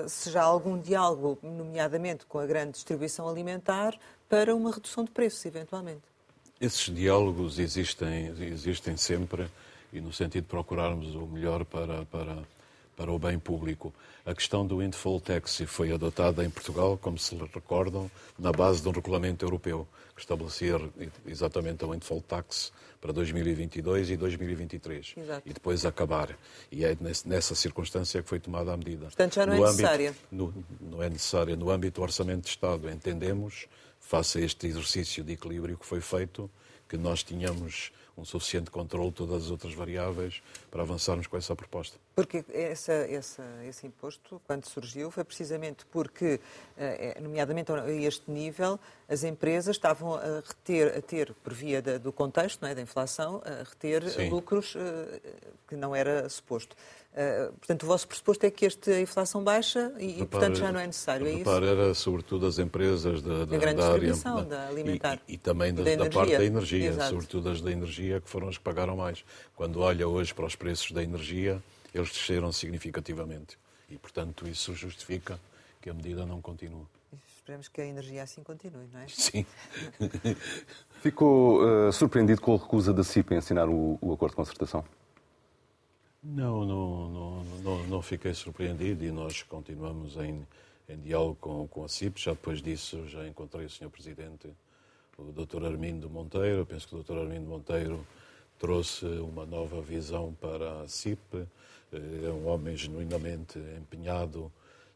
se 0.08 0.30
já 0.30 0.42
há 0.42 0.46
algum 0.46 0.80
diálogo, 0.80 1.40
nomeadamente 1.42 2.28
com 2.28 2.38
a 2.38 2.46
grande 2.46 2.74
distribuição 2.74 3.28
alimentar, 3.28 3.98
para 4.30 4.56
uma 4.56 4.72
redução 4.72 5.04
de 5.04 5.10
preços, 5.10 5.44
eventualmente? 5.48 6.04
Esses 6.62 6.94
diálogos 6.94 7.58
existem, 7.58 8.28
existem 8.40 8.96
sempre 8.96 9.48
e 9.92 10.00
no 10.00 10.14
sentido 10.14 10.44
de 10.44 10.50
procurarmos 10.50 11.16
o 11.16 11.26
melhor 11.26 11.66
para, 11.66 12.06
para, 12.06 12.38
para 12.98 13.12
o 13.12 13.20
bem 13.20 13.38
público. 13.38 13.94
A 14.26 14.34
questão 14.34 14.66
do 14.66 14.80
windfall 14.80 15.22
tax 15.22 15.62
foi 15.68 15.94
adotada 15.94 16.44
em 16.44 16.50
Portugal, 16.50 16.98
como 16.98 17.18
se 17.18 17.36
recordam, 17.36 18.12
na 18.38 18.52
base 18.52 18.82
de 18.82 18.90
um 18.90 18.92
regulamento 18.92 19.46
europeu 19.46 19.88
estabelecer 20.18 20.82
exatamente 21.28 21.86
a 21.86 21.88
windfall 21.88 22.22
tax 22.22 22.74
para 23.00 23.14
2022 23.14 24.10
e 24.10 24.18
2023 24.18 25.14
Exato. 25.16 25.42
e 25.48 25.54
depois 25.54 25.86
acabar. 25.86 26.36
E 26.72 26.84
é 26.84 26.98
nessa 27.24 27.54
circunstância 27.54 28.22
que 28.24 28.28
foi 28.28 28.40
tomada 28.40 28.74
a 28.74 28.78
medida. 28.78 29.06
Portanto, 29.06 29.36
já 29.36 29.46
não 29.46 29.54
é 29.54 29.58
no 29.58 29.64
é 29.64 29.68
necessária. 29.68 30.16
No, 30.32 30.54
não 30.82 31.04
é 31.04 31.10
necessária. 31.10 31.56
No 31.56 31.70
âmbito 31.70 32.02
do 32.02 32.04
Orçamento 32.04 32.46
de 32.46 32.50
Estado, 32.50 32.90
entendemos, 32.90 33.68
face 34.00 34.40
a 34.40 34.42
este 34.42 34.66
exercício 34.66 35.24
de 35.24 35.34
equilíbrio 35.34 35.78
que 35.78 35.86
foi 35.86 36.02
feito, 36.02 36.50
que 36.90 36.98
nós 36.98 37.22
tínhamos 37.22 37.92
um 38.18 38.26
suficiente 38.26 38.72
controle 38.72 39.10
de 39.10 39.16
todas 39.16 39.44
as 39.46 39.52
outras 39.52 39.74
variáveis 39.74 40.42
para 40.72 40.82
avançarmos 40.82 41.28
com 41.28 41.38
essa 41.38 41.56
proposta. 41.56 42.00
Porque 42.16 42.44
essa, 42.52 42.94
essa, 42.94 43.44
esse 43.64 43.86
imposto, 43.86 44.42
quando 44.48 44.66
surgiu, 44.66 45.12
foi 45.12 45.24
precisamente 45.24 45.86
porque, 45.86 46.40
eh, 46.76 47.14
é, 47.16 47.22
nomeadamente 47.22 47.72
a 47.72 47.92
este 47.92 48.30
nível, 48.32 48.80
as 49.08 49.24
empresas 49.24 49.76
estavam 49.76 50.16
a 50.16 50.42
reter, 50.46 50.98
a 50.98 51.02
ter, 51.02 51.34
por 51.44 51.54
via 51.54 51.82
do 51.82 52.12
contexto 52.12 52.62
não 52.62 52.70
é, 52.70 52.74
da 52.74 52.82
inflação, 52.82 53.42
a 53.46 53.64
reter 53.64 54.10
Sim. 54.10 54.30
lucros 54.30 54.74
uh, 54.76 54.80
que 55.68 55.76
não 55.76 55.96
era 55.96 56.28
suposto. 56.28 56.76
Uh, 57.18 57.52
portanto, 57.54 57.82
o 57.82 57.88
vosso 57.88 58.08
pressuposto 58.08 58.46
é 58.46 58.52
que 58.52 58.64
esta 58.64 59.02
inflação 59.02 59.44
baixa 59.44 59.92
e, 59.98 60.06
repare, 60.06 60.28
portanto, 60.28 60.56
já 60.58 60.72
não 60.72 60.80
é 60.80 60.86
necessário, 60.86 61.26
é 61.26 61.32
repare, 61.32 61.66
isso? 61.66 61.74
era 61.74 61.94
sobretudo 61.96 62.46
as 62.46 62.60
empresas 62.60 63.24
da, 63.24 63.40
da, 63.40 63.58
da, 63.58 63.74
da 63.74 63.92
área 63.92 64.14
da 64.46 64.68
alimentar. 64.68 65.20
E, 65.28 65.34
e 65.34 65.38
também 65.40 65.74
da, 65.74 65.84
da, 65.84 66.10
parte 66.12 66.38
da 66.38 66.46
energia, 66.46 66.90
Exato. 66.90 67.10
sobretudo 67.10 67.50
as 67.50 67.60
da 67.60 67.72
energia, 67.72 68.22
que 68.22 68.30
foram 68.30 68.48
as 68.48 68.60
que 68.60 68.64
pagaram 68.64 68.96
mais. 68.96 69.26
Quando 69.56 69.80
olha 69.80 70.08
hoje 70.08 70.32
para 70.32 70.46
os 70.46 70.56
preços 70.56 70.92
da 70.92 71.02
energia, 71.02 71.60
eles 71.92 72.10
desceram 72.12 72.52
significativamente. 72.52 73.58
E, 73.90 73.98
portanto, 73.98 74.48
isso 74.48 74.76
justifica 74.76 75.40
que 75.82 75.90
a 75.90 75.96
medida 75.96 76.24
não 76.24 76.40
continue. 76.40 76.86
Esperemos 77.36 77.68
que 77.68 77.82
a 77.82 77.86
energia 77.86 78.22
assim 78.22 78.44
continue, 78.44 78.86
não 78.94 79.00
é? 79.00 79.08
Sim. 79.10 79.44
Ficou 81.02 81.64
uh, 81.64 81.92
surpreendido 81.92 82.42
com 82.42 82.54
a 82.54 82.58
recusa 82.60 82.94
da 82.94 83.04
CIP 83.04 83.34
em 83.34 83.38
assinar 83.38 83.68
o, 83.68 83.98
o 84.00 84.14
acordo 84.14 84.34
de 84.34 84.36
concertação? 84.36 84.86
Não, 86.30 86.66
não, 86.66 87.10
não, 87.10 87.44
não, 87.64 87.88
não 87.88 88.02
fiquei 88.02 88.34
surpreendido 88.34 89.04
e 89.06 89.12
nós 89.12 89.44
continuamos 89.44 90.18
em, 90.18 90.46
em 90.90 91.00
diálogo 91.00 91.38
com, 91.40 91.68
com 91.68 91.86
a 91.86 91.88
CIP. 91.88 92.20
Já 92.20 92.32
depois 92.32 92.62
disso, 92.62 93.08
já 93.08 93.26
encontrei 93.26 93.66
o 93.66 93.70
Sr. 93.70 93.90
Presidente, 93.90 94.50
o 95.18 95.32
Dr. 95.32 95.66
Armindo 95.66 96.10
Monteiro. 96.10 96.60
Eu 96.60 96.66
penso 96.66 96.88
que 96.88 96.96
o 96.96 97.02
Dr. 97.02 97.20
Armindo 97.20 97.48
Monteiro 97.48 98.06
trouxe 98.60 99.06
uma 99.06 99.46
nova 99.46 99.82
visão 99.82 100.36
para 100.42 100.82
a 100.82 100.88
CIP 100.88 101.48
é 101.94 102.30
um 102.30 102.48
homem 102.48 102.76
genuinamente 102.76 103.58
empenhado 103.78 104.52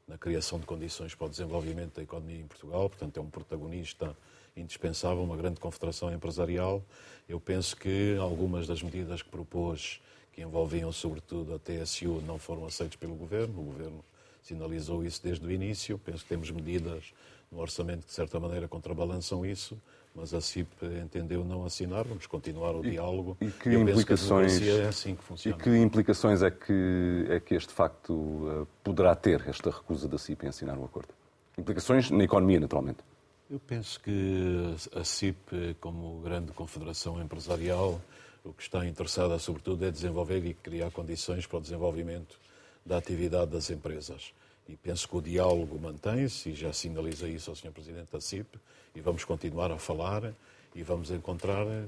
na 0.05 0.17
criação 0.17 0.59
de 0.59 0.65
condições 0.65 1.15
para 1.15 1.27
o 1.27 1.29
desenvolvimento 1.29 1.95
da 1.95 2.03
economia 2.03 2.41
em 2.41 2.47
Portugal, 2.47 2.89
portanto 2.89 3.17
é 3.17 3.21
um 3.21 3.29
protagonista 3.29 4.15
indispensável, 4.57 5.23
uma 5.23 5.37
grande 5.37 5.59
confederação 5.59 6.13
empresarial. 6.13 6.83
Eu 7.29 7.39
penso 7.39 7.77
que 7.77 8.17
algumas 8.19 8.67
das 8.67 8.83
medidas 8.83 9.21
que 9.21 9.29
propôs, 9.29 10.01
que 10.31 10.41
envolviam 10.41 10.91
sobretudo 10.91 11.55
a 11.55 11.59
TSU, 11.59 12.21
não 12.25 12.37
foram 12.37 12.65
aceitas 12.65 12.95
pelo 12.95 13.15
Governo. 13.15 13.59
O 13.59 13.63
Governo 13.65 14.05
sinalizou 14.41 15.03
isso 15.03 15.21
desde 15.23 15.45
o 15.45 15.51
início. 15.51 15.97
Penso 15.97 16.23
que 16.23 16.29
temos 16.29 16.49
medidas 16.51 17.13
no 17.51 17.59
orçamento 17.59 18.01
que, 18.01 18.07
de 18.07 18.13
certa 18.13 18.39
maneira, 18.39 18.67
contrabalançam 18.67 19.45
isso 19.45 19.77
mas 20.13 20.33
a 20.33 20.41
CIP 20.41 20.67
entendeu 21.01 21.43
não 21.43 21.65
assinar, 21.65 22.03
vamos 22.03 22.25
continuar 22.27 22.75
o 22.75 22.85
e, 22.85 22.91
diálogo. 22.91 23.37
E 23.39 23.49
que 23.49 23.69
Eu 23.69 23.81
implicações 23.81 24.59
que 24.59 24.69
é 24.69 24.87
assim 24.87 25.15
que. 25.15 25.49
E 25.49 25.53
que 25.53 25.69
implicações 25.77 26.41
é 26.41 26.51
que, 26.51 27.25
é 27.29 27.39
que 27.39 27.55
este 27.55 27.73
facto 27.73 28.13
uh, 28.13 28.67
poderá 28.83 29.15
ter, 29.15 29.47
esta 29.47 29.69
recusa 29.69 30.07
da 30.07 30.17
CIP 30.17 30.45
em 30.45 30.49
assinar 30.49 30.77
o 30.77 30.83
acordo? 30.83 31.09
Implicações 31.57 32.09
na 32.11 32.23
economia, 32.23 32.59
naturalmente. 32.59 32.99
Eu 33.49 33.59
penso 33.59 33.99
que 33.99 34.75
a 34.95 35.03
CIP, 35.03 35.75
como 35.79 36.19
grande 36.21 36.51
confederação 36.53 37.21
empresarial, 37.21 37.99
o 38.43 38.53
que 38.53 38.63
está 38.63 38.85
interessada, 38.85 39.37
sobretudo, 39.37 39.85
é 39.85 39.91
desenvolver 39.91 40.45
e 40.45 40.53
criar 40.53 40.91
condições 40.91 41.45
para 41.45 41.57
o 41.57 41.61
desenvolvimento 41.61 42.39
da 42.85 42.97
atividade 42.97 43.51
das 43.51 43.69
empresas. 43.69 44.33
E 44.67 44.75
penso 44.75 45.07
que 45.07 45.15
o 45.15 45.21
diálogo 45.21 45.79
mantém-se, 45.79 46.49
e 46.49 46.55
já 46.55 46.73
sinaliza 46.73 47.27
isso 47.27 47.49
ao 47.49 47.55
Sr. 47.55 47.71
Presidente 47.71 48.11
da 48.11 48.21
CIP, 48.21 48.57
e 48.95 49.01
vamos 49.01 49.23
continuar 49.23 49.71
a 49.71 49.77
falar 49.77 50.33
e 50.73 50.83
vamos 50.83 51.11
encontrar 51.11 51.67
eh, 51.67 51.85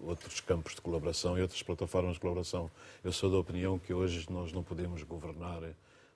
outros 0.00 0.40
campos 0.40 0.74
de 0.74 0.80
colaboração 0.82 1.38
e 1.38 1.42
outras 1.42 1.62
plataformas 1.62 2.14
de 2.14 2.20
colaboração. 2.20 2.70
Eu 3.02 3.12
sou 3.12 3.30
da 3.30 3.38
opinião 3.38 3.78
que 3.78 3.94
hoje 3.94 4.26
nós 4.30 4.52
não 4.52 4.62
podemos 4.62 5.02
governar 5.02 5.62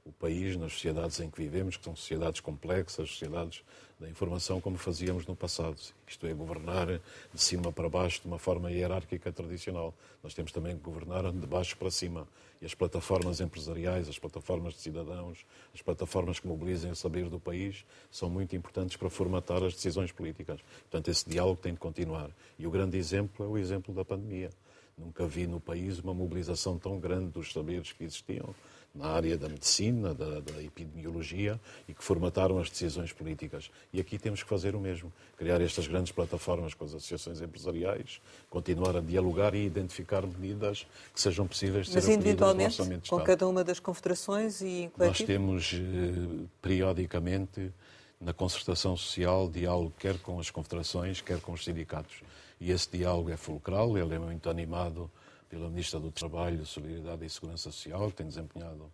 o 0.05 0.13
país 0.13 0.57
nas 0.57 0.73
sociedades 0.73 1.21
em 1.21 1.31
que 1.31 1.41
vivemos, 1.41 1.77
que 1.77 1.85
são 1.85 1.95
sociedades 1.95 2.41
complexas, 2.41 3.11
sociedades 3.11 3.63
da 4.01 4.09
informação, 4.09 4.61
como 4.61 4.77
fazíamos 4.77 5.27
no 5.27 5.37
passado. 5.37 5.77
Isto 6.09 6.27
é, 6.27 6.35
governar 6.35 6.89
de 6.89 7.41
cima 7.41 7.71
para 7.71 7.89
baixo 7.89 8.21
de 8.23 8.27
uma 8.27 8.39
forma 8.39 8.71
hierárquica 8.71 9.31
tradicional. 9.31 9.95
Nós 10.23 10.35
temos 10.35 10.51
também 10.51 10.77
que 10.77 10.83
governar 10.83 11.31
de 11.31 11.47
baixo 11.47 11.77
para 11.77 11.91
cima. 11.91 12.27
E 12.61 12.67
as 12.67 12.75
plataformas 12.75 13.41
empresariais, 13.41 14.09
as 14.09 14.19
plataformas 14.19 14.75
de 14.75 14.81
cidadãos, 14.81 15.45
as 15.73 15.83
plataformas 15.83 16.41
que 16.41 16.47
mobilizem 16.47 16.91
o 16.91 16.97
saber 16.97 17.29
do 17.29 17.39
país 17.39 17.85
são 18.11 18.29
muito 18.29 18.57
importantes 18.57 18.97
para 18.97 19.09
formatar 19.09 19.63
as 19.63 19.75
decisões 19.75 20.11
políticas. 20.11 20.61
Portanto, 20.83 21.09
esse 21.09 21.29
diálogo 21.29 21.61
tem 21.61 21.75
de 21.75 21.81
continuar. 21.81 22.31
E 22.59 22.67
o 22.67 22.71
grande 22.71 22.97
exemplo 22.97 23.45
é 23.45 23.49
o 23.49 23.57
exemplo 23.57 23.95
da 23.95 24.05
pandemia. 24.05 24.51
Nunca 24.97 25.27
vi 25.27 25.47
no 25.47 25.59
país 25.59 25.99
uma 25.99 26.13
mobilização 26.13 26.79
tão 26.79 26.99
grande 26.99 27.31
dos 27.31 27.53
saberes 27.53 27.93
que 27.93 28.05
existiam 28.05 28.55
na 28.95 29.07
área 29.07 29.39
da 29.39 29.49
medicina, 29.49 30.15
da, 30.15 30.41
da, 30.41 30.63
epidemiologia 30.63 31.59
e 31.89 31.95
que 31.95 32.05
formataram 32.05 32.59
as 32.59 32.69
decisões 32.69 33.11
políticas. 33.11 33.71
E 33.93 33.99
aqui 33.99 34.19
temos 34.19 34.43
que 34.43 34.49
fazer 34.49 34.75
o 34.75 34.81
mesmo, 34.81 35.11
criar 35.37 35.63
estas 35.63 35.87
grandes 35.87 36.13
plataformas 36.13 36.75
com 36.75 36.85
as 36.85 36.95
associações 36.95 37.41
empresariais, 37.41 38.21
continuar 38.51 38.97
a 38.97 39.01
dialogar 39.01 39.55
e 39.55 39.65
identificar 39.65 40.27
medidas 40.27 40.87
que 41.13 41.21
sejam 41.21 41.47
possíveis 41.47 41.87
de 41.87 41.95
Mas 41.95 42.05
ser 42.05 42.13
individualmente, 42.13 42.77
no 42.77 42.83
orçamento 42.83 43.05
de 43.05 43.11
com 43.11 43.17
Estado. 43.17 43.27
cada 43.27 43.49
uma 43.49 43.65
das 43.65 43.81
confederações 43.81 44.61
e 44.61 44.91
coletivo? 44.93 45.07
Nós 45.07 45.23
temos 45.23 45.73
eh, 45.75 46.47
periodicamente 46.61 47.73
na 48.21 48.33
concertação 48.33 48.97
social 48.97 49.49
diálogo 49.49 49.93
quer 49.99 50.19
com 50.19 50.39
as 50.39 50.51
confederações, 50.51 51.21
quer 51.21 51.41
com 51.41 51.53
os 51.53 51.65
sindicatos. 51.65 52.23
E 52.61 52.71
esse 52.71 52.89
diálogo 52.91 53.31
é 53.31 53.37
fulcral, 53.37 53.99
ele 53.99 54.15
é 54.15 54.19
muito 54.19 54.49
animado 54.49 55.11
pela 55.53 55.69
Ministra 55.69 56.01
do 56.01 56.11
Trabalho, 56.11 56.65
Solidariedade 56.65 57.27
e 57.27 57.29
Segurança 57.29 57.71
Social, 57.71 58.09
que 58.09 58.15
tem 58.17 58.27
desempenhado 58.27 58.91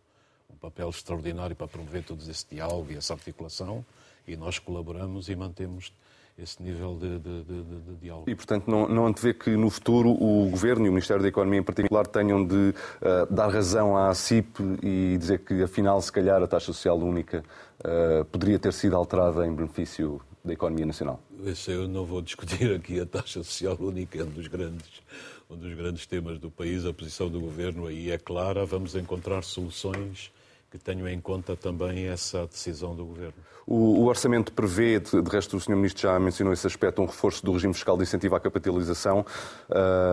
um 0.53 0.57
papel 0.57 0.91
extraordinário 0.91 1.55
para 1.55 1.69
promover 1.69 2.03
todo 2.03 2.21
esse 2.29 2.45
diálogo 2.51 2.91
e 2.91 2.97
essa 2.97 3.15
articulação, 3.15 3.87
e 4.27 4.37
nós 4.37 4.59
colaboramos 4.59 5.29
e 5.29 5.37
mantemos 5.37 5.93
esse 6.37 6.61
nível 6.61 6.97
de, 6.97 7.19
de, 7.21 7.45
de, 7.45 7.63
de, 7.63 7.95
diálogo. 8.01 8.29
E, 8.29 8.35
portanto, 8.35 8.69
não, 8.69 8.89
não 8.89 9.07
antevê 9.07 9.35
que 9.35 9.51
no 9.51 9.71
futuro 9.71 10.11
o 10.11 10.51
Governo 10.51 10.87
e 10.87 10.89
o 10.89 10.93
Ministério 10.93 11.23
da 11.23 11.29
Economia 11.29 11.61
em 11.61 11.63
particular 11.63 12.09
tenham 12.09 12.45
de 12.45 12.55
uh, 12.55 13.33
dar 13.33 13.49
razão 13.49 13.97
à 13.97 14.13
CIP 14.13 14.61
e 14.83 15.17
dizer 15.17 15.41
que, 15.45 15.63
afinal, 15.63 16.03
se 16.03 16.11
calhar 16.11 16.43
a 16.43 16.47
taxa 16.49 16.67
social 16.67 16.99
única 16.99 17.45
uh, 17.81 18.25
poderia 18.27 18.59
ter 18.59 18.73
sido 18.73 18.97
alterada 18.97 19.47
em 19.47 19.55
benefício 19.55 20.21
da 20.45 20.53
economia 20.53 20.87
nacional? 20.87 21.21
Esse 21.45 21.71
eu 21.71 21.87
não 21.87 22.05
vou 22.05 22.21
discutir 22.21 22.75
aqui 22.75 23.01
a 23.01 23.07
taxa 23.07 23.45
social 23.45 23.77
única, 23.79 24.19
é 24.19 24.25
um 24.25 24.31
dos 24.31 24.49
grandes 24.49 25.03
um 25.51 25.57
dos 25.57 25.75
grandes 25.75 26.07
temas 26.07 26.39
do 26.39 26.51
país, 26.51 26.85
a 26.85 26.93
posição 26.93 27.29
do 27.29 27.41
governo 27.41 27.87
aí 27.87 28.11
é 28.11 28.19
clara, 28.19 28.67
vamos 28.67 28.95
encontrar 28.95 29.43
soluções 29.43 30.31
que 30.71 30.77
tenham 30.77 31.09
em 31.09 31.19
conta 31.19 31.57
também 31.57 32.09
essa 32.09 32.47
decisão 32.47 32.95
do 32.95 33.05
Governo. 33.07 33.33
O, 33.67 34.01
o 34.01 34.05
orçamento 34.07 34.53
prevê, 34.53 35.01
de, 35.01 35.23
de, 35.23 35.31
resto 35.31 35.57
o 35.57 35.61
Sr. 35.61 35.77
Ministro 35.77 36.03
já 36.03 36.19
mencionou 36.19 36.53
esse 36.53 36.67
aspecto, 36.67 37.01
um 37.01 37.07
reforço 37.07 37.45
do 37.45 37.53
regime 37.53 37.73
fiscal 37.73 37.97
de 37.97 38.03
incentivo 38.03 38.35
à 38.35 38.41
capitalização 38.41 39.25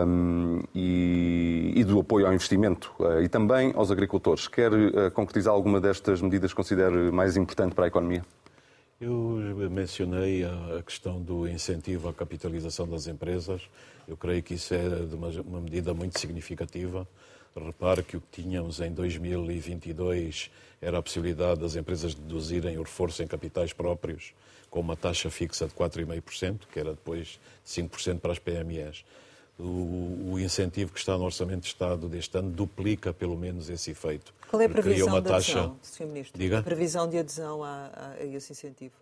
um, 0.07 0.61
e, 0.73 1.73
e, 1.75 1.83
do 1.83 1.99
apoio 1.99 2.25
ao 2.25 2.33
investimento 2.33 2.93
uh, 2.99 3.21
e 3.21 3.27
também 3.27 3.73
aos 3.75 3.91
agricultores. 3.91 4.47
Quer 4.47 4.71
uh, 4.73 5.11
concretizar 5.11 5.53
alguma 5.53 5.79
destas 5.81 6.21
medidas 6.21 6.51
que 6.51 6.55
considere 6.55 7.11
mais 7.11 7.35
importante 7.35 7.75
para 7.75 7.85
a 7.85 7.87
economia? 7.87 8.23
Eu 8.99 9.41
mencionei 9.69 10.45
a 10.45 10.81
questão 10.81 11.21
do 11.21 11.45
incentivo 11.49 12.07
à 12.07 12.13
capitalização 12.13 12.87
das 12.87 13.07
empresas. 13.07 13.61
Eu 14.07 14.15
creio 14.15 14.41
que 14.41 14.53
isso 14.53 14.73
é 14.73 14.87
uma, 15.13 15.59
medida 15.59 15.93
muito 15.93 16.17
significativa. 16.17 17.05
Repare 17.53 18.03
que 18.03 18.15
o 18.15 18.21
que 18.21 18.41
tínhamos 18.41 18.79
em 18.79 18.93
2022 18.93 20.49
era 20.81 20.97
a 20.97 21.01
possibilidade 21.01 21.59
das 21.59 21.75
empresas 21.75 22.15
deduzirem 22.15 22.77
o 22.77 22.83
reforço 22.83 23.21
em 23.21 23.27
capitais 23.27 23.73
próprios 23.73 24.33
com 24.69 24.79
uma 24.79 24.95
taxa 24.95 25.29
fixa 25.29 25.67
de 25.67 25.73
4,5%, 25.73 26.61
que 26.71 26.79
era 26.79 26.91
depois 26.91 27.39
de 27.65 27.81
5% 27.83 28.19
para 28.19 28.31
as 28.31 28.39
PMEs 28.39 29.03
o, 29.57 30.33
o, 30.33 30.39
incentivo 30.39 30.91
que 30.91 30.99
está 30.99 31.17
no 31.17 31.23
Orçamento 31.23 31.61
de 31.61 31.67
Estado 31.67 32.09
deste 32.09 32.37
ano 32.37 32.51
duplica 32.51 33.13
pelo 33.13 33.37
menos 33.37 33.69
esse 33.69 33.91
efeito. 33.91 34.33
Qual 34.49 34.61
é 34.61 34.65
a 34.65 34.69
previsão 34.69 35.07
uma 35.07 35.21
de 35.21 35.27
taxa... 35.29 35.59
adesão, 35.59 35.79
Sr. 35.81 36.05
Ministro? 36.07 36.39
Diga? 36.39 36.59
A 36.59 36.63
previsão 36.63 37.09
de 37.09 37.17
adesão 37.17 37.63
a, 37.63 37.89
a, 37.93 38.11
a 38.19 38.25
esse 38.25 38.51
incentivo? 38.51 38.93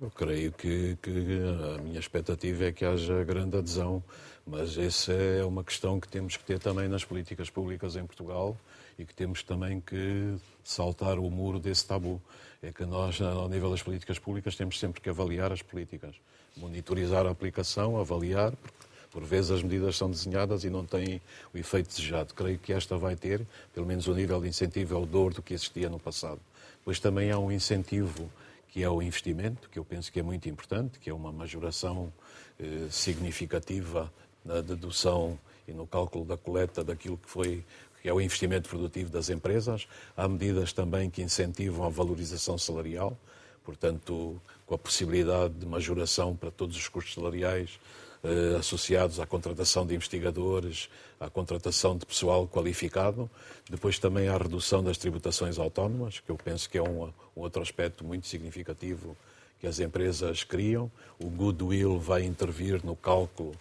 Eu 0.00 0.10
creio 0.10 0.52
que, 0.52 0.96
que, 1.02 1.40
a 1.76 1.82
minha 1.82 1.98
expectativa 1.98 2.66
é 2.66 2.72
que 2.72 2.84
haja 2.84 3.24
grande 3.24 3.56
adesão, 3.56 4.02
mas 4.46 4.78
essa 4.78 5.12
é 5.12 5.44
uma 5.44 5.64
questão 5.64 5.98
que 5.98 6.06
temos 6.06 6.36
que 6.36 6.44
ter 6.44 6.60
também 6.60 6.86
nas 6.86 7.04
políticas 7.04 7.50
públicas 7.50 7.96
em 7.96 8.06
Portugal 8.06 8.56
e 8.96 9.04
que 9.04 9.12
temos 9.12 9.42
também 9.42 9.80
que 9.80 10.36
saltar 10.62 11.18
o 11.18 11.28
muro 11.28 11.58
desse 11.58 11.84
tabu. 11.84 12.22
É 12.62 12.70
que 12.70 12.84
nós, 12.84 13.20
ao 13.20 13.48
nível 13.48 13.70
das 13.70 13.82
políticas 13.82 14.18
públicas, 14.18 14.54
temos 14.54 14.78
sempre 14.78 15.00
que 15.00 15.10
avaliar 15.10 15.52
as 15.52 15.62
políticas, 15.62 16.14
monitorizar 16.56 17.26
a 17.26 17.30
aplicação, 17.30 17.98
avaliar, 17.98 18.52
porque 18.52 18.87
por 19.10 19.24
vezes 19.24 19.50
as 19.50 19.62
medidas 19.62 19.96
são 19.96 20.10
desenhadas 20.10 20.64
e 20.64 20.70
não 20.70 20.84
têm 20.84 21.20
o 21.52 21.58
efeito 21.58 21.88
desejado. 21.88 22.34
Creio 22.34 22.58
que 22.58 22.72
esta 22.72 22.96
vai 22.96 23.16
ter, 23.16 23.46
pelo 23.74 23.86
menos 23.86 24.06
o 24.06 24.14
nível 24.14 24.40
de 24.40 24.48
incentivo 24.48 24.94
é 24.94 24.98
o 24.98 25.06
dobro 25.06 25.34
do 25.34 25.42
que 25.42 25.54
existia 25.54 25.88
no 25.88 25.98
passado. 25.98 26.40
Pois 26.84 27.00
também 27.00 27.30
há 27.30 27.38
um 27.38 27.50
incentivo 27.50 28.30
que 28.68 28.82
é 28.82 28.88
o 28.88 29.00
investimento, 29.02 29.68
que 29.70 29.78
eu 29.78 29.84
penso 29.84 30.12
que 30.12 30.20
é 30.20 30.22
muito 30.22 30.48
importante, 30.48 30.98
que 30.98 31.08
é 31.08 31.14
uma 31.14 31.32
majoração 31.32 32.12
eh, 32.60 32.86
significativa 32.90 34.12
na 34.44 34.60
dedução 34.60 35.38
e 35.66 35.72
no 35.72 35.86
cálculo 35.86 36.24
da 36.24 36.36
coleta 36.36 36.84
daquilo 36.84 37.16
que 37.16 37.28
foi 37.28 37.64
que 38.00 38.08
é 38.08 38.12
o 38.12 38.20
investimento 38.20 38.68
produtivo 38.68 39.10
das 39.10 39.28
empresas. 39.28 39.88
Há 40.16 40.28
medidas 40.28 40.72
também 40.72 41.10
que 41.10 41.22
incentivam 41.22 41.84
a 41.84 41.88
valorização 41.88 42.56
salarial, 42.56 43.18
portanto, 43.64 44.40
com 44.66 44.74
a 44.74 44.78
possibilidade 44.78 45.54
de 45.54 45.66
majoração 45.66 46.36
para 46.36 46.50
todos 46.50 46.76
os 46.76 46.88
custos 46.88 47.14
salariais 47.14 47.80
eh, 48.24 48.56
associados 48.58 49.20
à 49.20 49.26
contratação 49.26 49.86
de 49.86 49.94
investigadores, 49.94 50.88
à 51.20 51.30
contratação 51.30 51.96
de 51.96 52.04
pessoal 52.04 52.46
qualificado. 52.48 53.30
Depois 53.70 53.98
também 53.98 54.28
à 54.28 54.36
redução 54.36 54.82
das 54.82 54.98
tributações 54.98 55.58
autónomas, 55.58 56.20
que 56.20 56.30
eu 56.30 56.36
penso 56.36 56.68
que 56.68 56.78
é 56.78 56.82
um, 56.82 57.04
um 57.04 57.12
outro 57.36 57.62
aspecto 57.62 58.04
muito 58.04 58.26
significativo 58.26 59.16
que 59.60 59.66
as 59.66 59.80
empresas 59.80 60.44
criam. 60.44 60.90
O 61.18 61.28
goodwill 61.28 61.98
vai 61.98 62.24
intervir 62.24 62.84
no 62.84 62.96
cálculo 62.96 63.54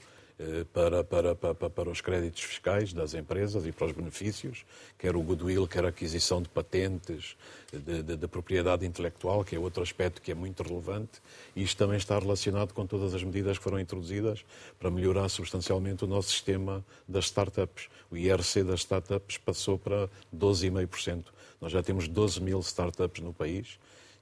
para, 0.71 1.03
para, 1.03 1.35
para, 1.35 1.69
para 1.69 1.89
os 1.89 1.99
créditos 1.99 2.43
fiscais 2.43 2.93
das 2.93 3.15
empresas 3.15 3.65
e 3.65 3.71
para 3.71 3.87
os 3.87 3.91
benefícios, 3.91 4.65
quer 4.97 5.15
o 5.15 5.21
goodwill, 5.21 5.67
quer 5.67 5.83
a 5.83 5.89
aquisição 5.89 6.41
de 6.41 6.49
patentes, 6.49 7.35
de, 7.73 8.03
de, 8.03 8.15
de, 8.15 8.27
propriedade 8.27 8.85
intelectual, 8.85 9.43
que 9.43 9.55
é 9.55 9.59
outro 9.59 9.81
aspecto 9.81 10.21
que 10.21 10.31
é 10.31 10.35
muito 10.35 10.61
relevante, 10.61 11.21
e 11.55 11.63
isto 11.63 11.77
também 11.77 11.97
está 11.97 12.19
relacionado 12.19 12.71
com 12.71 12.85
todas 12.85 13.15
as 13.15 13.23
medidas 13.23 13.57
que 13.57 13.63
foram 13.63 13.79
introduzidas 13.79 14.45
para 14.79 14.91
melhorar 14.91 15.27
substancialmente 15.27 16.05
o 16.05 16.07
nosso 16.07 16.29
sistema 16.29 16.85
das 17.07 17.25
startups. 17.25 17.89
O 18.11 18.15
IRC 18.15 18.63
das 18.63 18.81
startups 18.81 19.37
passou 19.37 19.79
para 19.79 20.07
12,5%. 20.35 21.25
Nós 21.59 21.71
já 21.71 21.81
temos 21.81 22.07
12 22.07 22.41
mil 22.41 22.59
startups 22.59 23.23
no 23.23 23.33
país 23.33 23.79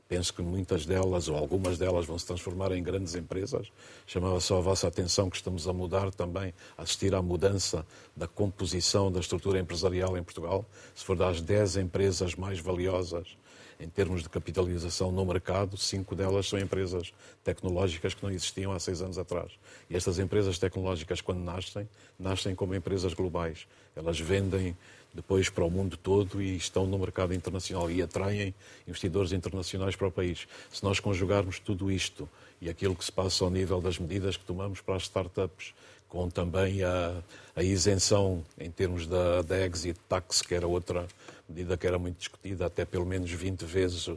Penso 0.07 0.33
que 0.33 0.41
muitas 0.41 0.85
delas, 0.85 1.27
ou 1.27 1.35
algumas 1.35 1.79
delas, 1.79 2.05
vão 2.05 2.17
se 2.17 2.27
transformar 2.27 2.71
em 2.71 2.83
grandes 2.83 3.15
empresas. 3.15 3.71
Chamava 4.05 4.39
só 4.39 4.59
a 4.59 4.61
vossa 4.61 4.87
atenção 4.87 5.29
que 5.29 5.37
estamos 5.37 5.67
a 5.67 5.73
mudar 5.73 6.11
também, 6.13 6.53
a 6.77 6.83
assistir 6.83 7.15
à 7.15 7.21
mudança 7.23 7.85
da 8.15 8.27
composição 8.27 9.11
da 9.11 9.19
estrutura 9.19 9.59
empresarial 9.59 10.15
em 10.15 10.23
Portugal. 10.23 10.63
Se 10.93 11.03
for 11.03 11.17
das 11.17 11.41
10 11.41 11.77
empresas 11.77 12.35
mais 12.35 12.59
valiosas 12.59 13.35
em 13.79 13.89
termos 13.89 14.23
de 14.23 14.29
capitalização 14.29 15.11
no 15.11 15.25
mercado, 15.25 15.77
cinco 15.77 16.15
delas 16.15 16.47
são 16.47 16.57
empresas 16.59 17.13
tecnológicas 17.43 18.13
que 18.13 18.23
não 18.23 18.29
existiam 18.29 18.71
há 18.71 18.79
seis 18.79 19.01
anos 19.01 19.17
atrás. 19.17 19.51
E 19.89 19.95
estas 19.95 20.17
empresas 20.19 20.57
tecnológicas, 20.57 21.19
quando 21.19 21.39
nascem, 21.39 21.87
nascem 22.17 22.55
como 22.55 22.73
empresas 22.73 23.13
globais. 23.13 23.67
Elas 23.95 24.19
vendem 24.19 24.77
depois 25.15 25.49
para 25.49 25.63
o 25.63 25.71
mundo 25.71 25.95
todo 25.95 26.41
e 26.41 26.57
estão 26.57 26.85
no 26.85 26.99
mercado 26.99 27.33
internacional 27.33 27.89
e 27.89 28.01
atraem 28.01 28.53
investidores 28.85 29.31
internacionais 29.31 29.95
para 29.95 30.07
o 30.07 30.11
país. 30.11 30.45
Se 30.69 30.83
nós 30.83 30.99
conjugarmos 30.99 31.57
tudo 31.57 31.89
isto 31.89 32.29
e 32.61 32.69
aquilo 32.69 32.95
que 32.95 33.05
se 33.05 33.11
passa 33.11 33.45
ao 33.45 33.49
nível 33.49 33.79
das 33.79 33.97
medidas 33.97 34.35
que 34.35 34.43
tomamos 34.43 34.81
para 34.81 34.95
as 34.95 35.03
startups, 35.03 35.73
com 36.09 36.29
também 36.29 36.83
a, 36.83 37.15
a 37.55 37.63
isenção 37.63 38.43
em 38.59 38.69
termos 38.69 39.07
da, 39.07 39.41
da 39.41 39.65
exit 39.65 39.99
tax, 40.07 40.41
que 40.41 40.53
era 40.53 40.67
outra 40.67 41.07
medida 41.47 41.77
que 41.77 41.87
era 41.87 41.97
muito 41.97 42.17
discutida, 42.17 42.65
até 42.65 42.83
pelo 42.83 43.05
menos 43.05 43.31
20 43.31 43.65
vezes 43.65 44.09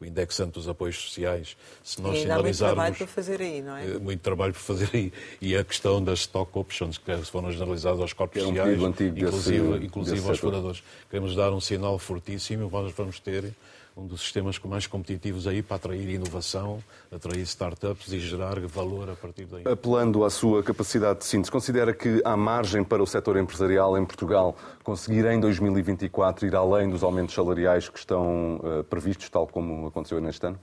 o 0.00 0.04
indexante 0.04 0.52
dos 0.52 0.68
apoios 0.68 0.96
sociais, 0.96 1.56
se 1.82 2.00
nós 2.00 2.18
e 2.18 2.22
sinalizarmos... 2.22 2.44
muito 2.44 2.58
trabalho 2.58 2.94
para 2.94 3.06
fazer 3.06 3.40
aí, 3.40 3.62
não 3.62 3.76
é? 3.76 3.86
Eh, 3.86 3.98
muito 3.98 4.20
trabalho 4.20 4.52
para 4.52 4.62
fazer 4.62 4.90
aí. 4.92 5.12
E 5.40 5.56
a 5.56 5.64
questão 5.64 6.02
das 6.02 6.20
stock 6.20 6.50
options, 6.58 6.98
que 6.98 7.16
foram 7.24 7.50
generalizadas 7.50 8.00
aos 8.00 8.12
corpos 8.12 8.42
é 8.42 8.46
um 8.46 8.48
sociais, 8.48 8.82
inclusive, 9.00 9.68
desse, 9.72 9.84
inclusive 9.86 10.28
aos 10.28 10.38
fundadores. 10.38 10.82
Queremos 11.10 11.34
dar 11.34 11.52
um 11.52 11.60
sinal 11.60 11.98
fortíssimo, 11.98 12.68
nós 12.70 12.92
vamos 12.92 13.18
ter 13.18 13.54
um 13.96 14.06
dos 14.06 14.20
sistemas 14.20 14.58
mais 14.58 14.86
competitivos 14.86 15.46
aí 15.46 15.62
para 15.62 15.76
atrair 15.76 16.06
inovação, 16.10 16.84
atrair 17.10 17.40
startups 17.42 18.12
e 18.12 18.20
gerar 18.20 18.60
valor 18.66 19.08
a 19.08 19.16
partir 19.16 19.46
daí. 19.46 19.62
Apelando 19.66 20.22
à 20.22 20.28
sua 20.28 20.62
capacidade 20.62 21.20
de 21.20 21.24
síntese, 21.24 21.50
considera 21.50 21.94
que 21.94 22.20
há 22.22 22.36
margem 22.36 22.84
para 22.84 23.02
o 23.02 23.06
setor 23.06 23.38
empresarial 23.38 23.96
em 23.96 24.04
Portugal 24.04 24.54
conseguir 24.84 25.24
em 25.24 25.40
2024 25.40 26.46
ir 26.46 26.54
além 26.54 26.90
dos 26.90 27.02
aumentos 27.02 27.34
salariais 27.34 27.88
que 27.88 27.98
estão 27.98 28.56
uh, 28.56 28.84
previstos, 28.84 29.30
tal 29.30 29.46
como 29.46 29.86
aconteceu 29.86 30.20
neste 30.20 30.46
ano? 30.46 30.60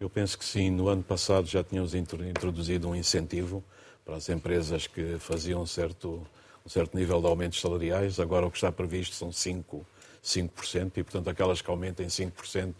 Eu 0.00 0.08
penso 0.08 0.38
que 0.38 0.44
sim. 0.44 0.70
No 0.70 0.88
ano 0.88 1.02
passado 1.02 1.46
já 1.46 1.62
tínhamos 1.62 1.94
introduzido 1.94 2.88
um 2.88 2.96
incentivo 2.96 3.62
para 4.02 4.16
as 4.16 4.28
empresas 4.30 4.86
que 4.86 5.18
faziam 5.18 5.60
um 5.60 5.66
certo, 5.66 6.26
um 6.64 6.68
certo 6.68 6.96
nível 6.96 7.20
de 7.20 7.26
aumentos 7.26 7.60
salariais. 7.60 8.18
Agora 8.18 8.46
o 8.46 8.50
que 8.50 8.56
está 8.56 8.72
previsto 8.72 9.14
são 9.14 9.28
5%. 9.28 9.84
5%, 10.26 10.92
e, 10.96 11.02
portanto, 11.02 11.28
aquelas 11.28 11.62
que 11.62 11.70
aumentem 11.70 12.06
5% 12.06 12.74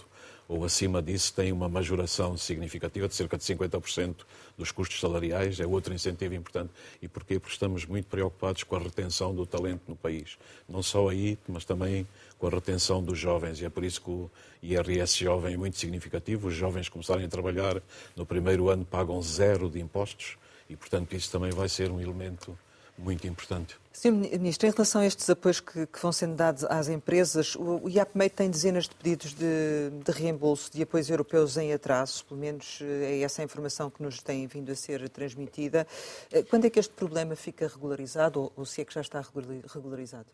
ou 0.49 0.65
acima 0.65 1.03
disso 1.03 1.35
têm 1.35 1.51
uma 1.51 1.69
majoração 1.69 2.37
significativa 2.37 3.09
de 3.09 3.15
cerca 3.15 3.37
de 3.37 3.45
50% 3.45 4.15
dos 4.57 4.71
custos 4.71 5.01
salariais, 5.01 5.59
é 5.59 5.67
outro 5.67 5.93
incentivo 5.93 6.35
importante. 6.35 6.71
E 7.03 7.09
porquê? 7.09 7.39
Porque 7.39 7.55
estamos 7.55 7.85
muito 7.85 8.07
preocupados 8.07 8.63
com 8.63 8.77
a 8.77 8.79
retenção 8.79 9.35
do 9.35 9.45
talento 9.45 9.83
no 9.89 9.97
país. 9.97 10.39
Não 10.69 10.83
só 10.83 11.09
aí, 11.09 11.37
mas 11.49 11.65
também 11.65 12.07
com 12.39 12.47
a 12.47 12.51
retenção 12.51 13.03
dos 13.03 13.19
jovens. 13.19 13.61
E 13.61 13.65
é 13.65 13.69
por 13.69 13.85
isso 13.85 14.01
que 14.01 14.11
o 14.11 14.31
IRS 14.63 15.19
jovem 15.19 15.55
é 15.55 15.57
muito 15.57 15.79
significativo. 15.79 16.49
Os 16.49 16.55
jovens 16.55 16.89
começarem 16.89 17.27
a 17.27 17.29
trabalhar 17.29 17.83
no 18.15 18.25
primeiro 18.25 18.69
ano 18.69 18.85
pagam 18.85 19.21
zero 19.23 19.69
de 19.69 19.81
impostos 19.81 20.37
e, 20.71 20.77
portanto, 20.77 21.13
isso 21.15 21.31
também 21.31 21.51
vai 21.51 21.69
ser 21.69 21.91
um 21.91 22.01
elemento 22.01 22.57
muito 22.99 23.27
importante. 23.27 23.77
Sr. 23.93 24.13
Ministro, 24.13 24.69
em 24.69 24.71
relação 24.71 25.01
a 25.01 25.07
estes 25.07 25.29
apoios 25.31 25.59
que, 25.59 25.87
que 25.87 26.03
vão 26.03 26.13
sendo 26.13 26.35
dados 26.35 26.65
às 26.65 26.89
empresas, 26.89 27.55
o, 27.55 27.85
o 27.85 27.89
IAPMEI 27.89 28.29
tem 28.29 28.51
dezenas 28.51 28.85
de 28.85 28.95
pedidos 28.95 29.33
de, 29.33 29.91
de, 30.05 30.13
reembolso 30.13 30.71
de 30.71 30.83
apoios 30.83 31.09
europeus 31.09 31.57
em 31.57 31.73
atraso, 31.73 32.25
pelo 32.27 32.39
menos 32.39 32.79
eh, 32.83 33.17
é 33.17 33.21
essa 33.21 33.41
a 33.41 33.45
informação 33.45 33.91
que 33.91 34.03
nos 34.03 34.21
tem 34.21 34.47
vindo 34.47 34.71
a 34.71 34.75
ser 34.75 35.09
transmitida. 35.09 35.87
Eh, 36.31 36.43
quando 36.43 36.67
é 36.67 36.71
que 36.71 36.79
este 36.79 36.93
problema 36.93 37.35
fica 37.35 37.67
regularizado, 37.67 38.41
ou, 38.41 38.53
ou 38.55 38.67
se 38.67 38.83
é 38.83 38.85
que 38.85 38.93
já 38.93 39.01
está 39.01 39.25
regularizado? 39.73 40.27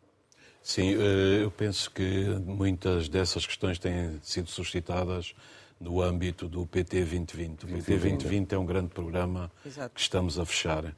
Sim, 0.61 0.95
eh, 0.95 1.45
eu 1.45 1.51
penso 1.51 1.89
que 1.91 2.25
muitas 2.45 3.09
dessas 3.09 3.47
questões 3.47 3.79
têm 3.79 4.21
sido 4.23 4.51
suscitadas 4.51 5.35
no 5.83 6.01
âmbito 6.01 6.49
do 6.49 6.67
PT 6.67 6.99
2020. 7.01 7.65
O 7.65 7.67
PT 7.67 7.97
2020 7.99 8.53
é 8.55 8.59
um 8.59 8.65
grande 8.65 8.89
programa 8.89 9.51
Exato. 9.67 9.95
que 9.95 10.01
estamos 10.01 10.39
a 10.39 10.45
fechar. 10.45 10.95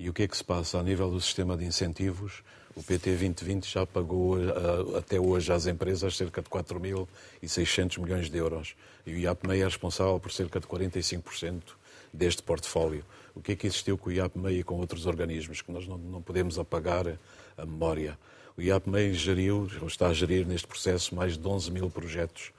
E 0.00 0.08
o 0.08 0.12
que 0.12 0.22
é 0.22 0.28
que 0.28 0.36
se 0.36 0.44
passa? 0.44 0.78
A 0.78 0.82
nível 0.82 1.10
do 1.10 1.20
sistema 1.20 1.56
de 1.56 1.64
incentivos, 1.64 2.44
o 2.76 2.82
PT 2.84 3.10
2020 3.16 3.68
já 3.68 3.84
pagou 3.84 4.36
uh, 4.36 4.96
até 4.96 5.18
hoje 5.18 5.52
às 5.52 5.66
empresas 5.66 6.16
cerca 6.16 6.40
de 6.40 6.48
4.600 6.48 7.98
milhões 7.98 8.30
de 8.30 8.38
euros. 8.38 8.76
E 9.04 9.12
o 9.12 9.18
IAPMEI 9.18 9.62
é 9.62 9.64
responsável 9.64 10.20
por 10.20 10.30
cerca 10.30 10.60
de 10.60 10.68
45% 10.68 11.62
deste 12.12 12.44
portfólio. 12.44 13.04
O 13.34 13.40
que 13.40 13.50
é 13.50 13.56
que 13.56 13.66
existiu 13.66 13.98
com 13.98 14.08
o 14.08 14.12
IAPMEI 14.12 14.60
e 14.60 14.62
com 14.62 14.76
outros 14.76 15.04
organismos 15.04 15.62
que 15.62 15.72
nós 15.72 15.84
não, 15.88 15.98
não 15.98 16.22
podemos 16.22 16.60
apagar 16.60 17.18
a 17.56 17.66
memória? 17.66 18.16
O 18.56 18.62
IAPMEI 18.62 19.14
geriu, 19.14 19.68
ou 19.80 19.88
está 19.88 20.06
a 20.06 20.14
gerir 20.14 20.46
neste 20.46 20.68
processo, 20.68 21.12
mais 21.12 21.36
de 21.36 21.44
11 21.44 21.72
mil 21.72 21.90
projetos. 21.90 22.52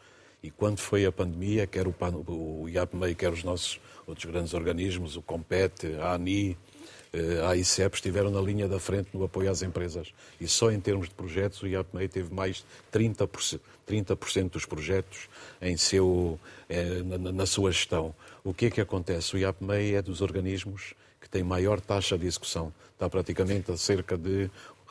E 0.44 0.52
quando 0.52 0.80
foi 0.80 1.06
a 1.06 1.12
pandemia, 1.12 1.66
quer 1.66 1.88
o, 1.88 1.96
o 2.28 2.68
IAPMEI, 2.68 3.16
quer 3.16 3.32
os 3.32 3.46
nossos 3.46 3.80
outros 4.06 4.26
grandes 4.26 4.54
organismos, 4.54 5.16
o 5.16 5.22
COMPET, 5.22 5.96
a 6.02 6.16
ANI, 6.16 6.52
eh, 6.52 6.68
a 7.43 7.55
ICEP 7.55 7.95
estiveram 7.95 8.30
na 8.30 8.39
linha 8.39 8.68
da 8.68 8.80
frente 8.80 9.10
no 9.14 9.24
apoio 9.24 9.49
às 9.49 9.62
empresas. 9.62 10.14
E 10.39 10.47
só 10.47 10.72
em 10.72 10.80
termos 10.80 11.10
de 11.10 11.16
projetos, 11.16 11.62
o 11.62 11.68
IAPMEI 11.68 12.07
teve 12.07 12.34
mais 12.34 12.57
de 12.57 12.99
30%, 12.99 13.60
30 13.86 14.16
dos 14.51 14.66
projetos 14.66 15.28
em 15.60 15.76
seu, 15.76 16.39
eh, 16.70 17.01
na, 17.03 17.32
na, 17.32 17.45
sua 17.47 17.72
gestão. 17.72 18.14
O 18.43 18.53
que 18.53 18.68
é 18.68 18.70
que 18.70 18.80
acontece? 18.80 19.36
O 19.36 19.39
IAPMEI 19.39 19.95
é 19.95 20.01
dos 20.01 20.22
organismos 20.22 20.93
que 21.20 21.28
tem 21.28 21.43
maior 21.43 21.82
taxa 21.82 22.18
de 22.18 22.28
execução. 22.28 22.72
Está 22.93 23.10
praticamente 23.10 23.72
a 23.72 23.78
cerca 23.78 24.16
de 24.16 24.49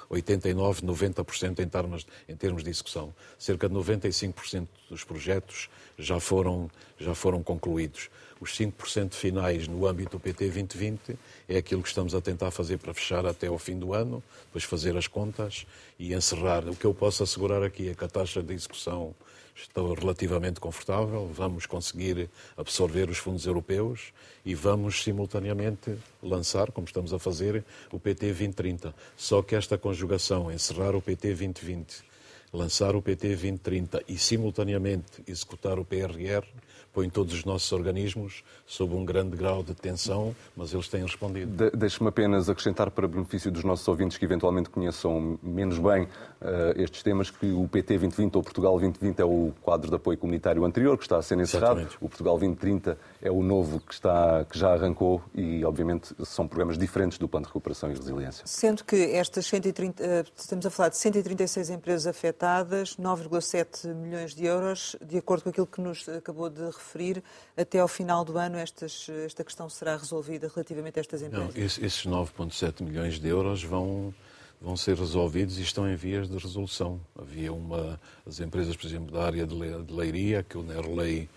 89, 0.08 0.82
90% 0.82 1.60
em 1.60 1.68
termos, 1.68 2.06
em 2.28 2.34
termos 2.34 2.64
de 2.64 2.70
execução. 2.70 3.14
Cerca 3.38 3.68
de 3.68 3.74
95% 3.74 4.66
dos 4.90 5.04
projetos 5.04 5.68
já 5.98 6.18
foram, 6.18 6.70
já 6.98 7.14
foram 7.14 7.42
concluídos. 7.42 8.10
Os 8.40 8.52
5% 8.52 9.14
finais 9.14 9.66
no 9.66 9.86
âmbito 9.86 10.16
do 10.16 10.20
PT 10.20 10.44
2020 10.46 11.18
é 11.48 11.56
aquilo 11.56 11.82
que 11.82 11.88
estamos 11.88 12.14
a 12.14 12.20
tentar 12.20 12.50
fazer 12.50 12.78
para 12.78 12.94
fechar 12.94 13.26
até 13.26 13.48
ao 13.48 13.58
fim 13.58 13.78
do 13.78 13.92
ano, 13.92 14.22
depois 14.46 14.64
fazer 14.64 14.96
as 14.96 15.06
contas 15.06 15.66
e 15.98 16.14
encerrar. 16.14 16.68
O 16.68 16.76
que 16.76 16.84
eu 16.84 16.94
posso 16.94 17.22
assegurar 17.22 17.62
aqui 17.62 17.88
é 17.88 17.94
que 17.94 18.04
a 18.04 18.08
taxa 18.08 18.42
de 18.42 18.54
execução 18.54 19.14
está 19.56 19.82
relativamente 19.82 20.60
confortável, 20.60 21.28
vamos 21.34 21.66
conseguir 21.66 22.30
absorver 22.56 23.10
os 23.10 23.18
fundos 23.18 23.44
europeus 23.44 24.12
e 24.44 24.54
vamos 24.54 25.02
simultaneamente 25.02 25.96
lançar, 26.22 26.70
como 26.70 26.86
estamos 26.86 27.12
a 27.12 27.18
fazer, 27.18 27.64
o 27.90 27.98
PT 27.98 28.26
2030. 28.26 28.94
Só 29.16 29.42
que 29.42 29.56
esta 29.56 29.76
conjugação, 29.76 30.52
encerrar 30.52 30.94
o 30.94 31.02
PT 31.02 31.28
2020 31.34 32.08
lançar 32.52 32.96
o 32.96 33.02
PT 33.02 33.28
2030 33.28 34.04
e, 34.08 34.16
simultaneamente, 34.16 35.22
executar 35.26 35.78
o 35.78 35.84
PRR, 35.84 36.46
põe 36.92 37.08
todos 37.08 37.34
os 37.34 37.44
nossos 37.44 37.70
organismos 37.72 38.42
sob 38.66 38.94
um 38.94 39.04
grande 39.04 39.36
grau 39.36 39.62
de 39.62 39.74
tensão, 39.74 40.34
mas 40.56 40.72
eles 40.72 40.88
têm 40.88 41.02
respondido. 41.02 41.50
De 41.50 41.70
Deixe-me 41.76 42.08
apenas 42.08 42.48
acrescentar 42.48 42.90
para 42.90 43.06
benefício 43.06 43.50
dos 43.50 43.64
nossos 43.64 43.86
ouvintes 43.88 44.18
que 44.18 44.24
eventualmente 44.24 44.68
conheçam 44.68 45.38
menos 45.42 45.78
bem 45.78 46.04
uh, 46.04 46.08
estes 46.76 47.02
temas, 47.02 47.30
que 47.30 47.50
o 47.52 47.68
PT 47.68 47.98
2020 47.98 48.36
ou 48.36 48.42
Portugal 48.42 48.72
2020 48.78 49.20
é 49.20 49.24
o 49.24 49.52
quadro 49.62 49.88
de 49.88 49.96
apoio 49.96 50.18
comunitário 50.18 50.64
anterior, 50.64 50.96
que 50.96 51.04
está 51.04 51.18
a 51.18 51.22
ser 51.22 51.38
encerrado. 51.38 51.80
Exatamente. 51.80 51.96
O 51.96 52.08
Portugal 52.08 52.38
2030 52.38 52.98
é 53.22 53.30
o 53.30 53.42
novo 53.42 53.80
que, 53.80 53.94
está, 53.94 54.44
que 54.44 54.58
já 54.58 54.74
arrancou 54.74 55.22
e, 55.34 55.64
obviamente, 55.64 56.14
são 56.24 56.46
programas 56.46 56.76
diferentes 56.76 57.18
do 57.18 57.28
Plano 57.28 57.46
de 57.46 57.48
Recuperação 57.48 57.90
e 57.90 57.94
Resiliência. 57.94 58.44
Sendo 58.46 58.84
que 58.84 58.96
estas 59.14 59.46
130, 59.46 60.02
eh, 60.02 60.24
estamos 60.36 60.66
a 60.66 60.70
falar 60.70 60.88
de 60.90 60.96
136 60.96 61.70
empresas 61.70 62.06
afetadas, 62.06 62.96
9,7 62.96 63.94
milhões 63.94 64.34
de 64.34 64.44
euros, 64.44 64.96
de 65.04 65.18
acordo 65.18 65.44
com 65.44 65.50
aquilo 65.50 65.66
que 65.66 65.80
nos 65.80 66.08
acabou 66.08 66.50
de 66.50 66.64
referir, 66.64 66.87
até 67.56 67.78
ao 67.78 67.88
final 67.88 68.24
do 68.24 68.38
ano 68.38 68.56
estas, 68.56 69.08
esta 69.24 69.44
questão 69.44 69.68
será 69.68 69.96
resolvida 69.96 70.50
relativamente 70.52 70.98
a 70.98 71.00
estas 71.00 71.22
empresas? 71.22 71.54
Não, 71.54 71.64
esses 71.64 72.06
9,7 72.06 72.82
milhões 72.82 73.18
de 73.18 73.28
euros 73.28 73.62
vão, 73.62 74.14
vão 74.60 74.76
ser 74.76 74.96
resolvidos 74.96 75.58
e 75.58 75.62
estão 75.62 75.88
em 75.88 75.96
vias 75.96 76.28
de 76.28 76.36
resolução. 76.36 77.00
Havia 77.18 77.52
uma, 77.52 78.00
as 78.26 78.40
empresas, 78.40 78.76
por 78.76 78.86
exemplo, 78.86 79.12
da 79.12 79.24
área 79.24 79.46
de 79.46 79.54
leiria, 79.92 80.42
que 80.42 80.56
o 80.56 80.62
Nerlei 80.62 81.28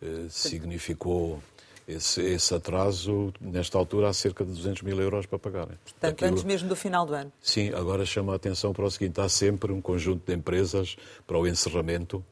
eh, 0.00 0.26
significou 0.28 1.42
esse, 1.88 2.20
esse, 2.20 2.54
atraso, 2.54 3.32
nesta 3.40 3.78
altura, 3.78 4.10
há 4.10 4.12
cerca 4.12 4.44
de 4.44 4.52
200 4.52 4.82
mil 4.82 5.00
euros 5.00 5.24
para 5.24 5.38
pagar. 5.38 5.66
Portanto, 5.66 6.04
Aquilo... 6.04 6.30
antes 6.30 6.44
mesmo 6.44 6.68
do 6.68 6.76
final 6.76 7.06
do 7.06 7.14
ano. 7.14 7.32
Sim, 7.40 7.72
agora 7.72 8.04
chama 8.04 8.34
a 8.34 8.36
atenção 8.36 8.74
para 8.74 8.84
o 8.84 8.90
seguinte: 8.90 9.18
há 9.20 9.28
sempre 9.28 9.72
um 9.72 9.80
conjunto 9.80 10.24
de 10.26 10.34
empresas 10.34 10.96
para 11.26 11.38
o 11.38 11.46
encerramento 11.46 12.22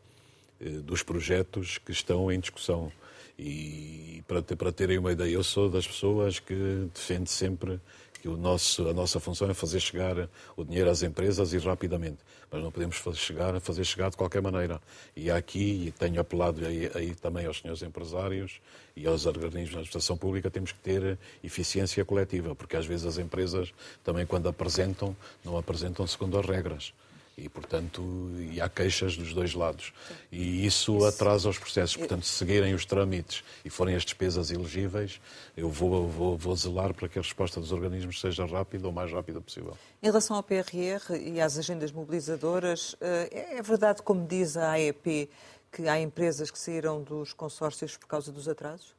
dos 0.85 1.03
projetos 1.03 1.79
que 1.79 1.93
estão 1.93 2.31
em 2.31 2.41
discussão. 2.41 2.91
E 3.39 4.23
para, 4.27 4.43
para 4.43 4.73
terem 4.73 4.99
uma 4.99 5.13
ideia, 5.13 5.31
eu 5.31 5.45
sou 5.45 5.69
das 5.69 5.87
pessoas 5.87 6.39
que 6.39 6.89
defende 6.95 7.31
sempre 7.31 7.81
que 8.21 8.29
o 8.29 8.37
nosso, 8.37 8.89
a 8.89 8.95
nossa 8.95 9.21
função 9.21 9.51
é 9.51 9.55
fazer 9.55 9.79
chegar 9.79 10.29
o 10.57 10.65
dinheiro 10.65 10.91
às 10.91 11.03
empresas 11.03 11.53
e 11.53 11.59
rapidamente. 11.59 12.19
Mas 12.51 12.63
não 12.63 12.73
podemos 12.73 12.97
fazer 12.97 13.19
chegar, 13.19 13.61
fazer 13.61 13.85
chegar 13.85 14.11
de 14.11 14.17
qualquer 14.17 14.41
maneira. 14.41 14.81
E 15.15 15.31
aqui, 15.31 15.89
e 15.89 15.93
tenho 15.93 16.19
apelado 16.19 16.65
aí, 16.65 16.91
aí 16.95 17.15
também 17.15 17.45
aos 17.47 17.59
senhores 17.59 17.83
empresários 17.83 18.61
e 18.97 19.07
aos 19.07 19.27
organismos 19.27 19.75
da 19.75 19.81
administração 19.81 20.17
pública, 20.17 20.51
temos 20.51 20.73
que 20.73 20.79
ter 20.79 21.19
eficiência 21.45 22.05
coletiva, 22.05 22.55
porque 22.55 22.77
às 22.77 22.87
vezes 22.87 23.05
as 23.05 23.19
empresas 23.19 23.75
também, 24.03 24.25
quando 24.25 24.49
apresentam, 24.49 25.15
não 25.45 25.59
apresentam 25.59 26.07
segundo 26.07 26.39
as 26.39 26.47
regras 26.47 26.95
e, 27.37 27.51
portanto, 27.51 28.03
e 28.51 28.61
há 28.63 28.69
queixas 28.69 29.15
dos 29.15 29.35
dois 29.35 29.53
lados. 29.53 29.93
E 30.33 30.65
isso 30.65 31.05
atrasa 31.05 31.51
os 31.51 31.59
processos. 31.59 31.95
Portanto, 31.95 32.25
se 32.25 32.33
seguirem 32.33 32.73
os 32.73 32.87
trâmites 32.87 33.45
e 33.63 33.69
forem 33.69 33.95
as 33.95 34.05
despesas 34.05 34.51
elegíveis, 34.51 35.21
eu 35.55 35.69
vou, 35.69 36.09
vou, 36.09 36.39
vou 36.39 36.57
zelar 36.57 36.95
para 36.95 37.09
que 37.09 37.19
a 37.19 37.23
resposta 37.23 37.61
dos 37.61 37.73
organismos 37.73 38.21
seja 38.21 38.47
rápida 38.47 38.87
ou 38.87 38.93
mais 38.93 39.13
rápida 39.13 39.39
possível. 39.41 39.77
Em 40.03 40.07
relação 40.07 40.35
ao 40.35 40.43
PRR 40.43 41.15
e 41.21 41.39
às 41.39 41.59
agendas 41.59 41.93
mobilizadoras, 41.93 42.97
eh, 43.03 43.57
é 43.59 43.63
verdade, 43.63 44.01
como 44.01 44.27
diz 44.27 44.57
a 44.57 44.71
AEP, 44.71 45.29
que 45.71 45.87
há 45.89 46.01
empresas 46.01 46.51
que 46.51 46.59
saíram 46.59 47.03
dos 47.03 47.35
consórcios 47.35 47.99
por 47.99 48.07
causa 48.07 48.33
dos 48.33 48.49
atrasos? 48.49 48.95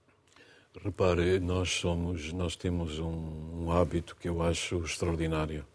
Repare, 0.83 1.39
nós 1.39 1.71
somos, 1.71 2.31
nós 2.33 2.55
temos 2.55 2.99
um, 2.99 3.63
um 3.63 3.71
hábito 3.71 4.15
que 4.15 4.29
eu 4.29 4.43
acho 4.43 4.77
extraordinário 4.83 5.65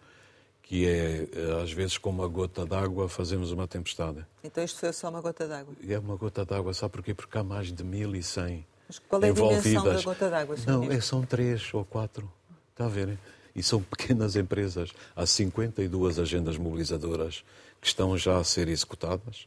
que 0.73 0.89
é, 0.89 1.29
eh, 1.31 1.63
às 1.63 1.71
vezes, 1.71 1.99
com 1.99 2.09
uma 2.09 2.27
gota 2.27 2.65
d'água, 2.65 3.07
fazemos 3.07 3.53
uma 3.53 3.69
tempestade. 3.69 4.25
Então 4.43 4.65
isto 4.65 4.81
foi 4.81 4.91
só 4.95 5.11
uma 5.11 5.21
gota 5.21 5.47
d'água? 5.47 5.75
É 5.87 5.99
uma 5.99 6.17
gota 6.17 6.47
d'água, 6.47 6.73
sabe 6.73 6.93
porquê? 6.93 7.13
Porque 7.13 7.37
há 7.37 7.45
mais 7.45 7.71
de 7.71 7.85
1.100 7.85 8.65
Mas 8.89 8.99
qual 8.99 9.23
é 9.23 9.29
a 9.29 9.33
dimensão 9.33 9.85
da 9.85 10.01
gota 10.01 10.31
d'água? 10.31 10.57
Não, 10.67 10.85
é, 10.85 10.99
são 11.03 11.27
três 11.27 11.75
ou 11.75 11.85
quatro. 11.85 12.33
Está 12.71 12.87
a 12.87 12.89
ver? 12.89 13.19
E 13.55 13.63
são 13.63 13.83
pequenas 13.85 14.35
empresas. 14.35 14.93
Há 15.15 15.27
52 15.27 16.19
agendas 16.19 16.57
mobilizadoras 16.57 17.45
que 17.79 17.87
estão 17.87 18.17
já 18.17 18.39
a 18.39 18.45
ser 18.45 18.67
executadas. 18.69 19.47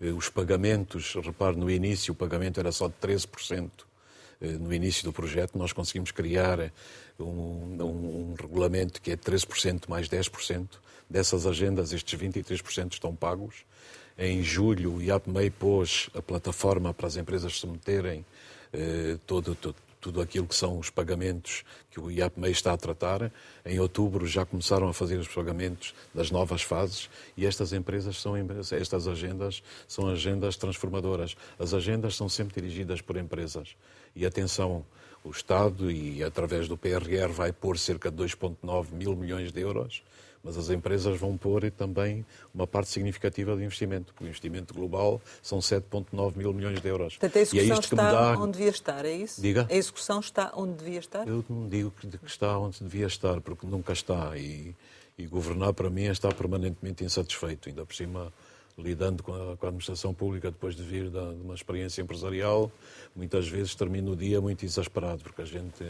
Eh, 0.00 0.10
os 0.10 0.28
pagamentos, 0.28 1.14
repare, 1.14 1.56
no 1.56 1.70
início 1.70 2.10
o 2.10 2.16
pagamento 2.16 2.58
era 2.58 2.72
só 2.72 2.88
de 2.88 2.94
13%. 3.00 3.70
Eh, 4.40 4.48
no 4.48 4.74
início 4.74 5.04
do 5.04 5.12
projeto, 5.12 5.56
nós 5.56 5.72
conseguimos 5.72 6.10
criar 6.10 6.72
um, 7.18 7.76
um, 7.82 8.30
um 8.30 8.34
regulamento 8.40 9.00
que 9.00 9.10
é 9.10 9.16
13% 9.16 9.88
mais 9.88 10.08
10%. 10.08 10.68
Dessas 11.08 11.46
agendas, 11.46 11.92
estes 11.92 12.18
23% 12.18 12.94
estão 12.94 13.14
pagos. 13.14 13.64
Em 14.18 14.42
julho, 14.42 14.94
o 14.94 15.02
IAPMEI 15.02 15.50
pôs 15.50 16.10
a 16.14 16.22
plataforma 16.22 16.92
para 16.92 17.06
as 17.06 17.16
empresas 17.16 17.54
submeterem 17.54 18.24
eh, 18.72 19.18
todo, 19.26 19.54
todo, 19.54 19.76
tudo 20.00 20.20
aquilo 20.20 20.46
que 20.46 20.54
são 20.54 20.78
os 20.78 20.88
pagamentos 20.88 21.64
que 21.90 21.98
o 21.98 22.10
IAPMEI 22.10 22.52
está 22.52 22.72
a 22.72 22.76
tratar. 22.76 23.32
Em 23.64 23.78
outubro 23.80 24.26
já 24.26 24.46
começaram 24.46 24.88
a 24.88 24.94
fazer 24.94 25.18
os 25.18 25.28
pagamentos 25.28 25.94
das 26.14 26.30
novas 26.30 26.62
fases 26.62 27.10
e 27.36 27.44
estas 27.44 27.72
empresas 27.72 28.20
são 28.20 28.34
estas 28.72 29.08
agendas 29.08 29.62
são 29.88 30.08
agendas 30.08 30.56
transformadoras. 30.56 31.36
As 31.58 31.74
agendas 31.74 32.16
são 32.16 32.28
sempre 32.28 32.60
dirigidas 32.60 33.00
por 33.00 33.16
empresas. 33.16 33.76
E 34.14 34.24
atenção, 34.24 34.84
o 35.26 35.30
Estado, 35.30 35.90
e 35.90 36.22
através 36.22 36.68
do 36.68 36.76
PRR, 36.76 37.30
vai 37.30 37.52
pôr 37.52 37.78
cerca 37.78 38.10
de 38.10 38.16
2,9 38.22 38.92
mil 38.92 39.16
milhões 39.16 39.52
de 39.52 39.60
euros, 39.60 40.02
mas 40.42 40.56
as 40.56 40.70
empresas 40.70 41.18
vão 41.18 41.36
pôr 41.36 41.68
também 41.72 42.24
uma 42.54 42.66
parte 42.66 42.88
significativa 42.90 43.56
de 43.56 43.64
investimento, 43.64 44.12
porque 44.12 44.24
o 44.24 44.28
investimento 44.28 44.72
global 44.72 45.20
são 45.42 45.58
7,9 45.58 46.36
mil 46.36 46.52
milhões 46.52 46.80
de 46.80 46.88
euros. 46.88 47.16
Portanto, 47.16 47.36
a 47.36 47.40
execução 47.40 47.76
é 47.76 47.80
está 47.80 48.12
dá... 48.12 48.38
onde 48.38 48.52
devia 48.52 48.70
estar, 48.70 49.04
é 49.04 49.12
isso? 49.12 49.42
Diga? 49.42 49.66
A 49.68 49.74
execução 49.74 50.20
está 50.20 50.52
onde 50.54 50.74
devia 50.74 51.00
estar? 51.00 51.26
Eu 51.26 51.44
não 51.48 51.68
digo 51.68 51.90
que 51.90 52.26
está 52.26 52.56
onde 52.56 52.78
devia 52.80 53.06
estar, 53.06 53.40
porque 53.40 53.66
nunca 53.66 53.92
está. 53.92 54.36
E, 54.38 54.72
e 55.18 55.26
governar, 55.26 55.72
para 55.72 55.90
mim, 55.90 56.04
é 56.04 56.12
estar 56.12 56.32
permanentemente 56.32 57.02
insatisfeito. 57.02 57.68
Ainda 57.68 57.84
por 57.84 57.94
cima 57.96 58.32
lidando 58.78 59.22
com 59.22 59.32
a, 59.32 59.56
com 59.56 59.66
a, 59.66 59.68
administração 59.68 60.12
pública 60.12 60.50
depois 60.50 60.76
de 60.76 60.82
vir 60.82 61.08
de 61.10 61.18
uma 61.18 61.54
experiência 61.54 62.02
empresarial, 62.02 62.70
muitas 63.14 63.48
vezes 63.48 63.74
termina 63.74 64.10
o 64.10 64.16
dia 64.16 64.40
muito 64.40 64.64
exasperado, 64.64 65.22
porque 65.22 65.42
a 65.42 65.46
gente 65.46 65.82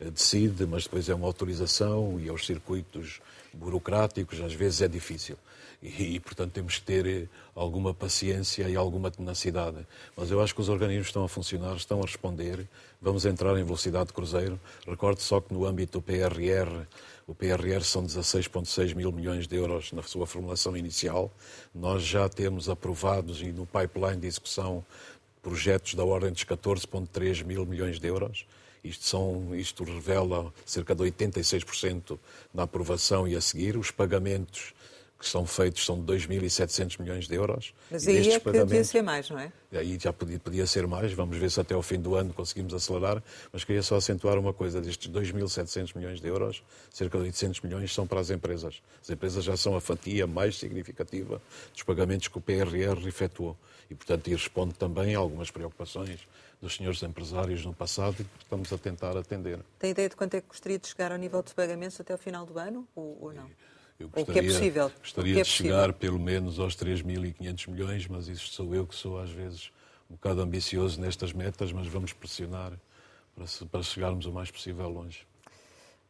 eh, 0.00 0.10
decide, 0.10 0.66
mas 0.66 0.84
depois 0.84 1.08
é 1.08 1.14
uma 1.14 1.26
autorização 1.26 2.18
e 2.18 2.28
aos 2.28 2.44
circuitos 2.44 3.20
burocráticos 3.52 4.40
às 4.40 4.52
vezes 4.52 4.82
é 4.82 4.88
difícil. 4.88 5.36
E, 5.80 6.14
e, 6.14 6.20
portanto, 6.20 6.52
temos 6.52 6.78
que 6.78 6.82
ter 6.82 7.06
eh, 7.06 7.28
alguma 7.54 7.94
paciência 7.94 8.68
e 8.68 8.74
alguma 8.74 9.10
tenacidade. 9.10 9.86
Mas 10.16 10.30
eu 10.30 10.40
acho 10.40 10.54
que 10.54 10.60
os 10.60 10.68
organismos 10.68 11.08
estão 11.08 11.24
a 11.24 11.28
funcionar, 11.28 11.76
estão 11.76 12.00
a 12.00 12.06
responder. 12.06 12.66
Vamos 13.00 13.24
entrar 13.26 13.56
em 13.58 13.64
velocidade 13.64 14.06
de 14.06 14.12
cruzeiro. 14.12 14.58
Recorde 14.88 15.22
só 15.22 15.40
que 15.40 15.52
no 15.52 15.64
âmbito 15.64 15.98
do 15.98 16.02
PRR 16.02 16.86
o 17.26 17.34
PRR 17.34 17.82
são 17.82 18.04
16,6 18.04 18.94
mil 18.94 19.10
milhões 19.10 19.46
de 19.46 19.56
euros 19.56 19.92
na 19.92 20.02
sua 20.02 20.26
formulação 20.26 20.76
inicial. 20.76 21.32
Nós 21.74 22.02
já 22.02 22.28
temos 22.28 22.68
aprovados 22.68 23.40
e 23.40 23.50
no 23.50 23.64
pipeline 23.66 24.20
de 24.20 24.26
execução 24.26 24.84
projetos 25.42 25.94
da 25.94 26.04
ordem 26.04 26.32
dos 26.32 26.44
14,3 26.44 27.44
mil 27.44 27.64
milhões 27.64 27.98
de 27.98 28.06
euros. 28.06 28.46
Isto, 28.82 29.04
são, 29.06 29.54
isto 29.54 29.82
revela 29.84 30.52
cerca 30.66 30.94
de 30.94 31.02
86% 31.04 32.18
na 32.52 32.64
aprovação 32.64 33.26
e 33.26 33.34
a 33.34 33.40
seguir. 33.40 33.78
Os 33.78 33.90
pagamentos 33.90 34.74
que 35.18 35.26
são 35.26 35.46
feitos 35.46 35.84
são 35.84 36.02
de 36.02 36.12
2.700 36.12 37.00
milhões 37.00 37.26
de 37.26 37.34
euros. 37.34 37.72
Mas 37.90 38.06
aí 38.06 38.30
é 38.30 38.40
que 38.40 38.50
podia 38.50 38.84
ser 38.84 39.02
mais, 39.02 39.30
não 39.30 39.38
é? 39.38 39.52
Aí 39.72 39.98
já 40.00 40.12
podia, 40.12 40.38
podia 40.38 40.66
ser 40.66 40.86
mais, 40.86 41.12
vamos 41.12 41.36
ver 41.36 41.50
se 41.50 41.60
até 41.60 41.74
ao 41.74 41.82
fim 41.82 41.98
do 41.98 42.14
ano 42.14 42.32
conseguimos 42.32 42.74
acelerar, 42.74 43.22
mas 43.52 43.64
queria 43.64 43.82
só 43.82 43.96
acentuar 43.96 44.38
uma 44.38 44.52
coisa, 44.52 44.80
destes 44.80 45.10
2.700 45.10 45.96
milhões 45.96 46.20
de 46.20 46.28
euros, 46.28 46.62
cerca 46.90 47.18
de 47.18 47.24
800 47.24 47.60
milhões 47.62 47.92
são 47.92 48.06
para 48.06 48.20
as 48.20 48.30
empresas. 48.30 48.82
As 49.02 49.10
empresas 49.10 49.42
já 49.42 49.56
são 49.56 49.74
a 49.74 49.80
fatia 49.80 50.26
mais 50.26 50.56
significativa 50.58 51.40
dos 51.72 51.82
pagamentos 51.82 52.28
que 52.28 52.38
o 52.38 52.40
PRR 52.40 53.06
efetuou. 53.06 53.56
E, 53.90 53.94
portanto, 53.94 54.28
e 54.28 54.32
responde 54.32 54.74
também 54.74 55.14
a 55.14 55.18
algumas 55.18 55.50
preocupações 55.50 56.20
dos 56.60 56.76
senhores 56.76 57.02
empresários 57.02 57.64
no 57.64 57.74
passado 57.74 58.16
e 58.20 58.24
que 58.24 58.42
estamos 58.42 58.72
a 58.72 58.78
tentar 58.78 59.16
atender. 59.16 59.60
Tem 59.78 59.90
ideia 59.90 60.08
de 60.08 60.16
quanto 60.16 60.34
é 60.34 60.40
que 60.40 60.48
gostaria 60.48 60.78
de 60.78 60.88
chegar 60.88 61.12
ao 61.12 61.18
nível 61.18 61.42
de 61.42 61.52
pagamentos 61.54 62.00
até 62.00 62.12
ao 62.12 62.18
final 62.18 62.46
do 62.46 62.58
ano, 62.58 62.88
ou, 62.94 63.18
ou 63.20 63.32
não? 63.34 63.46
E... 63.46 63.73
Eu 63.98 64.08
gostaria, 64.08 64.24
o 64.24 64.32
que 64.32 64.38
é 64.38 64.52
possível. 64.52 64.92
Gostaria 65.00 65.40
é 65.40 65.42
de 65.42 65.48
chegar 65.48 65.92
pelo 65.92 66.18
menos 66.18 66.58
aos 66.58 66.76
3.500 66.76 67.70
milhões, 67.70 68.06
mas 68.08 68.28
isso 68.28 68.48
sou 68.48 68.74
eu 68.74 68.86
que 68.86 68.94
sou 68.94 69.18
às 69.18 69.30
vezes 69.30 69.70
um 70.10 70.14
bocado 70.14 70.40
ambicioso 70.40 71.00
nestas 71.00 71.32
metas, 71.32 71.72
mas 71.72 71.86
vamos 71.86 72.12
pressionar 72.12 72.72
para, 73.34 73.66
para 73.70 73.82
chegarmos 73.82 74.26
o 74.26 74.32
mais 74.32 74.50
possível 74.50 74.88
longe. 74.88 75.26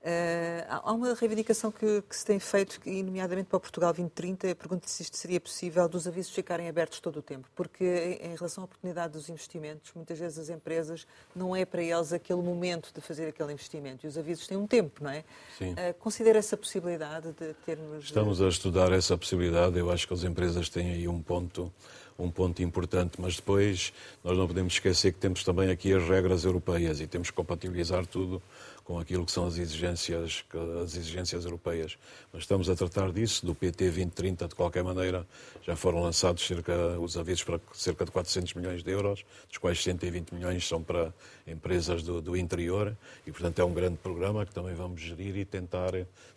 Uh, 0.05 0.67
há 0.69 0.93
uma 0.93 1.15
reivindicação 1.15 1.73
que, 1.73 2.03
que, 2.03 2.15
se 2.15 2.27
tem 2.27 2.39
feito, 2.39 2.79
e 2.85 3.03
nomeadamente 3.03 3.49
para 3.49 3.57
o 3.57 3.61
Portugal 3.61 3.91
2030, 3.91 4.49
eu 4.49 4.55
pergunto 4.55 4.91
se 4.91 5.03
isto 5.03 5.17
seria 5.17 5.41
possível, 5.41 5.89
dos 5.89 6.07
avisos 6.07 6.31
ficarem 6.31 6.69
abertos 6.69 7.01
todo 7.01 7.21
o 7.21 7.23
tempo, 7.23 7.49
porque 7.57 8.19
em, 8.21 8.35
relação 8.35 8.65
à 8.65 8.65
oportunidade 8.67 9.15
dos 9.15 9.31
investimentos, 9.31 9.93
muitas 9.95 10.19
vezes 10.19 10.39
as 10.39 10.51
empresas 10.51 11.07
não 11.35 11.57
é 11.57 11.65
para 11.65 11.83
eles 11.83 12.13
aquele 12.13 12.43
momento 12.43 12.93
de 12.95 13.01
fazer 13.01 13.29
aquele 13.29 13.55
investimento, 13.55 14.05
e 14.05 14.07
os 14.07 14.19
avisos 14.19 14.47
têm 14.47 14.59
um 14.59 14.67
tempo, 14.67 15.03
não 15.03 15.09
é? 15.09 15.25
Sim. 15.57 15.73
Uh, 15.73 15.95
considera 15.99 16.39
essa 16.39 16.55
possibilidade 16.55 17.33
de 17.33 17.55
termos... 17.65 18.05
Estamos 18.05 18.43
a 18.43 18.49
estudar 18.49 18.93
essa 18.93 19.17
possibilidade, 19.17 19.79
eu 19.79 19.91
acho 19.91 20.07
que 20.07 20.13
as 20.13 20.23
empresas 20.23 20.69
têm 20.69 20.93
aí 20.93 21.09
um 21.09 21.23
ponto 21.23 21.73
um 22.19 22.31
ponto 22.31 22.63
importante, 22.63 23.21
mas 23.21 23.37
depois 23.37 23.93
nós 24.23 24.37
não 24.39 24.47
podemos 24.47 24.75
esquecer 24.75 25.13
que 25.13 25.19
temos 25.19 25.43
também 25.43 25.71
aqui 25.71 25.93
as 25.93 26.07
regras 26.09 26.45
europeias 26.45 27.01
e 27.01 27.07
temos 27.07 27.31
que 27.31 27.37
compatibilizar 27.37 28.07
tudo 28.07 28.41
com 28.85 28.99
aquilo 28.99 29.25
que 29.25 29.33
são 29.33 29.47
as 29.47 29.57
exigências, 29.57 30.45
as 30.83 30.95
exigências 30.95 31.45
europeias. 31.45 31.97
Mas 32.33 32.43
estamos 32.43 32.69
a 32.69 32.77
tratar 32.77 33.11
disso, 33.11 33.45
do 33.45 33.55
PT 33.55 33.85
2030, 33.85 34.49
de 34.49 34.55
qualquer 34.55 34.85
maneira, 34.85 35.27
já 35.63 35.75
foram 35.75 36.03
lançados 36.03 36.47
cerca, 36.47 36.73
os 37.01 37.17
avisos 37.17 37.43
para 37.43 37.59
cerca 37.73 38.05
de 38.05 38.11
400 38.11 38.53
milhões 38.55 38.83
de 38.83 38.91
euros, 38.91 39.25
dos 39.49 39.57
quais 39.57 39.83
120 39.83 40.33
milhões 40.33 40.69
são 40.69 40.83
para 40.83 41.13
empresas 41.47 42.03
do, 42.03 42.21
do 42.21 42.37
interior, 42.37 42.95
e 43.27 43.33
portanto 43.33 43.59
é 43.59 43.65
um 43.65 43.73
grande 43.73 43.97
programa 43.97 44.45
que 44.45 44.53
também 44.53 44.75
vamos 44.75 45.01
gerir 45.01 45.37
e 45.37 45.45
tentar, 45.47 45.93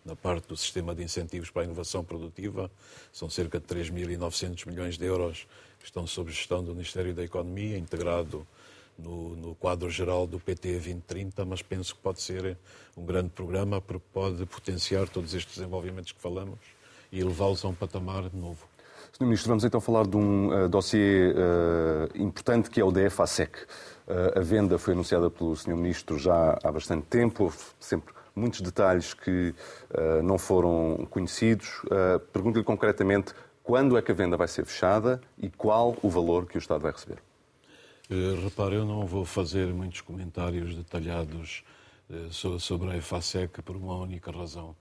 na 0.05 0.15
parte 0.15 0.47
do 0.47 0.55
sistema 0.55 0.95
de 0.95 1.03
incentivos 1.03 1.49
para 1.49 1.63
a 1.63 1.65
inovação 1.65 2.03
produtiva, 2.03 2.71
são 3.11 3.29
cerca 3.29 3.59
de 3.59 3.65
3.900 3.65 4.65
milhões 4.67 4.97
de 4.97 5.05
euros 5.05 5.45
que 5.79 5.85
estão 5.85 6.07
sob 6.07 6.31
gestão 6.31 6.63
do 6.63 6.73
Ministério 6.73 7.13
da 7.13 7.23
Economia, 7.23 7.77
integrado 7.77 8.47
no, 8.97 9.35
no, 9.35 9.55
quadro 9.55 9.89
geral 9.89 10.25
do 10.25 10.39
PT 10.39 10.73
2030, 10.73 11.45
mas 11.45 11.61
penso 11.61 11.95
que 11.95 12.01
pode 12.01 12.21
ser 12.21 12.57
um 12.95 13.05
grande 13.05 13.29
programa 13.29 13.79
porque 13.81 14.05
pode 14.11 14.45
potenciar 14.45 15.07
todos 15.07 15.33
estes 15.33 15.55
desenvolvimentos 15.55 16.11
que 16.11 16.21
falamos 16.21 16.59
e 17.11 17.23
levá-los 17.23 17.63
a 17.63 17.67
um 17.67 17.73
patamar 17.73 18.33
novo. 18.33 18.67
Sr. 19.13 19.25
Ministro, 19.25 19.49
vamos 19.49 19.63
então 19.63 19.81
falar 19.81 20.05
de 20.05 20.15
um 20.15 20.49
uh, 20.49 20.69
dossiê 20.69 21.31
uh, 21.31 22.21
importante 22.21 22.69
que 22.69 22.79
é 22.79 22.83
o 22.83 22.91
DFASEC. 22.91 23.57
Uh, 23.57 24.39
a 24.39 24.41
venda 24.41 24.77
foi 24.77 24.93
anunciada 24.93 25.29
pelo 25.29 25.55
Sr. 25.55 25.75
Ministro 25.75 26.19
já 26.19 26.57
há 26.63 26.71
bastante 26.71 27.07
tempo, 27.07 27.45
houve 27.45 27.57
sempre 27.79 28.13
muitos 28.35 28.61
detalhes 28.61 29.13
que 29.13 29.55
uh, 29.89 30.21
não 30.21 30.37
foram 30.37 31.07
conhecidos. 31.09 31.81
Pergunto-lhe 32.31 32.63
concretamente 32.63 33.33
quando 33.63 33.97
é 33.97 34.01
que 34.01 34.11
a 34.11 34.15
venda 34.15 34.37
vai 34.37 34.47
ser 34.47 34.65
fechada 34.65 35.19
e 35.37 35.49
qual 35.49 35.97
o 36.03 36.09
valor 36.09 36.45
que 36.45 36.57
o 36.57 36.59
Estado 36.59 36.81
vai 36.81 36.91
receber. 36.91 37.26
Uh, 38.09 38.41
repare, 38.41 38.75
eu 38.75 38.85
não 38.85 39.05
vou 39.05 39.25
fazer 39.25 39.67
muitos 39.67 39.99
comentários 39.99 40.73
detalhados 40.73 41.63
uh, 42.09 42.59
sobre 42.59 42.91
a 42.91 42.97
EFASEC 42.97 43.61
por 43.61 43.75
uma 43.75 43.95
única 43.95 44.31
razão. 44.31 44.73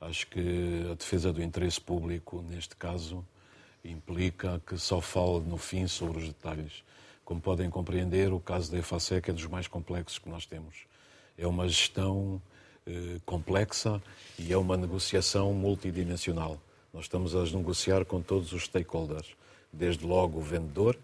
Acho 0.00 0.26
que 0.26 0.88
a 0.90 0.94
defesa 0.94 1.32
do 1.32 1.40
interesse 1.40 1.80
público, 1.80 2.42
neste 2.42 2.74
caso, 2.74 3.24
implica 3.84 4.60
que 4.66 4.76
só 4.76 5.00
fale 5.00 5.40
no 5.40 5.56
fim 5.56 5.86
sobre 5.86 6.18
os 6.18 6.26
detalhes. 6.26 6.82
Como 7.24 7.40
podem 7.40 7.70
compreender, 7.70 8.32
o 8.32 8.40
caso 8.40 8.70
da 8.72 8.78
EFASEC 8.78 9.30
é 9.30 9.32
dos 9.32 9.46
mais 9.46 9.68
complexos 9.68 10.18
que 10.18 10.28
nós 10.28 10.44
temos. 10.44 10.74
É 11.38 11.46
uma 11.46 11.68
gestão 11.68 12.42
eh, 12.84 13.20
complexa 13.24 14.02
e 14.36 14.52
é 14.52 14.58
uma 14.58 14.76
negociação 14.76 15.54
multidimensional. 15.54 16.60
Nós 16.92 17.04
estamos 17.04 17.34
a 17.36 17.44
negociar 17.44 18.04
com 18.04 18.20
todos 18.20 18.52
os 18.52 18.64
stakeholders, 18.64 19.36
desde 19.72 20.04
logo 20.04 20.40
o 20.40 20.42
vendedor, 20.42 20.98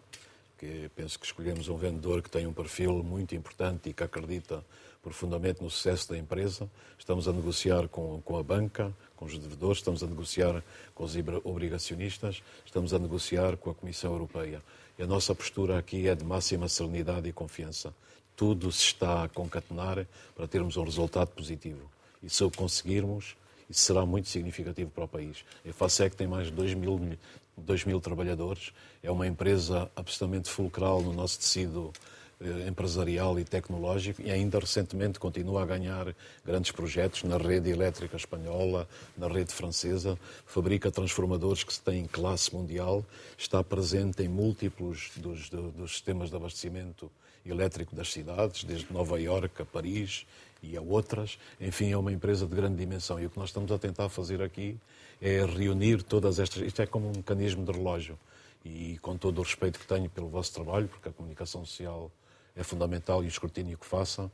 penso 0.94 1.18
que 1.18 1.26
escolhemos 1.26 1.68
um 1.68 1.76
vendedor 1.76 2.22
que 2.22 2.30
tem 2.30 2.46
um 2.46 2.52
perfil 2.52 3.02
muito 3.02 3.34
importante 3.34 3.90
e 3.90 3.92
que 3.92 4.02
acredita 4.02 4.64
profundamente 5.02 5.62
no 5.62 5.70
sucesso 5.70 6.09
da 6.09 6.18
empresa. 6.18 6.68
Estamos 6.98 7.28
a 7.28 7.32
negociar 7.32 7.88
com, 7.88 8.20
com 8.22 8.36
a 8.36 8.42
banca, 8.42 8.92
com 9.16 9.24
os 9.24 9.38
devedores, 9.38 9.78
estamos 9.78 10.02
a 10.02 10.06
negociar 10.06 10.62
com 10.94 11.04
os 11.04 11.14
obrigacionistas, 11.44 12.42
estamos 12.64 12.92
a 12.92 12.98
negociar 12.98 13.56
com 13.56 13.70
a 13.70 13.74
Comissão 13.74 14.12
Europeia. 14.12 14.62
E 14.98 15.02
a 15.02 15.06
nossa 15.06 15.34
postura 15.34 15.78
aqui 15.78 16.09
é 16.09 16.14
de 16.14 16.24
máxima 16.24 16.68
serenidade 16.68 17.28
e 17.28 17.32
confiança. 17.32 17.94
Tudo 18.36 18.70
se 18.70 18.84
está 18.84 19.24
a 19.24 19.28
concatenar 19.28 20.06
para 20.34 20.46
termos 20.46 20.76
um 20.76 20.84
resultado 20.84 21.28
positivo. 21.28 21.90
E 22.22 22.28
se 22.28 22.42
o 22.42 22.50
conseguirmos, 22.50 23.36
isso 23.68 23.82
será 23.82 24.04
muito 24.06 24.28
significativo 24.28 24.90
para 24.90 25.04
o 25.04 25.08
país. 25.08 25.44
A 25.68 25.72
FASEC 25.72 26.16
tem 26.16 26.26
mais 26.26 26.46
de 26.46 26.52
2 26.52 26.74
mil, 26.74 27.18
2 27.56 27.84
mil 27.84 28.00
trabalhadores, 28.00 28.72
é 29.02 29.10
uma 29.10 29.26
empresa 29.26 29.90
absolutamente 29.94 30.48
fulcral 30.48 31.02
no 31.02 31.12
nosso 31.12 31.38
tecido 31.38 31.92
eh, 32.40 32.68
empresarial 32.68 33.36
e 33.38 33.44
tecnológico. 33.44 34.22
E 34.22 34.30
ainda 34.30 34.60
recentemente 34.60 35.18
continua 35.18 35.62
a 35.62 35.66
ganhar 35.66 36.14
grandes 36.44 36.70
projetos 36.70 37.24
na 37.24 37.36
rede 37.36 37.68
elétrica 37.68 38.16
espanhola, 38.16 38.88
na 39.16 39.26
rede 39.26 39.52
francesa, 39.52 40.16
fabrica 40.46 40.88
transformadores 40.88 41.64
que 41.64 41.76
têm 41.80 42.06
classe 42.06 42.54
mundial, 42.54 43.04
está 43.36 43.64
presente 43.64 44.22
em 44.22 44.28
múltiplos 44.28 45.10
dos, 45.16 45.50
dos 45.50 45.90
sistemas 45.90 46.30
de 46.30 46.36
abastecimento 46.36 47.10
elétrico 47.44 47.96
das 47.96 48.12
cidades, 48.12 48.62
desde 48.62 48.92
Nova 48.92 49.20
Iorque 49.20 49.62
a 49.62 49.64
Paris 49.64 50.24
e 50.62 50.76
a 50.76 50.80
outras. 50.80 51.38
Enfim, 51.61 51.92
é 51.92 51.96
uma 51.96 52.12
empresa 52.12 52.46
de 52.46 52.54
grande 52.54 52.76
dimensão. 52.76 53.20
E 53.20 53.26
o 53.26 53.30
que 53.30 53.38
nós 53.38 53.50
estamos 53.50 53.70
a 53.72 53.78
tentar 53.78 54.09
fazer 54.09 54.42
aqui 54.42 54.76
é 55.20 55.44
reunir 55.44 56.02
todas 56.02 56.38
estas. 56.38 56.62
Isto 56.62 56.82
é 56.82 56.86
como 56.86 57.09
um 57.09 57.12
mecanismo 57.16 57.64
de 57.64 57.72
relógio. 57.72 58.18
E 58.64 58.98
com 59.00 59.16
todo 59.16 59.38
o 59.38 59.42
respeito 59.42 59.78
que 59.78 59.86
tenho 59.86 60.11
pelo 60.11 60.28
vosso 60.28 60.52
trabalho, 60.52 60.88
porque 60.88 61.09
a 61.09 61.12
comunicação 61.12 61.64
social 61.64 62.11
é 62.56 62.62
fundamental 62.62 63.22
e 63.22 63.26
o 63.26 63.28
escrutínio 63.28 63.78
que 63.78 63.86
faça, 63.86 64.30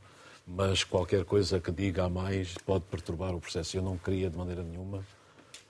mas 0.46 0.82
qualquer 0.82 1.24
coisa 1.24 1.60
que 1.60 1.70
diga 1.70 2.04
a 2.04 2.08
mais 2.08 2.54
pode 2.64 2.84
perturbar 2.84 3.34
o 3.34 3.40
processo. 3.40 3.76
Eu 3.76 3.82
não 3.82 3.98
queria 3.98 4.30
de 4.30 4.36
maneira 4.36 4.62
nenhuma 4.62 5.04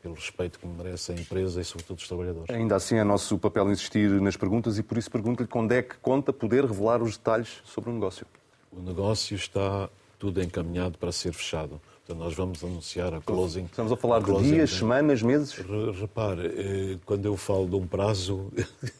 pelo 0.00 0.14
respeito 0.14 0.58
que 0.58 0.66
me 0.66 0.74
merece 0.76 1.12
a 1.12 1.14
empresa 1.14 1.60
e, 1.60 1.64
sobretudo, 1.64 1.98
os 1.98 2.06
trabalhadores. 2.06 2.54
Ainda 2.54 2.76
assim, 2.76 2.96
é 2.96 3.04
nosso 3.04 3.38
papel 3.38 3.70
insistir 3.72 4.10
nas 4.20 4.36
perguntas 4.36 4.78
e, 4.78 4.82
por 4.82 4.98
isso, 4.98 5.10
pergunto-lhe 5.10 5.48
quando 5.48 5.72
é 5.72 5.82
que 5.82 5.96
conta 5.96 6.32
poder 6.32 6.64
revelar 6.64 7.02
os 7.02 7.16
detalhes 7.16 7.62
sobre 7.64 7.88
o 7.88 7.92
negócio. 7.92 8.26
O 8.70 8.80
negócio 8.80 9.34
está 9.34 9.88
tudo 10.24 10.42
encaminhado 10.42 10.96
para 10.96 11.12
ser 11.12 11.34
fechado. 11.34 11.78
Portanto, 12.06 12.24
nós 12.24 12.34
vamos 12.34 12.64
anunciar 12.64 13.12
a 13.12 13.20
closing. 13.20 13.64
Estamos 13.64 13.92
a 13.92 13.96
falar 13.96 14.16
a 14.16 14.20
de 14.20 14.42
dias, 14.42 14.70
de... 14.70 14.76
semanas, 14.76 15.20
meses? 15.20 15.54
Repare, 16.00 16.46
eh, 16.46 16.98
quando 17.04 17.26
eu 17.26 17.36
falo 17.36 17.68
de 17.68 17.76
um 17.76 17.86
prazo, 17.86 18.50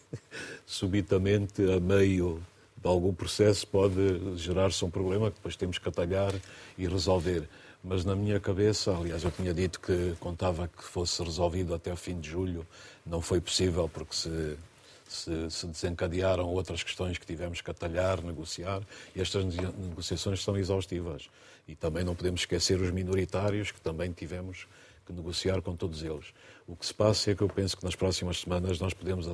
subitamente, 0.66 1.62
a 1.72 1.80
meio 1.80 2.42
de 2.76 2.86
algum 2.86 3.14
processo, 3.14 3.66
pode 3.66 4.36
gerar-se 4.36 4.84
um 4.84 4.90
problema 4.90 5.30
que 5.30 5.36
depois 5.36 5.56
temos 5.56 5.78
que 5.78 5.88
atalhar 5.88 6.34
e 6.76 6.86
resolver 6.86 7.48
mas 7.86 8.02
na 8.02 8.16
minha 8.16 8.40
cabeça, 8.40 8.96
aliás, 8.96 9.24
eu 9.24 9.30
tinha 9.30 9.52
dito 9.52 9.78
que 9.78 10.14
contava 10.18 10.66
que 10.66 10.82
fosse 10.82 11.22
resolvido 11.22 11.74
até 11.74 11.92
o 11.92 11.96
fim 11.96 12.18
de 12.18 12.30
julho, 12.30 12.66
não 13.04 13.20
foi 13.20 13.42
possível 13.42 13.90
porque 13.92 14.16
se, 14.16 14.56
se, 15.14 15.50
se 15.50 15.66
desencadearam 15.66 16.46
outras 16.46 16.82
questões 16.82 17.18
que 17.18 17.26
tivemos 17.26 17.60
que 17.60 17.70
atalhar, 17.70 18.22
negociar, 18.22 18.82
e 19.14 19.20
estas 19.20 19.44
negociações 19.44 20.42
são 20.42 20.56
exaustivas. 20.56 21.28
E 21.66 21.74
também 21.74 22.04
não 22.04 22.14
podemos 22.14 22.42
esquecer 22.42 22.80
os 22.80 22.90
minoritários, 22.90 23.70
que 23.70 23.80
também 23.80 24.12
tivemos 24.12 24.66
que 25.06 25.12
negociar 25.12 25.60
com 25.62 25.76
todos 25.76 26.02
eles. 26.02 26.32
O 26.66 26.74
que 26.74 26.86
se 26.86 26.94
passa 26.94 27.30
é 27.30 27.34
que 27.34 27.42
eu 27.42 27.48
penso 27.48 27.76
que 27.76 27.84
nas 27.84 27.94
próximas 27.94 28.40
semanas 28.40 28.80
nós 28.80 28.94
podemos 28.94 29.26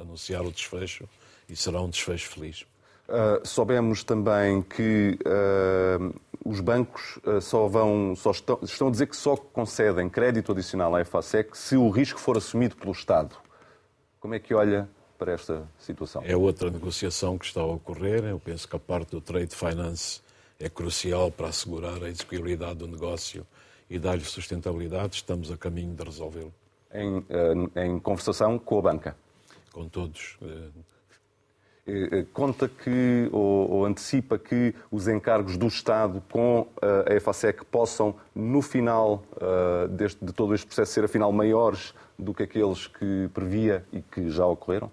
anunciar 0.00 0.42
o 0.42 0.50
desfecho 0.50 1.08
e 1.48 1.56
será 1.56 1.80
um 1.80 1.88
desfecho 1.88 2.28
feliz. 2.28 2.66
Uh, 3.08 3.46
soubemos 3.46 4.04
também 4.04 4.62
que 4.62 5.18
uh, 5.26 6.20
os 6.44 6.60
bancos 6.60 7.18
uh, 7.24 7.40
só 7.40 7.66
vão, 7.66 8.14
só 8.16 8.30
estão, 8.30 8.58
estão 8.62 8.88
a 8.88 8.90
dizer 8.90 9.06
que 9.06 9.16
só 9.16 9.36
concedem 9.36 10.08
crédito 10.08 10.52
adicional 10.52 10.94
à 10.94 11.00
EFASEC 11.00 11.56
se 11.56 11.76
o 11.76 11.90
risco 11.90 12.18
for 12.18 12.36
assumido 12.36 12.76
pelo 12.76 12.92
Estado. 12.92 13.36
Como 14.18 14.34
é 14.34 14.38
que 14.38 14.54
olha 14.54 14.88
para 15.22 15.34
esta 15.34 15.62
situação? 15.78 16.22
É 16.26 16.36
outra 16.36 16.68
negociação 16.68 17.38
que 17.38 17.44
está 17.44 17.60
a 17.60 17.66
ocorrer. 17.66 18.24
Eu 18.24 18.40
penso 18.40 18.68
que 18.68 18.74
a 18.74 18.78
parte 18.78 19.12
do 19.12 19.20
trade 19.20 19.54
finance 19.54 20.20
é 20.58 20.68
crucial 20.68 21.30
para 21.30 21.46
assegurar 21.46 22.02
a 22.02 22.08
execuibilidade 22.08 22.74
do 22.74 22.88
negócio 22.88 23.46
e 23.88 24.00
dar-lhe 24.00 24.24
sustentabilidade. 24.24 25.14
Estamos 25.14 25.52
a 25.52 25.56
caminho 25.56 25.94
de 25.94 26.02
resolvê-lo. 26.02 26.52
Em, 26.92 27.24
em 27.76 28.00
conversação 28.00 28.58
com 28.58 28.78
a 28.78 28.82
banca? 28.82 29.16
Com 29.72 29.88
todos 29.88 30.36
eh, 31.86 32.18
eh, 32.18 32.26
conta 32.32 32.68
que, 32.68 33.28
ou, 33.32 33.70
ou, 33.70 33.86
antecipa 33.86 34.38
que 34.38 34.74
os 34.90 35.08
encargos 35.08 35.56
do 35.56 35.66
Estado 35.68 36.22
com 36.30 36.66
eh, 36.82 37.12
a 37.12 37.14
EFASEC 37.14 37.64
possam, 37.64 38.14
no 38.34 38.60
final 38.60 39.24
deste, 39.90 40.24
de 40.24 40.32
todo 40.32 40.54
este 40.54 40.66
processo, 40.66 40.92
ser 40.92 41.04
afinal 41.04 41.32
maiores 41.32 41.94
do 42.18 42.34
que 42.34 42.42
aqueles 42.42 42.86
que 42.86 43.30
previa 43.32 43.84
e 43.92 44.02
que 44.02 44.28
já 44.30 44.44
ocorreram? 44.46 44.90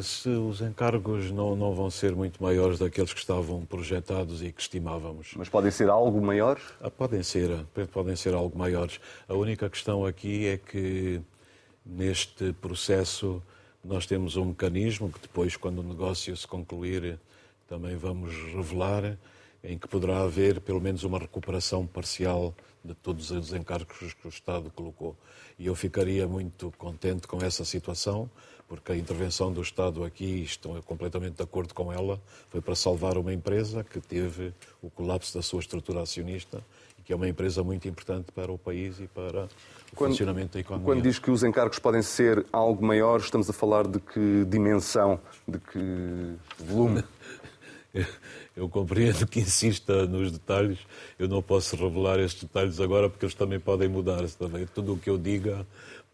Se 0.00 0.28
os 0.28 0.60
encargos 0.60 1.32
não, 1.32 1.56
não 1.56 1.74
vão 1.74 1.90
ser 1.90 2.14
muito 2.14 2.40
maiores 2.40 2.78
daqueles 2.78 3.12
que 3.12 3.18
estavam 3.18 3.64
projetados 3.64 4.40
e 4.40 4.52
que 4.52 4.60
estimávamos. 4.60 5.32
Mas 5.36 5.48
podem 5.48 5.72
ser 5.72 5.90
algo 5.90 6.20
maiores? 6.20 6.62
Ah, 6.80 6.88
podem 6.88 7.20
ser, 7.24 7.50
podem 7.92 8.14
ser 8.14 8.32
algo 8.32 8.56
maiores. 8.56 9.00
A 9.28 9.34
única 9.34 9.68
questão 9.68 10.06
aqui 10.06 10.46
é 10.46 10.56
que 10.56 11.20
neste 11.84 12.52
processo 12.52 13.42
nós 13.82 14.06
temos 14.06 14.36
um 14.36 14.46
mecanismo 14.46 15.10
que 15.10 15.20
depois, 15.20 15.56
quando 15.56 15.80
o 15.80 15.82
negócio 15.82 16.36
se 16.36 16.46
concluir, 16.46 17.18
também 17.68 17.96
vamos 17.96 18.34
revelar, 18.54 19.18
em 19.64 19.76
que 19.76 19.88
poderá 19.88 20.20
haver 20.20 20.60
pelo 20.60 20.80
menos 20.80 21.02
uma 21.02 21.18
recuperação 21.18 21.84
parcial 21.84 22.54
de 22.84 22.94
todos 22.94 23.32
os 23.32 23.52
encargos 23.52 24.14
que 24.14 24.26
o 24.26 24.28
Estado 24.28 24.70
colocou. 24.70 25.16
E 25.58 25.66
eu 25.66 25.74
ficaria 25.74 26.28
muito 26.28 26.72
contente 26.78 27.26
com 27.26 27.38
essa 27.44 27.64
situação, 27.64 28.30
porque 28.68 28.92
a 28.92 28.96
intervenção 28.96 29.52
do 29.52 29.62
Estado 29.62 30.04
aqui, 30.04 30.42
estou 30.42 30.80
completamente 30.82 31.36
de 31.36 31.42
acordo 31.42 31.72
com 31.72 31.92
ela, 31.92 32.20
foi 32.50 32.60
para 32.60 32.74
salvar 32.74 33.16
uma 33.16 33.32
empresa 33.32 33.84
que 33.84 34.00
teve 34.00 34.52
o 34.82 34.90
colapso 34.90 35.34
da 35.34 35.42
sua 35.42 35.60
estrutura 35.60 36.02
acionista 36.02 36.62
e 36.98 37.02
que 37.02 37.12
é 37.12 37.16
uma 37.16 37.28
empresa 37.28 37.62
muito 37.62 37.86
importante 37.86 38.32
para 38.32 38.50
o 38.50 38.58
país 38.58 38.98
e 38.98 39.06
para 39.06 39.44
o 39.44 39.96
quando, 39.96 40.10
funcionamento 40.10 40.54
da 40.54 40.60
economia. 40.60 40.84
Quando 40.84 41.02
diz 41.02 41.18
que 41.18 41.30
os 41.30 41.44
encargos 41.44 41.78
podem 41.78 42.02
ser 42.02 42.44
algo 42.52 42.84
maior, 42.84 43.20
estamos 43.20 43.48
a 43.48 43.52
falar 43.52 43.86
de 43.86 44.00
que 44.00 44.44
dimensão, 44.46 45.20
de 45.46 45.58
que 45.58 46.34
volume? 46.58 47.04
Eu 48.56 48.70
compreendo 48.70 49.26
que 49.26 49.40
insista 49.40 50.06
nos 50.06 50.32
detalhes. 50.32 50.78
Eu 51.18 51.28
não 51.28 51.42
posso 51.42 51.76
revelar 51.76 52.18
estes 52.18 52.44
detalhes 52.44 52.80
agora 52.80 53.08
porque 53.10 53.26
eles 53.26 53.34
também 53.34 53.60
podem 53.60 53.86
mudar. 53.86 54.26
Também. 54.30 54.66
Tudo 54.66 54.94
o 54.94 54.98
que 54.98 55.10
eu 55.10 55.18
diga 55.18 55.66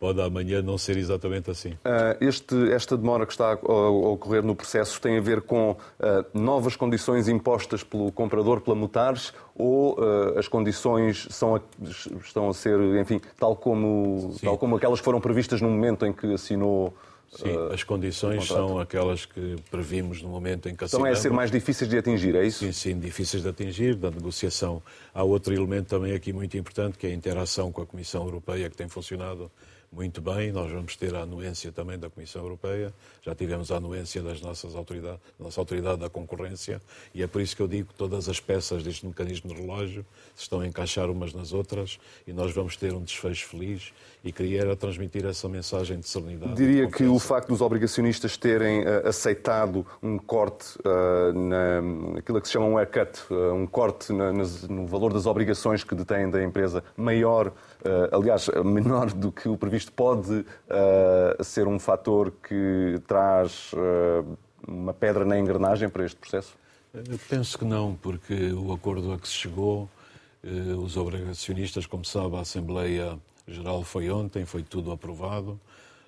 pode 0.02 0.20
amanhã 0.20 0.60
não 0.60 0.76
ser 0.76 0.96
exatamente 0.96 1.48
assim. 1.48 1.74
Uh, 1.74 2.18
este, 2.20 2.72
esta 2.72 2.96
demora 2.96 3.24
que 3.24 3.30
está 3.30 3.52
a, 3.52 3.54
ocorrer 3.54 4.42
no 4.42 4.56
processo 4.56 5.00
tem 5.00 5.16
a 5.16 5.20
ver 5.20 5.42
com 5.42 5.70
uh, 5.70 5.76
novas 6.34 6.74
condições 6.74 7.28
impostas 7.28 7.84
pelo 7.84 8.10
comprador, 8.10 8.60
pela 8.62 8.74
Mutares, 8.74 9.32
ou 9.54 9.94
uh, 9.94 10.36
as 10.36 10.48
condições 10.48 11.28
são 11.30 11.54
a, 11.54 11.60
estão 12.20 12.48
a 12.48 12.52
ser, 12.52 12.80
enfim, 13.00 13.20
tal 13.38 13.54
como, 13.54 14.34
tal 14.42 14.58
como 14.58 14.74
aquelas 14.74 14.98
que 14.98 15.04
foram 15.04 15.20
previstas 15.20 15.60
no 15.60 15.70
momento 15.70 16.04
em 16.04 16.12
que 16.12 16.34
assinou 16.34 16.92
Sim, 17.30 17.56
as 17.72 17.84
condições 17.84 18.46
são 18.46 18.80
aquelas 18.80 19.24
que 19.24 19.56
previmos 19.70 20.20
no 20.20 20.28
momento 20.28 20.68
em 20.68 20.74
que 20.74 20.84
assinamos. 20.84 21.06
Então 21.06 21.06
é 21.06 21.12
a 21.12 21.16
ser 21.16 21.30
mais 21.30 21.50
difíceis 21.50 21.88
de 21.88 21.96
atingir, 21.96 22.34
é 22.34 22.44
isso? 22.44 22.58
Sim, 22.58 22.72
sim, 22.72 22.98
difíceis 22.98 23.42
de 23.42 23.48
atingir, 23.48 23.94
da 23.94 24.10
negociação. 24.10 24.82
Há 25.14 25.22
outro 25.22 25.54
elemento 25.54 25.86
também 25.86 26.12
aqui 26.12 26.32
muito 26.32 26.58
importante, 26.58 26.98
que 26.98 27.06
é 27.06 27.10
a 27.10 27.14
interação 27.14 27.70
com 27.70 27.80
a 27.80 27.86
Comissão 27.86 28.24
Europeia, 28.24 28.68
que 28.68 28.76
tem 28.76 28.88
funcionado 28.88 29.50
muito 29.92 30.22
bem. 30.22 30.50
Nós 30.50 30.70
vamos 30.70 30.96
ter 30.96 31.14
a 31.14 31.20
anuência 31.20 31.70
também 31.70 31.98
da 31.98 32.08
Comissão 32.08 32.42
Europeia, 32.42 32.92
já 33.20 33.34
tivemos 33.34 33.70
a 33.70 33.76
anuência 33.76 34.22
das 34.22 34.40
nossas 34.40 34.74
autoridades, 34.74 35.20
da 35.38 35.44
nossa 35.44 35.60
autoridade 35.60 36.00
da 36.00 36.08
concorrência, 36.08 36.80
e 37.14 37.22
é 37.22 37.26
por 37.26 37.42
isso 37.42 37.54
que 37.54 37.62
eu 37.62 37.68
digo 37.68 37.88
que 37.88 37.94
todas 37.94 38.28
as 38.28 38.40
peças 38.40 38.82
deste 38.82 39.06
mecanismo 39.06 39.52
de 39.52 39.60
relógio 39.60 40.04
se 40.34 40.44
estão 40.44 40.60
a 40.60 40.66
encaixar 40.66 41.10
umas 41.10 41.34
nas 41.34 41.52
outras 41.52 41.98
e 42.26 42.32
nós 42.32 42.52
vamos 42.52 42.76
ter 42.76 42.94
um 42.94 43.02
desfecho 43.02 43.46
feliz 43.46 43.92
e 44.24 44.32
queria 44.32 44.74
transmitir 44.76 45.26
essa 45.26 45.48
mensagem 45.48 45.98
de 45.98 46.08
serenidade. 46.08 46.54
Diria 46.54 46.88
que 46.88 47.04
o 47.04 47.18
facto 47.18 47.48
dos 47.48 47.60
obrigacionistas 47.60 48.36
terem 48.36 48.82
uh, 48.82 49.08
aceitado 49.08 49.84
um 50.02 50.16
corte 50.16 50.78
uh, 50.78 51.32
na, 51.32 51.82
naquilo 52.14 52.40
que 52.40 52.46
se 52.46 52.52
chama 52.52 52.66
um 52.66 52.78
haircut, 52.78 53.20
uh, 53.30 53.52
um 53.52 53.66
corte 53.66 54.12
na, 54.12 54.32
no 54.32 54.86
valor 54.86 55.12
das 55.12 55.26
obrigações 55.26 55.82
que 55.84 55.94
detêm 55.94 56.30
da 56.30 56.42
empresa 56.42 56.84
maior, 56.96 57.52
aliás, 58.10 58.48
menor 58.64 59.12
do 59.12 59.32
que 59.32 59.48
o 59.48 59.56
previsto, 59.56 59.92
pode 59.92 60.44
ser 61.44 61.66
um 61.66 61.78
fator 61.78 62.32
que 62.46 63.00
traz 63.06 63.72
uma 64.66 64.92
pedra 64.94 65.24
na 65.24 65.38
engrenagem 65.38 65.88
para 65.88 66.04
este 66.04 66.16
processo? 66.16 66.54
Eu 66.94 67.18
penso 67.28 67.58
que 67.58 67.64
não, 67.64 67.94
porque 67.94 68.52
o 68.52 68.72
acordo 68.72 69.12
a 69.12 69.18
que 69.18 69.26
se 69.26 69.34
chegou, 69.34 69.88
os 70.82 70.96
obrigacionistas, 70.96 71.86
como 71.86 72.04
sabe, 72.04 72.36
a 72.36 72.40
Assembleia 72.40 73.18
Geral 73.46 73.82
foi 73.82 74.10
ontem, 74.10 74.44
foi 74.44 74.62
tudo 74.62 74.92
aprovado. 74.92 75.58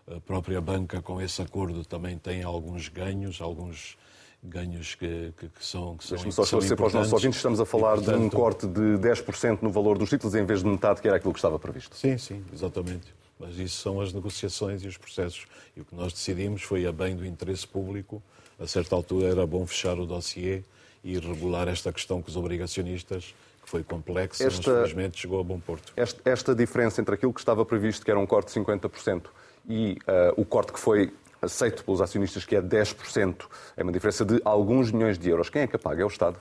A 0.07 0.21
própria 0.21 0.61
banca, 0.61 1.01
com 1.01 1.21
esse 1.21 1.41
acordo, 1.41 1.85
também 1.85 2.19
tem 2.19 2.43
alguns 2.43 2.89
ganhos, 2.89 3.41
alguns 3.41 3.97
ganhos 4.45 4.95
que, 4.95 5.33
que, 5.39 5.49
que 5.49 5.65
são 5.65 5.97
que 5.97 6.09
Deixe-me 6.09 6.33
só 6.33 6.43
esclarecer 6.43 6.77
para 6.77 6.87
os 6.87 6.95
nossos 6.95 7.13
ouvintes, 7.13 7.37
estamos 7.37 7.61
a 7.61 7.65
falar 7.65 7.95
e, 7.95 8.03
portanto, 8.03 8.19
de 8.19 8.25
um 8.25 8.31
corte 8.31 8.67
de 8.67 8.81
10% 8.99 9.63
no 9.63 9.71
valor 9.71 9.97
dos 9.97 10.11
títulos 10.11 10.35
em 10.35 10.45
vez 10.45 10.63
de 10.63 10.69
metade, 10.69 11.01
que 11.01 11.09
era 11.09 11.17
aquilo 11.17 11.33
que 11.33 11.39
estava 11.39 11.59
previsto. 11.59 11.97
Sim, 11.97 12.19
sim, 12.19 12.45
exatamente. 12.53 13.15
Mas 13.39 13.59
isso 13.59 13.81
são 13.81 14.01
as 14.01 14.13
negociações 14.13 14.83
e 14.85 14.87
os 14.87 14.97
processos. 14.97 15.47
E 15.77 15.81
o 15.81 15.85
que 15.85 15.95
nós 15.95 16.13
decidimos 16.13 16.63
foi 16.63 16.87
a 16.87 16.93
bem 16.93 17.17
do 17.17 17.27
interesse 17.27 17.67
público. 17.67 18.23
A 18.59 18.67
certa 18.67 18.95
altura 18.95 19.29
era 19.29 19.47
bom 19.47 19.67
fechar 19.67 19.99
o 19.99 20.07
dossiê 20.07 20.63
e 21.03 21.19
regular 21.19 21.67
esta 21.69 21.93
questão 21.93 22.23
com 22.23 22.29
os 22.29 22.37
obrigacionistas 22.37 23.35
que 23.63 23.71
foi 23.71 23.83
complexa, 23.83 24.45
esta, 24.45 24.57
mas 24.57 24.77
felizmente 24.81 25.19
chegou 25.19 25.41
a 25.41 25.43
bom 25.43 25.59
porto. 25.59 25.93
Esta, 25.97 26.31
esta, 26.31 26.55
diferença 26.55 27.01
entre 27.01 27.15
aquilo 27.15 27.33
que 27.33 27.41
estava 27.41 27.65
previsto, 27.65 28.05
que 28.05 28.11
era 28.11 28.21
um 28.21 28.27
corte 28.27 28.53
de 28.53 28.61
50%, 28.61 29.23
e 29.67 29.99
uh, 30.07 30.41
o 30.41 30.45
corte 30.45 30.73
que 30.73 30.79
foi 30.79 31.13
aceito 31.45 31.85
pelos 31.85 32.01
acionistas, 32.01 32.45
que 32.45 32.57
é 32.57 32.63
10%, 32.63 33.47
é 33.77 33.83
uma 33.83 33.93
diferença 33.93 34.25
de 34.25 34.41
alguns 34.45 34.91
milhões 34.91 35.19
de 35.19 35.29
euros. 35.29 35.49
Quem 35.49 35.63
é 35.63 35.67
que 35.67 35.79
paga? 35.79 36.03
É 36.03 36.05
o 36.05 36.09
Estado? 36.09 36.37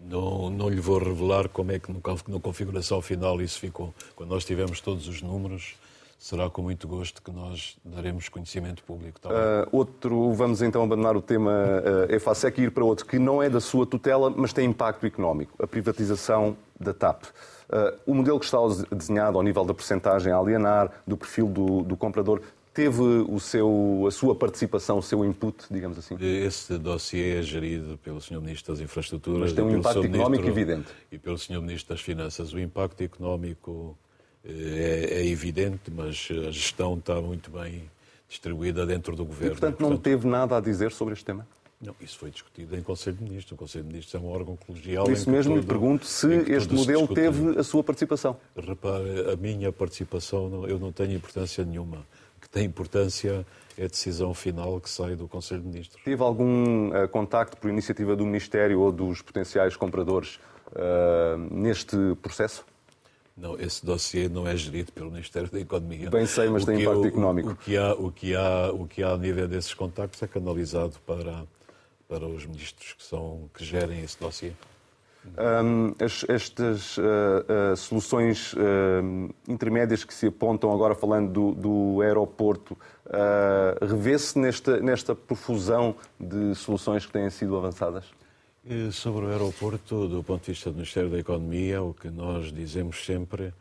Não, 0.00 0.50
não 0.50 0.68
lhe 0.68 0.80
vou 0.80 0.98
revelar 0.98 1.48
como 1.48 1.72
é 1.72 1.78
que 1.78 1.92
na 1.92 2.40
configuração 2.40 3.00
final 3.00 3.40
isso 3.40 3.60
ficou. 3.60 3.94
Quando 4.16 4.30
nós 4.30 4.44
tivemos 4.44 4.80
todos 4.80 5.06
os 5.06 5.22
números, 5.22 5.76
será 6.22 6.48
com 6.48 6.62
muito 6.62 6.86
gosto 6.86 7.20
que 7.20 7.32
nós 7.32 7.76
daremos 7.84 8.28
conhecimento 8.28 8.82
público. 8.84 9.20
Tá 9.20 9.28
uh, 9.28 9.68
outro, 9.72 10.32
vamos 10.32 10.62
então 10.62 10.82
abandonar 10.82 11.16
o 11.16 11.20
tema 11.20 11.50
uh, 11.50 12.14
EFASEC 12.14 12.60
e 12.60 12.64
ir 12.64 12.70
para 12.70 12.84
outro 12.84 13.06
que 13.06 13.18
não 13.18 13.42
é 13.42 13.50
da 13.50 13.60
sua 13.60 13.84
tutela, 13.84 14.30
mas 14.30 14.52
tem 14.52 14.68
impacto 14.68 15.04
económico, 15.04 15.60
a 15.62 15.66
privatização 15.66 16.56
da 16.78 16.94
TAP. 16.94 17.24
Uh, 17.24 17.98
o 18.06 18.14
modelo 18.14 18.38
que 18.38 18.44
está 18.44 18.58
desenhado 18.92 19.36
ao 19.36 19.42
nível 19.42 19.64
da 19.64 19.74
percentagem 19.74 20.32
a 20.32 20.36
alienar, 20.36 20.92
do 21.04 21.16
perfil 21.16 21.48
do, 21.48 21.82
do 21.82 21.96
comprador, 21.96 22.40
teve 22.72 23.00
o 23.00 23.38
seu, 23.38 24.04
a 24.06 24.10
sua 24.10 24.34
participação, 24.34 24.98
o 24.98 25.02
seu 25.02 25.24
input, 25.24 25.64
digamos 25.70 25.98
assim? 25.98 26.16
Esse 26.20 26.78
dossiê 26.78 27.38
é 27.38 27.42
gerido 27.42 27.98
pelo 27.98 28.20
Sr. 28.20 28.40
Ministro 28.40 28.72
das 28.72 28.82
Infraestruturas. 28.82 29.40
Mas 29.40 29.52
tem 29.52 29.64
um 29.64 29.78
impacto 29.78 30.04
económico 30.04 30.46
evidente. 30.46 30.88
E 31.10 31.18
pelo 31.18 31.38
Sr. 31.38 31.60
Ministro 31.60 31.94
das 31.94 32.00
Finanças. 32.00 32.52
O 32.52 32.58
impacto 32.58 33.02
económico 33.02 33.96
é, 34.44 35.20
é 35.20 35.26
evidente, 35.26 35.90
mas 35.90 36.28
a 36.30 36.50
gestão 36.50 36.94
está 36.94 37.20
muito 37.20 37.50
bem 37.50 37.90
distribuída 38.28 38.86
dentro 38.86 39.14
do 39.14 39.24
governo. 39.24 39.54
E, 39.54 39.58
portanto, 39.58 39.80
não 39.80 39.88
portanto, 39.90 40.04
teve 40.04 40.26
nada 40.26 40.56
a 40.56 40.60
dizer 40.60 40.90
sobre 40.92 41.14
este 41.14 41.24
tema? 41.24 41.46
Não, 41.80 41.94
isso 42.00 42.16
foi 42.16 42.30
discutido 42.30 42.76
em 42.76 42.82
Conselho 42.82 43.16
de 43.16 43.24
Ministros. 43.24 43.52
O 43.52 43.56
Conselho 43.56 43.84
de 43.84 43.88
Ministros 43.88 44.14
é 44.14 44.24
um 44.24 44.30
órgão 44.30 44.56
colegial. 44.56 45.04
Por 45.04 45.12
isso 45.12 45.28
mesmo 45.28 45.56
lhe 45.56 45.66
pergunto 45.66 46.06
se 46.06 46.28
este 46.48 46.72
modelo 46.72 47.08
teve 47.08 47.58
a 47.58 47.62
sua 47.64 47.82
participação. 47.82 48.36
Repare, 48.56 49.32
a 49.32 49.36
minha 49.36 49.72
participação, 49.72 50.64
eu 50.68 50.78
não 50.78 50.92
tenho 50.92 51.12
importância 51.12 51.64
nenhuma. 51.64 52.06
O 52.52 52.54
tem 52.54 52.66
importância 52.66 53.46
é 53.78 53.84
a 53.84 53.88
decisão 53.88 54.34
final 54.34 54.78
que 54.78 54.90
sai 54.90 55.16
do 55.16 55.26
Conselho 55.26 55.62
de 55.62 55.68
Ministros. 55.68 56.02
Teve 56.04 56.22
algum 56.22 56.88
uh, 56.88 57.08
contacto 57.08 57.56
por 57.56 57.70
iniciativa 57.70 58.14
do 58.14 58.26
Ministério 58.26 58.78
ou 58.80 58.92
dos 58.92 59.22
potenciais 59.22 59.74
compradores 59.74 60.38
uh, 60.72 61.38
neste 61.50 61.96
processo? 62.20 62.64
Não, 63.34 63.58
esse 63.58 63.84
dossiê 63.84 64.28
não 64.28 64.46
é 64.46 64.54
gerido 64.54 64.92
pelo 64.92 65.10
Ministério 65.10 65.50
da 65.50 65.58
Economia. 65.58 66.10
Bem 66.10 66.26
sei, 66.26 66.50
mas 66.50 66.64
o 66.64 66.66
tem 66.66 66.82
impacto 66.82 67.06
económico. 67.06 67.50
O 67.52 67.56
que, 67.56 67.74
há, 67.74 67.94
o, 67.94 68.12
que 68.12 68.36
há, 68.36 68.70
o 68.70 68.86
que 68.86 69.02
há 69.02 69.12
a 69.12 69.16
nível 69.16 69.48
desses 69.48 69.72
contactos 69.72 70.22
é 70.22 70.26
canalizado 70.26 70.96
para, 71.06 71.46
para 72.06 72.26
os 72.26 72.44
ministros 72.44 72.92
que, 72.92 73.02
são, 73.02 73.48
que 73.54 73.64
gerem 73.64 74.02
esse 74.02 74.20
dossiê. 74.20 74.52
Um, 75.24 75.94
as, 76.04 76.24
estas 76.28 76.98
uh, 76.98 77.02
uh, 77.72 77.76
soluções 77.76 78.52
uh, 78.54 79.32
intermédias 79.48 80.02
que 80.02 80.12
se 80.12 80.26
apontam, 80.26 80.72
agora 80.72 80.96
falando 80.96 81.30
do, 81.30 81.54
do 81.54 82.00
aeroporto, 82.02 82.76
revê-se 83.80 84.38
nesta, 84.38 84.80
nesta 84.80 85.14
profusão 85.14 85.94
de 86.18 86.54
soluções 86.54 87.06
que 87.06 87.12
têm 87.12 87.28
sido 87.30 87.56
avançadas? 87.56 88.06
Sobre 88.92 89.26
o 89.26 89.28
aeroporto, 89.28 90.08
do 90.08 90.22
ponto 90.22 90.44
de 90.44 90.52
vista 90.52 90.70
do 90.70 90.76
Ministério 90.76 91.10
da 91.10 91.18
Economia, 91.18 91.82
o 91.82 91.92
que 91.92 92.08
nós 92.08 92.52
dizemos 92.52 93.04
sempre, 93.04 93.52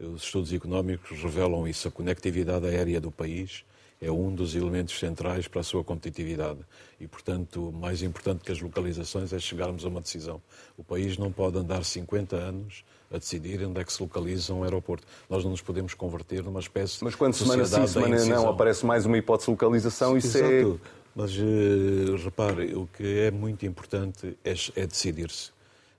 os 0.00 0.22
estudos 0.22 0.52
económicos 0.52 1.22
revelam 1.22 1.68
isso, 1.68 1.88
a 1.88 1.90
conectividade 1.90 2.66
aérea 2.66 3.00
do 3.00 3.10
país 3.10 3.64
é 4.04 4.10
um 4.12 4.34
dos 4.34 4.54
elementos 4.54 4.98
centrais 4.98 5.48
para 5.48 5.60
a 5.60 5.64
sua 5.64 5.82
competitividade. 5.82 6.60
E, 7.00 7.06
portanto, 7.06 7.72
mais 7.72 8.02
importante 8.02 8.44
que 8.44 8.52
as 8.52 8.60
localizações 8.60 9.32
é 9.32 9.38
chegarmos 9.38 9.84
a 9.84 9.88
uma 9.88 10.00
decisão. 10.00 10.42
O 10.76 10.84
país 10.84 11.16
não 11.16 11.32
pode 11.32 11.56
andar 11.56 11.82
50 11.82 12.36
anos 12.36 12.84
a 13.10 13.16
decidir 13.16 13.64
onde 13.64 13.80
é 13.80 13.84
que 13.84 13.92
se 13.92 14.02
localiza 14.02 14.52
um 14.52 14.62
aeroporto. 14.62 15.06
Nós 15.30 15.42
não 15.42 15.52
nos 15.52 15.62
podemos 15.62 15.94
converter 15.94 16.42
numa 16.42 16.60
espécie 16.60 17.02
Mas 17.02 17.14
quando 17.14 17.32
semana 17.34 17.64
sim, 17.64 17.86
semana 17.86 18.24
não 18.26 18.48
aparece 18.48 18.84
mais 18.84 19.06
uma 19.06 19.16
hipótese 19.16 19.46
de 19.46 19.52
localização, 19.52 20.16
isso 20.16 20.36
é 20.36 20.60
Exato. 20.60 20.80
é 21.00 21.04
mas 21.16 21.30
uh, 21.36 22.16
repare, 22.24 22.74
o 22.74 22.88
que 22.88 23.20
é 23.20 23.30
muito 23.30 23.64
importante 23.64 24.36
é, 24.44 24.52
é 24.74 24.84
decidir-se, 24.84 25.50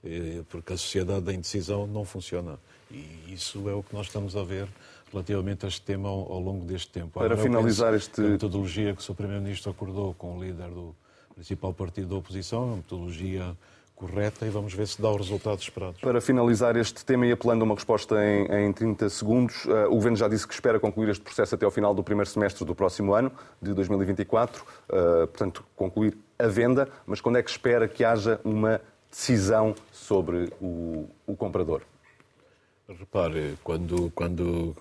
uh, 0.04 0.44
porque 0.50 0.74
a 0.74 0.78
sociedade 0.78 1.22
da 1.22 1.34
indecisão 1.34 1.88
não 1.88 2.04
funciona. 2.04 2.60
E 2.92 3.34
isso 3.34 3.68
é 3.70 3.74
o 3.74 3.82
que 3.82 3.96
nós 3.96 4.08
estamos 4.08 4.36
a 4.36 4.44
ver 4.44 4.68
relativamente 5.16 5.66
a 5.66 5.68
este 5.68 5.82
tema 5.82 6.10
ao, 6.10 6.32
ao 6.32 6.40
longo 6.40 6.66
deste 6.66 6.92
tempo. 6.92 7.12
Para 7.14 7.26
Agora, 7.26 7.42
finalizar 7.42 7.94
este. 7.94 8.22
A 8.22 8.24
metodologia 8.24 8.94
que 8.94 9.00
o 9.00 9.04
Sr. 9.04 9.16
Primeiro-Ministro 9.16 9.72
acordou 9.72 10.14
com 10.14 10.38
o 10.38 10.44
líder 10.44 10.70
do 10.70 10.96
principal 11.34 11.74
partido 11.74 12.10
da 12.10 12.16
oposição, 12.16 12.62
é 12.62 12.66
uma 12.66 12.76
metodologia 12.78 13.56
correta 13.96 14.46
e 14.46 14.50
vamos 14.50 14.74
ver 14.74 14.88
se 14.88 15.02
dá 15.02 15.10
os 15.10 15.18
resultados 15.18 15.64
esperados. 15.64 16.02
Para 16.02 16.20
finalizar 16.20 16.76
este 16.76 17.04
tema 17.06 17.26
e 17.26 17.32
apelando 17.32 17.64
a 17.64 17.66
uma 17.66 17.76
resposta 17.76 18.16
em, 18.24 18.68
em 18.68 18.74
30 18.74 19.10
segundos, 19.10 19.66
uh, 19.66 19.88
o 19.88 19.96
Governo 19.96 20.18
já 20.18 20.28
disse 20.28 20.46
que 20.46 20.54
espera 20.54 20.80
concluir 20.80 21.10
este 21.10 21.24
processo 21.24 21.56
até 21.56 21.66
ao 21.66 21.72
final 21.72 21.94
do 21.94 22.04
primeiro 22.04 22.30
semestre 22.30 22.66
do 22.66 22.76
próximo 22.76 23.14
ano, 23.14 23.32
de 23.62 23.74
2024, 23.74 24.62
uh, 24.62 24.66
eh, 24.90 25.28
portanto, 25.28 25.64
concluir 25.76 26.18
a 26.38 26.48
venda, 26.48 26.90
mas 27.06 27.22
quando 27.22 27.38
é 27.38 27.44
que 27.44 27.50
espera 27.50 27.88
que 27.88 28.04
haja 28.04 28.40
uma 28.44 28.82
decisão 29.10 29.74
sobre 29.94 30.52
o, 30.60 31.08
o 31.26 31.36
comprador? 31.38 31.82
Repare, 32.88 33.58
quando, 33.64 34.12
quando, 34.12 34.76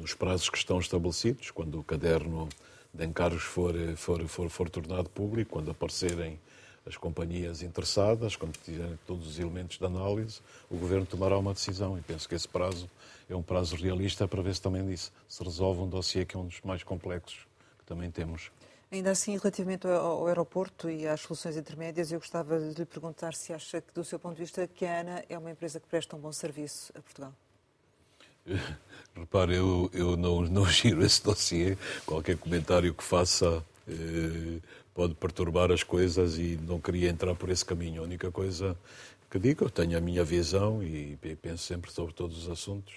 nos 0.00 0.14
prazos 0.14 0.48
que 0.48 0.56
estão 0.56 0.80
estabelecidos, 0.80 1.50
quando 1.50 1.78
o 1.78 1.84
caderno 1.84 2.48
de 2.94 3.04
encargos 3.04 3.42
for, 3.42 3.74
for, 3.94 4.26
for, 4.26 4.48
for 4.48 4.70
tornado 4.70 5.10
público, 5.10 5.50
quando 5.50 5.70
aparecerem 5.70 6.40
as 6.86 6.96
companhias 6.96 7.60
interessadas, 7.60 8.36
quando 8.36 8.56
tiverem 8.56 8.98
todos 9.06 9.26
os 9.26 9.38
elementos 9.38 9.76
de 9.76 9.84
análise, 9.84 10.40
o 10.70 10.78
Governo 10.78 11.04
tomará 11.04 11.36
uma 11.36 11.52
decisão. 11.52 11.98
E 11.98 12.00
penso 12.00 12.26
que 12.26 12.34
esse 12.34 12.48
prazo 12.48 12.88
é 13.28 13.36
um 13.36 13.42
prazo 13.42 13.76
realista 13.76 14.26
para 14.26 14.40
ver 14.40 14.54
se 14.54 14.62
também 14.62 14.86
disso 14.86 15.12
se 15.28 15.44
resolve 15.44 15.82
um 15.82 15.88
dossiê 15.88 16.24
que 16.24 16.34
é 16.34 16.40
um 16.40 16.46
dos 16.46 16.60
mais 16.62 16.82
complexos 16.82 17.46
que 17.78 17.84
também 17.84 18.10
temos. 18.10 18.50
Ainda 18.92 19.12
assim, 19.12 19.38
relativamente 19.38 19.86
ao 19.86 20.26
aeroporto 20.26 20.90
e 20.90 21.08
às 21.08 21.22
soluções 21.22 21.56
intermédias, 21.56 22.12
eu 22.12 22.18
gostava 22.18 22.60
de 22.60 22.78
lhe 22.78 22.84
perguntar 22.84 23.32
se 23.32 23.50
acha 23.50 23.80
que, 23.80 23.90
do 23.94 24.04
seu 24.04 24.18
ponto 24.18 24.34
de 24.34 24.42
vista, 24.42 24.66
que 24.66 24.84
a 24.84 25.00
ANA 25.00 25.24
é 25.30 25.38
uma 25.38 25.50
empresa 25.50 25.80
que 25.80 25.86
presta 25.86 26.14
um 26.14 26.18
bom 26.18 26.30
serviço 26.30 26.92
a 26.94 27.00
Portugal. 27.00 27.32
Repare, 29.16 29.54
eu, 29.56 29.88
eu 29.94 30.14
não, 30.14 30.42
não 30.42 30.66
giro 30.66 31.02
esse 31.02 31.22
dossiê. 31.22 31.78
Qualquer 32.04 32.36
comentário 32.36 32.92
que 32.92 33.02
faça 33.02 33.64
eh, 33.88 34.60
pode 34.92 35.14
perturbar 35.14 35.72
as 35.72 35.82
coisas 35.82 36.36
e 36.36 36.58
não 36.62 36.78
queria 36.78 37.08
entrar 37.08 37.34
por 37.34 37.48
esse 37.48 37.64
caminho. 37.64 38.02
A 38.02 38.04
única 38.04 38.30
coisa 38.30 38.76
que 39.30 39.38
digo, 39.38 39.64
eu 39.64 39.70
tenho 39.70 39.96
a 39.96 40.02
minha 40.02 40.22
visão 40.22 40.82
e 40.82 41.16
penso 41.40 41.64
sempre 41.64 41.90
sobre 41.90 42.12
todos 42.12 42.44
os 42.44 42.50
assuntos 42.50 42.92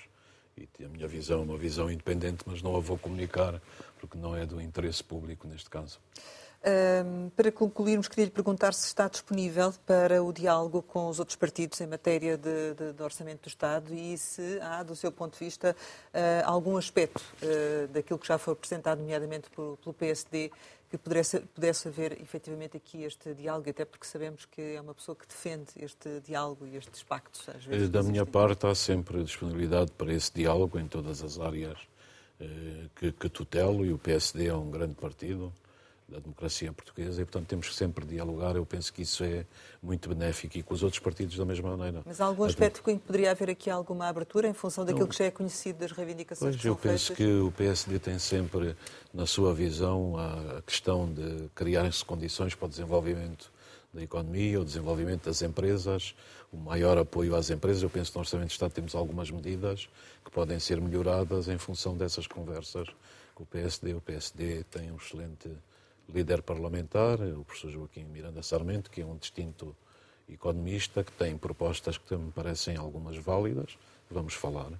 e 0.57 0.85
a 0.85 0.87
minha 0.87 1.07
visão 1.07 1.39
é 1.39 1.43
uma 1.43 1.57
visão 1.57 1.91
independente, 1.91 2.43
mas 2.45 2.61
não 2.61 2.77
a 2.77 2.79
vou 2.79 2.97
comunicar 2.97 3.61
porque 3.99 4.17
não 4.17 4.35
é 4.35 4.45
do 4.45 4.61
interesse 4.61 5.03
público 5.03 5.47
neste 5.47 5.69
caso. 5.69 5.99
Um, 6.65 7.29
para 7.29 7.51
concluirmos, 7.51 8.07
queria 8.07 8.25
lhe 8.25 8.31
perguntar 8.31 8.73
se 8.73 8.87
está 8.87 9.07
disponível 9.07 9.71
para 9.85 10.23
o 10.23 10.33
diálogo 10.33 10.81
com 10.81 11.09
os 11.09 11.19
outros 11.19 11.35
partidos 11.35 11.79
em 11.79 11.85
matéria 11.85 12.37
de, 12.37 12.73
de, 12.73 12.93
de 12.93 13.03
orçamento 13.03 13.43
do 13.43 13.47
Estado 13.49 13.93
e 13.93 14.17
se 14.17 14.59
há, 14.61 14.81
do 14.81 14.95
seu 14.95 15.11
ponto 15.11 15.37
de 15.37 15.45
vista, 15.45 15.75
uh, 16.11 16.17
algum 16.45 16.75
aspecto 16.75 17.21
uh, 17.43 17.87
daquilo 17.89 18.17
que 18.17 18.27
já 18.27 18.39
foi 18.39 18.53
apresentado, 18.53 18.97
nomeadamente 18.97 19.47
pelo, 19.51 19.77
pelo 19.77 19.93
PSD, 19.93 20.51
que 20.89 20.97
pudesse, 20.97 21.39
pudesse 21.39 21.87
haver 21.87 22.21
efetivamente 22.21 22.77
aqui 22.77 23.03
este 23.03 23.33
diálogo, 23.33 23.69
até 23.69 23.85
porque 23.85 24.05
sabemos 24.05 24.45
que 24.45 24.61
é 24.61 24.81
uma 24.81 24.93
pessoa 24.93 25.15
que 25.15 25.27
defende 25.27 25.71
este 25.77 26.21
diálogo 26.21 26.65
e 26.65 26.75
estes 26.75 27.03
pactos. 27.03 27.47
Às 27.49 27.65
vezes, 27.65 27.89
da 27.89 28.03
minha 28.03 28.25
parte, 28.25 28.65
há 28.67 28.75
sempre 28.75 29.23
disponibilidade 29.23 29.91
para 29.91 30.13
esse 30.13 30.33
diálogo 30.33 30.79
em 30.79 30.87
todas 30.87 31.23
as 31.23 31.39
áreas 31.39 31.77
eh, 32.39 32.89
que, 32.95 33.11
que 33.11 33.29
tutelo 33.29 33.85
e 33.85 33.91
o 33.91 33.97
PSD 33.97 34.47
é 34.47 34.53
um 34.53 34.69
grande 34.69 34.95
partido 34.95 35.51
da 36.07 36.19
democracia 36.19 36.71
portuguesa 36.71 37.21
e, 37.21 37.25
portanto, 37.25 37.47
temos 37.47 37.67
que 37.67 37.73
sempre 37.73 38.05
dialogar. 38.05 38.55
Eu 38.55 38.65
penso 38.65 38.93
que 38.93 39.01
isso 39.01 39.23
é 39.23 39.45
muito 39.81 40.07
benéfico 40.07 40.57
e 40.57 40.63
com 40.63 40.73
os 40.73 40.83
outros 40.83 40.99
partidos 40.99 41.35
da 41.35 41.45
mesma 41.45 41.75
maneira. 41.75 42.01
Mas 42.05 42.21
há 42.21 42.25
algum 42.25 42.43
aspecto 42.43 42.87
em 42.89 42.97
que 42.97 43.05
poderia 43.05 43.31
haver 43.31 43.49
aqui 43.49 43.69
alguma 43.69 44.07
abertura 44.07 44.47
em 44.47 44.53
função 44.53 44.85
daquilo 44.85 45.07
que 45.07 45.17
já 45.17 45.25
é 45.25 45.31
conhecido 45.31 45.79
das 45.79 45.91
reivindicações 45.91 46.55
pois, 46.55 46.61
que 46.61 46.67
eu 46.67 46.75
penso 46.75 47.13
que 47.13 47.25
o 47.25 47.51
PSD 47.51 47.97
tem 47.97 48.19
sempre, 48.19 48.75
na 49.13 49.25
sua 49.25 49.53
visão, 49.53 50.15
a 50.17 50.61
questão 50.61 51.11
de 51.11 51.49
criarem-se 51.55 52.05
condições 52.05 52.53
para 52.53 52.67
o 52.67 52.69
desenvolvimento 52.69 53.51
da 53.91 54.03
economia, 54.03 54.61
o 54.61 54.65
desenvolvimento 54.65 55.25
das 55.25 55.41
empresas, 55.41 56.13
o 56.51 56.57
maior 56.57 56.97
apoio 56.97 57.35
às 57.35 57.49
empresas. 57.49 57.81
Eu 57.81 57.89
penso 57.89 58.11
que 58.11 58.17
no 58.17 58.21
Orçamento 58.21 58.47
de 58.49 58.53
Estado 58.53 58.71
temos 58.71 58.93
algumas 58.93 59.31
medidas 59.31 59.89
que 60.23 60.29
podem 60.29 60.59
ser 60.59 60.79
melhoradas 60.79 61.47
em 61.47 61.57
função 61.57 61.97
dessas 61.97 62.27
conversas 62.27 62.87
com 63.33 63.43
o 63.43 63.45
PSD. 63.45 63.93
O 63.93 64.01
PSD 64.01 64.63
tem 64.65 64.91
um 64.91 64.97
excelente 64.97 65.49
líder 66.13 66.41
parlamentar, 66.41 67.19
o 67.19 67.43
professor 67.43 67.71
Joaquim 67.71 68.03
Miranda 68.05 68.43
Sarmento, 68.43 68.89
que 68.89 69.01
é 69.01 69.05
um 69.05 69.17
distinto 69.17 69.75
economista, 70.29 71.03
que 71.03 71.11
tem 71.11 71.37
propostas 71.37 71.97
que 71.97 72.15
me 72.15 72.31
parecem 72.31 72.77
algumas 72.77 73.17
válidas, 73.17 73.77
vamos 74.09 74.33
falar 74.33 74.71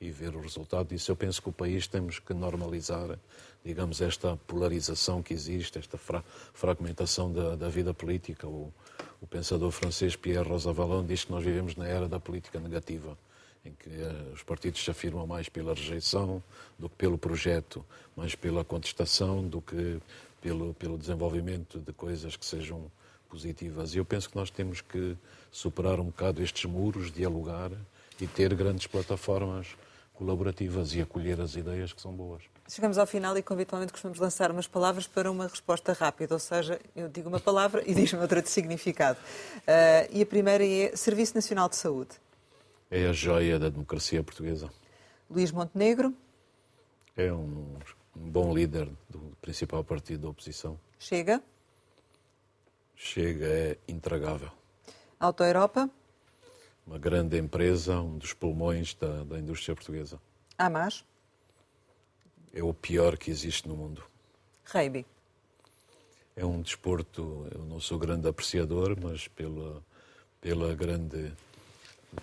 e 0.00 0.10
ver 0.10 0.34
o 0.34 0.40
resultado 0.40 0.88
disso. 0.88 1.10
Eu 1.10 1.16
penso 1.16 1.40
que 1.40 1.48
o 1.48 1.52
país 1.52 1.86
temos 1.86 2.18
que 2.18 2.34
normalizar, 2.34 3.18
digamos, 3.64 4.00
esta 4.00 4.36
polarização 4.36 5.22
que 5.22 5.32
existe, 5.32 5.78
esta 5.78 5.96
fra 5.96 6.24
fragmentação 6.52 7.32
da, 7.32 7.54
da, 7.54 7.68
vida 7.68 7.94
política. 7.94 8.48
O, 8.48 8.72
o 9.20 9.26
pensador 9.26 9.70
francês 9.70 10.16
Pierre 10.16 10.48
Rosanvallon 10.48 11.04
diz 11.06 11.24
que 11.24 11.30
nós 11.30 11.44
vivemos 11.44 11.76
na 11.76 11.86
era 11.86 12.08
da 12.08 12.18
política 12.18 12.58
negativa 12.58 13.16
em 13.64 13.72
que 13.72 13.90
uh, 13.90 14.32
os 14.32 14.42
partidos 14.42 14.82
se 14.82 14.90
afirmam 14.90 15.26
mais 15.26 15.48
pela 15.48 15.74
rejeição 15.74 16.42
do 16.78 16.88
que 16.88 16.96
pelo 16.96 17.18
projeto, 17.18 17.84
mais 18.16 18.34
pela 18.34 18.64
contestação 18.64 19.46
do 19.46 19.60
que 19.60 20.00
pelo, 20.40 20.74
pelo 20.74 20.98
desenvolvimento 20.98 21.78
de 21.78 21.92
coisas 21.92 22.36
que 22.36 22.44
sejam 22.44 22.90
positivas. 23.28 23.94
E 23.94 23.98
eu 23.98 24.04
penso 24.04 24.28
que 24.28 24.36
nós 24.36 24.50
temos 24.50 24.80
que 24.80 25.16
superar 25.50 26.00
um 26.00 26.06
bocado 26.06 26.42
estes 26.42 26.64
muros, 26.64 27.12
dialogar 27.12 27.70
e 28.20 28.26
ter 28.26 28.54
grandes 28.54 28.86
plataformas 28.86 29.76
colaborativas 30.14 30.94
e 30.94 31.00
acolher 31.00 31.40
as 31.40 31.56
ideias 31.56 31.94
que 31.94 32.02
são 32.02 32.12
boas. 32.12 32.42
Chegamos 32.68 32.98
ao 32.98 33.06
final 33.06 33.36
e, 33.38 33.44
habitualmente, 33.48 33.90
costumamos 33.90 34.20
lançar 34.20 34.50
umas 34.50 34.66
palavras 34.66 35.06
para 35.06 35.30
uma 35.30 35.46
resposta 35.46 35.94
rápida, 35.94 36.34
ou 36.34 36.38
seja, 36.38 36.78
eu 36.94 37.08
digo 37.08 37.28
uma 37.28 37.40
palavra 37.40 37.82
e 37.86 37.94
diz-me 37.94 38.20
outra 38.20 38.42
de 38.42 38.50
significado. 38.50 39.18
Uh, 39.60 40.06
e 40.12 40.22
a 40.22 40.26
primeira 40.26 40.64
é 40.64 40.94
Serviço 40.94 41.34
Nacional 41.34 41.68
de 41.70 41.76
Saúde. 41.76 42.10
É 42.90 43.06
a 43.06 43.12
joia 43.12 43.58
da 43.58 43.70
democracia 43.70 44.22
portuguesa. 44.22 44.68
Luís 45.30 45.50
Montenegro. 45.50 46.14
É 47.16 47.32
um 47.32 47.76
um 48.16 48.28
bom 48.30 48.54
líder 48.54 48.88
do 49.08 49.36
principal 49.40 49.84
partido 49.84 50.22
da 50.22 50.28
oposição. 50.28 50.78
Chega? 50.98 51.42
Chega 52.94 53.46
é 53.46 53.78
intragável. 53.88 54.50
Auto 55.18 55.42
Europa? 55.42 55.88
Uma 56.86 56.98
grande 56.98 57.38
empresa, 57.38 58.00
um 58.00 58.18
dos 58.18 58.32
pulmões 58.32 58.94
da, 58.94 59.24
da 59.24 59.38
indústria 59.38 59.74
portuguesa. 59.74 60.20
Hamas? 60.58 61.04
É 62.52 62.62
o 62.62 62.74
pior 62.74 63.16
que 63.16 63.30
existe 63.30 63.68
no 63.68 63.76
mundo. 63.76 64.02
Reiby? 64.64 65.06
É 66.34 66.44
um 66.44 66.60
desporto, 66.60 67.46
eu 67.52 67.64
não 67.64 67.80
sou 67.80 67.98
grande 67.98 68.28
apreciador, 68.28 68.96
mas 69.00 69.28
pela, 69.28 69.82
pela 70.40 70.74
grande 70.74 71.32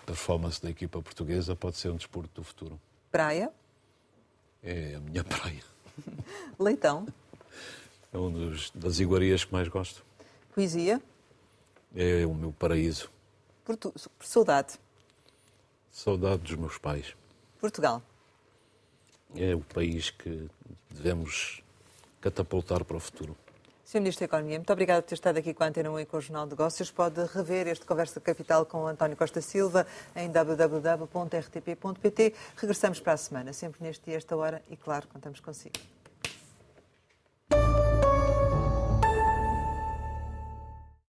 performance 0.06 0.62
da 0.62 0.70
equipa 0.70 1.02
portuguesa 1.02 1.56
pode 1.56 1.78
ser 1.78 1.90
um 1.90 1.96
desporto 1.96 2.30
do 2.34 2.44
futuro. 2.44 2.80
Praia? 3.12 3.52
É 4.62 4.96
a 4.96 5.00
minha 5.00 5.24
praia. 5.26 5.64
Leitão. 6.60 7.08
É 8.12 8.18
uma 8.18 8.56
das 8.74 9.00
iguarias 9.00 9.43
que 9.43 9.52
mais 9.52 9.68
gosto. 9.68 10.04
Poesia. 10.54 11.02
É 11.95 12.26
o 12.26 12.34
meu 12.34 12.52
paraíso. 12.52 13.10
Portu... 13.64 13.93
Saudade. 14.20 14.80
Saudade 15.91 16.41
dos 16.43 16.56
meus 16.56 16.78
pais. 16.78 17.16
Portugal. 17.60 18.02
É 19.36 19.56
o 19.56 19.62
país 19.62 20.10
que 20.10 20.50
devemos 20.89 21.62
catapultar 22.22 22.84
para 22.84 22.98
o 22.98 23.00
futuro. 23.00 23.36
Sr. 23.88 24.00
Ministro 24.02 24.20
da 24.20 24.26
Economia, 24.26 24.58
muito 24.58 24.74
obrigado 24.74 25.02
por 25.02 25.08
ter 25.08 25.16
estado 25.16 25.38
aqui 25.38 25.54
com 25.54 25.64
a 25.64 25.68
Antena 25.68 25.90
1 25.90 26.02
e 26.02 26.06
com 26.06 26.18
o 26.18 26.22
Jornal 26.22 26.44
de 26.44 26.50
Negócios. 26.50 26.92
Pode 26.92 27.24
rever 27.34 27.68
este 27.68 27.86
Conversa 27.86 28.20
Capital 28.20 28.66
com 28.66 28.80
o 28.80 28.88
António 28.88 29.16
Costa 29.16 29.40
Silva 29.40 29.88
em 30.14 30.30
www.rtp.pt. 30.30 31.14
Regressamos 32.58 33.00
para 33.00 33.14
a 33.14 33.18
semana, 33.18 33.54
sempre 33.54 33.82
neste 33.82 34.04
dia, 34.04 34.18
esta 34.18 34.36
hora, 34.36 34.62
e 34.70 34.76
claro, 34.76 35.08
contamos 35.08 35.40
consigo. 35.40 35.76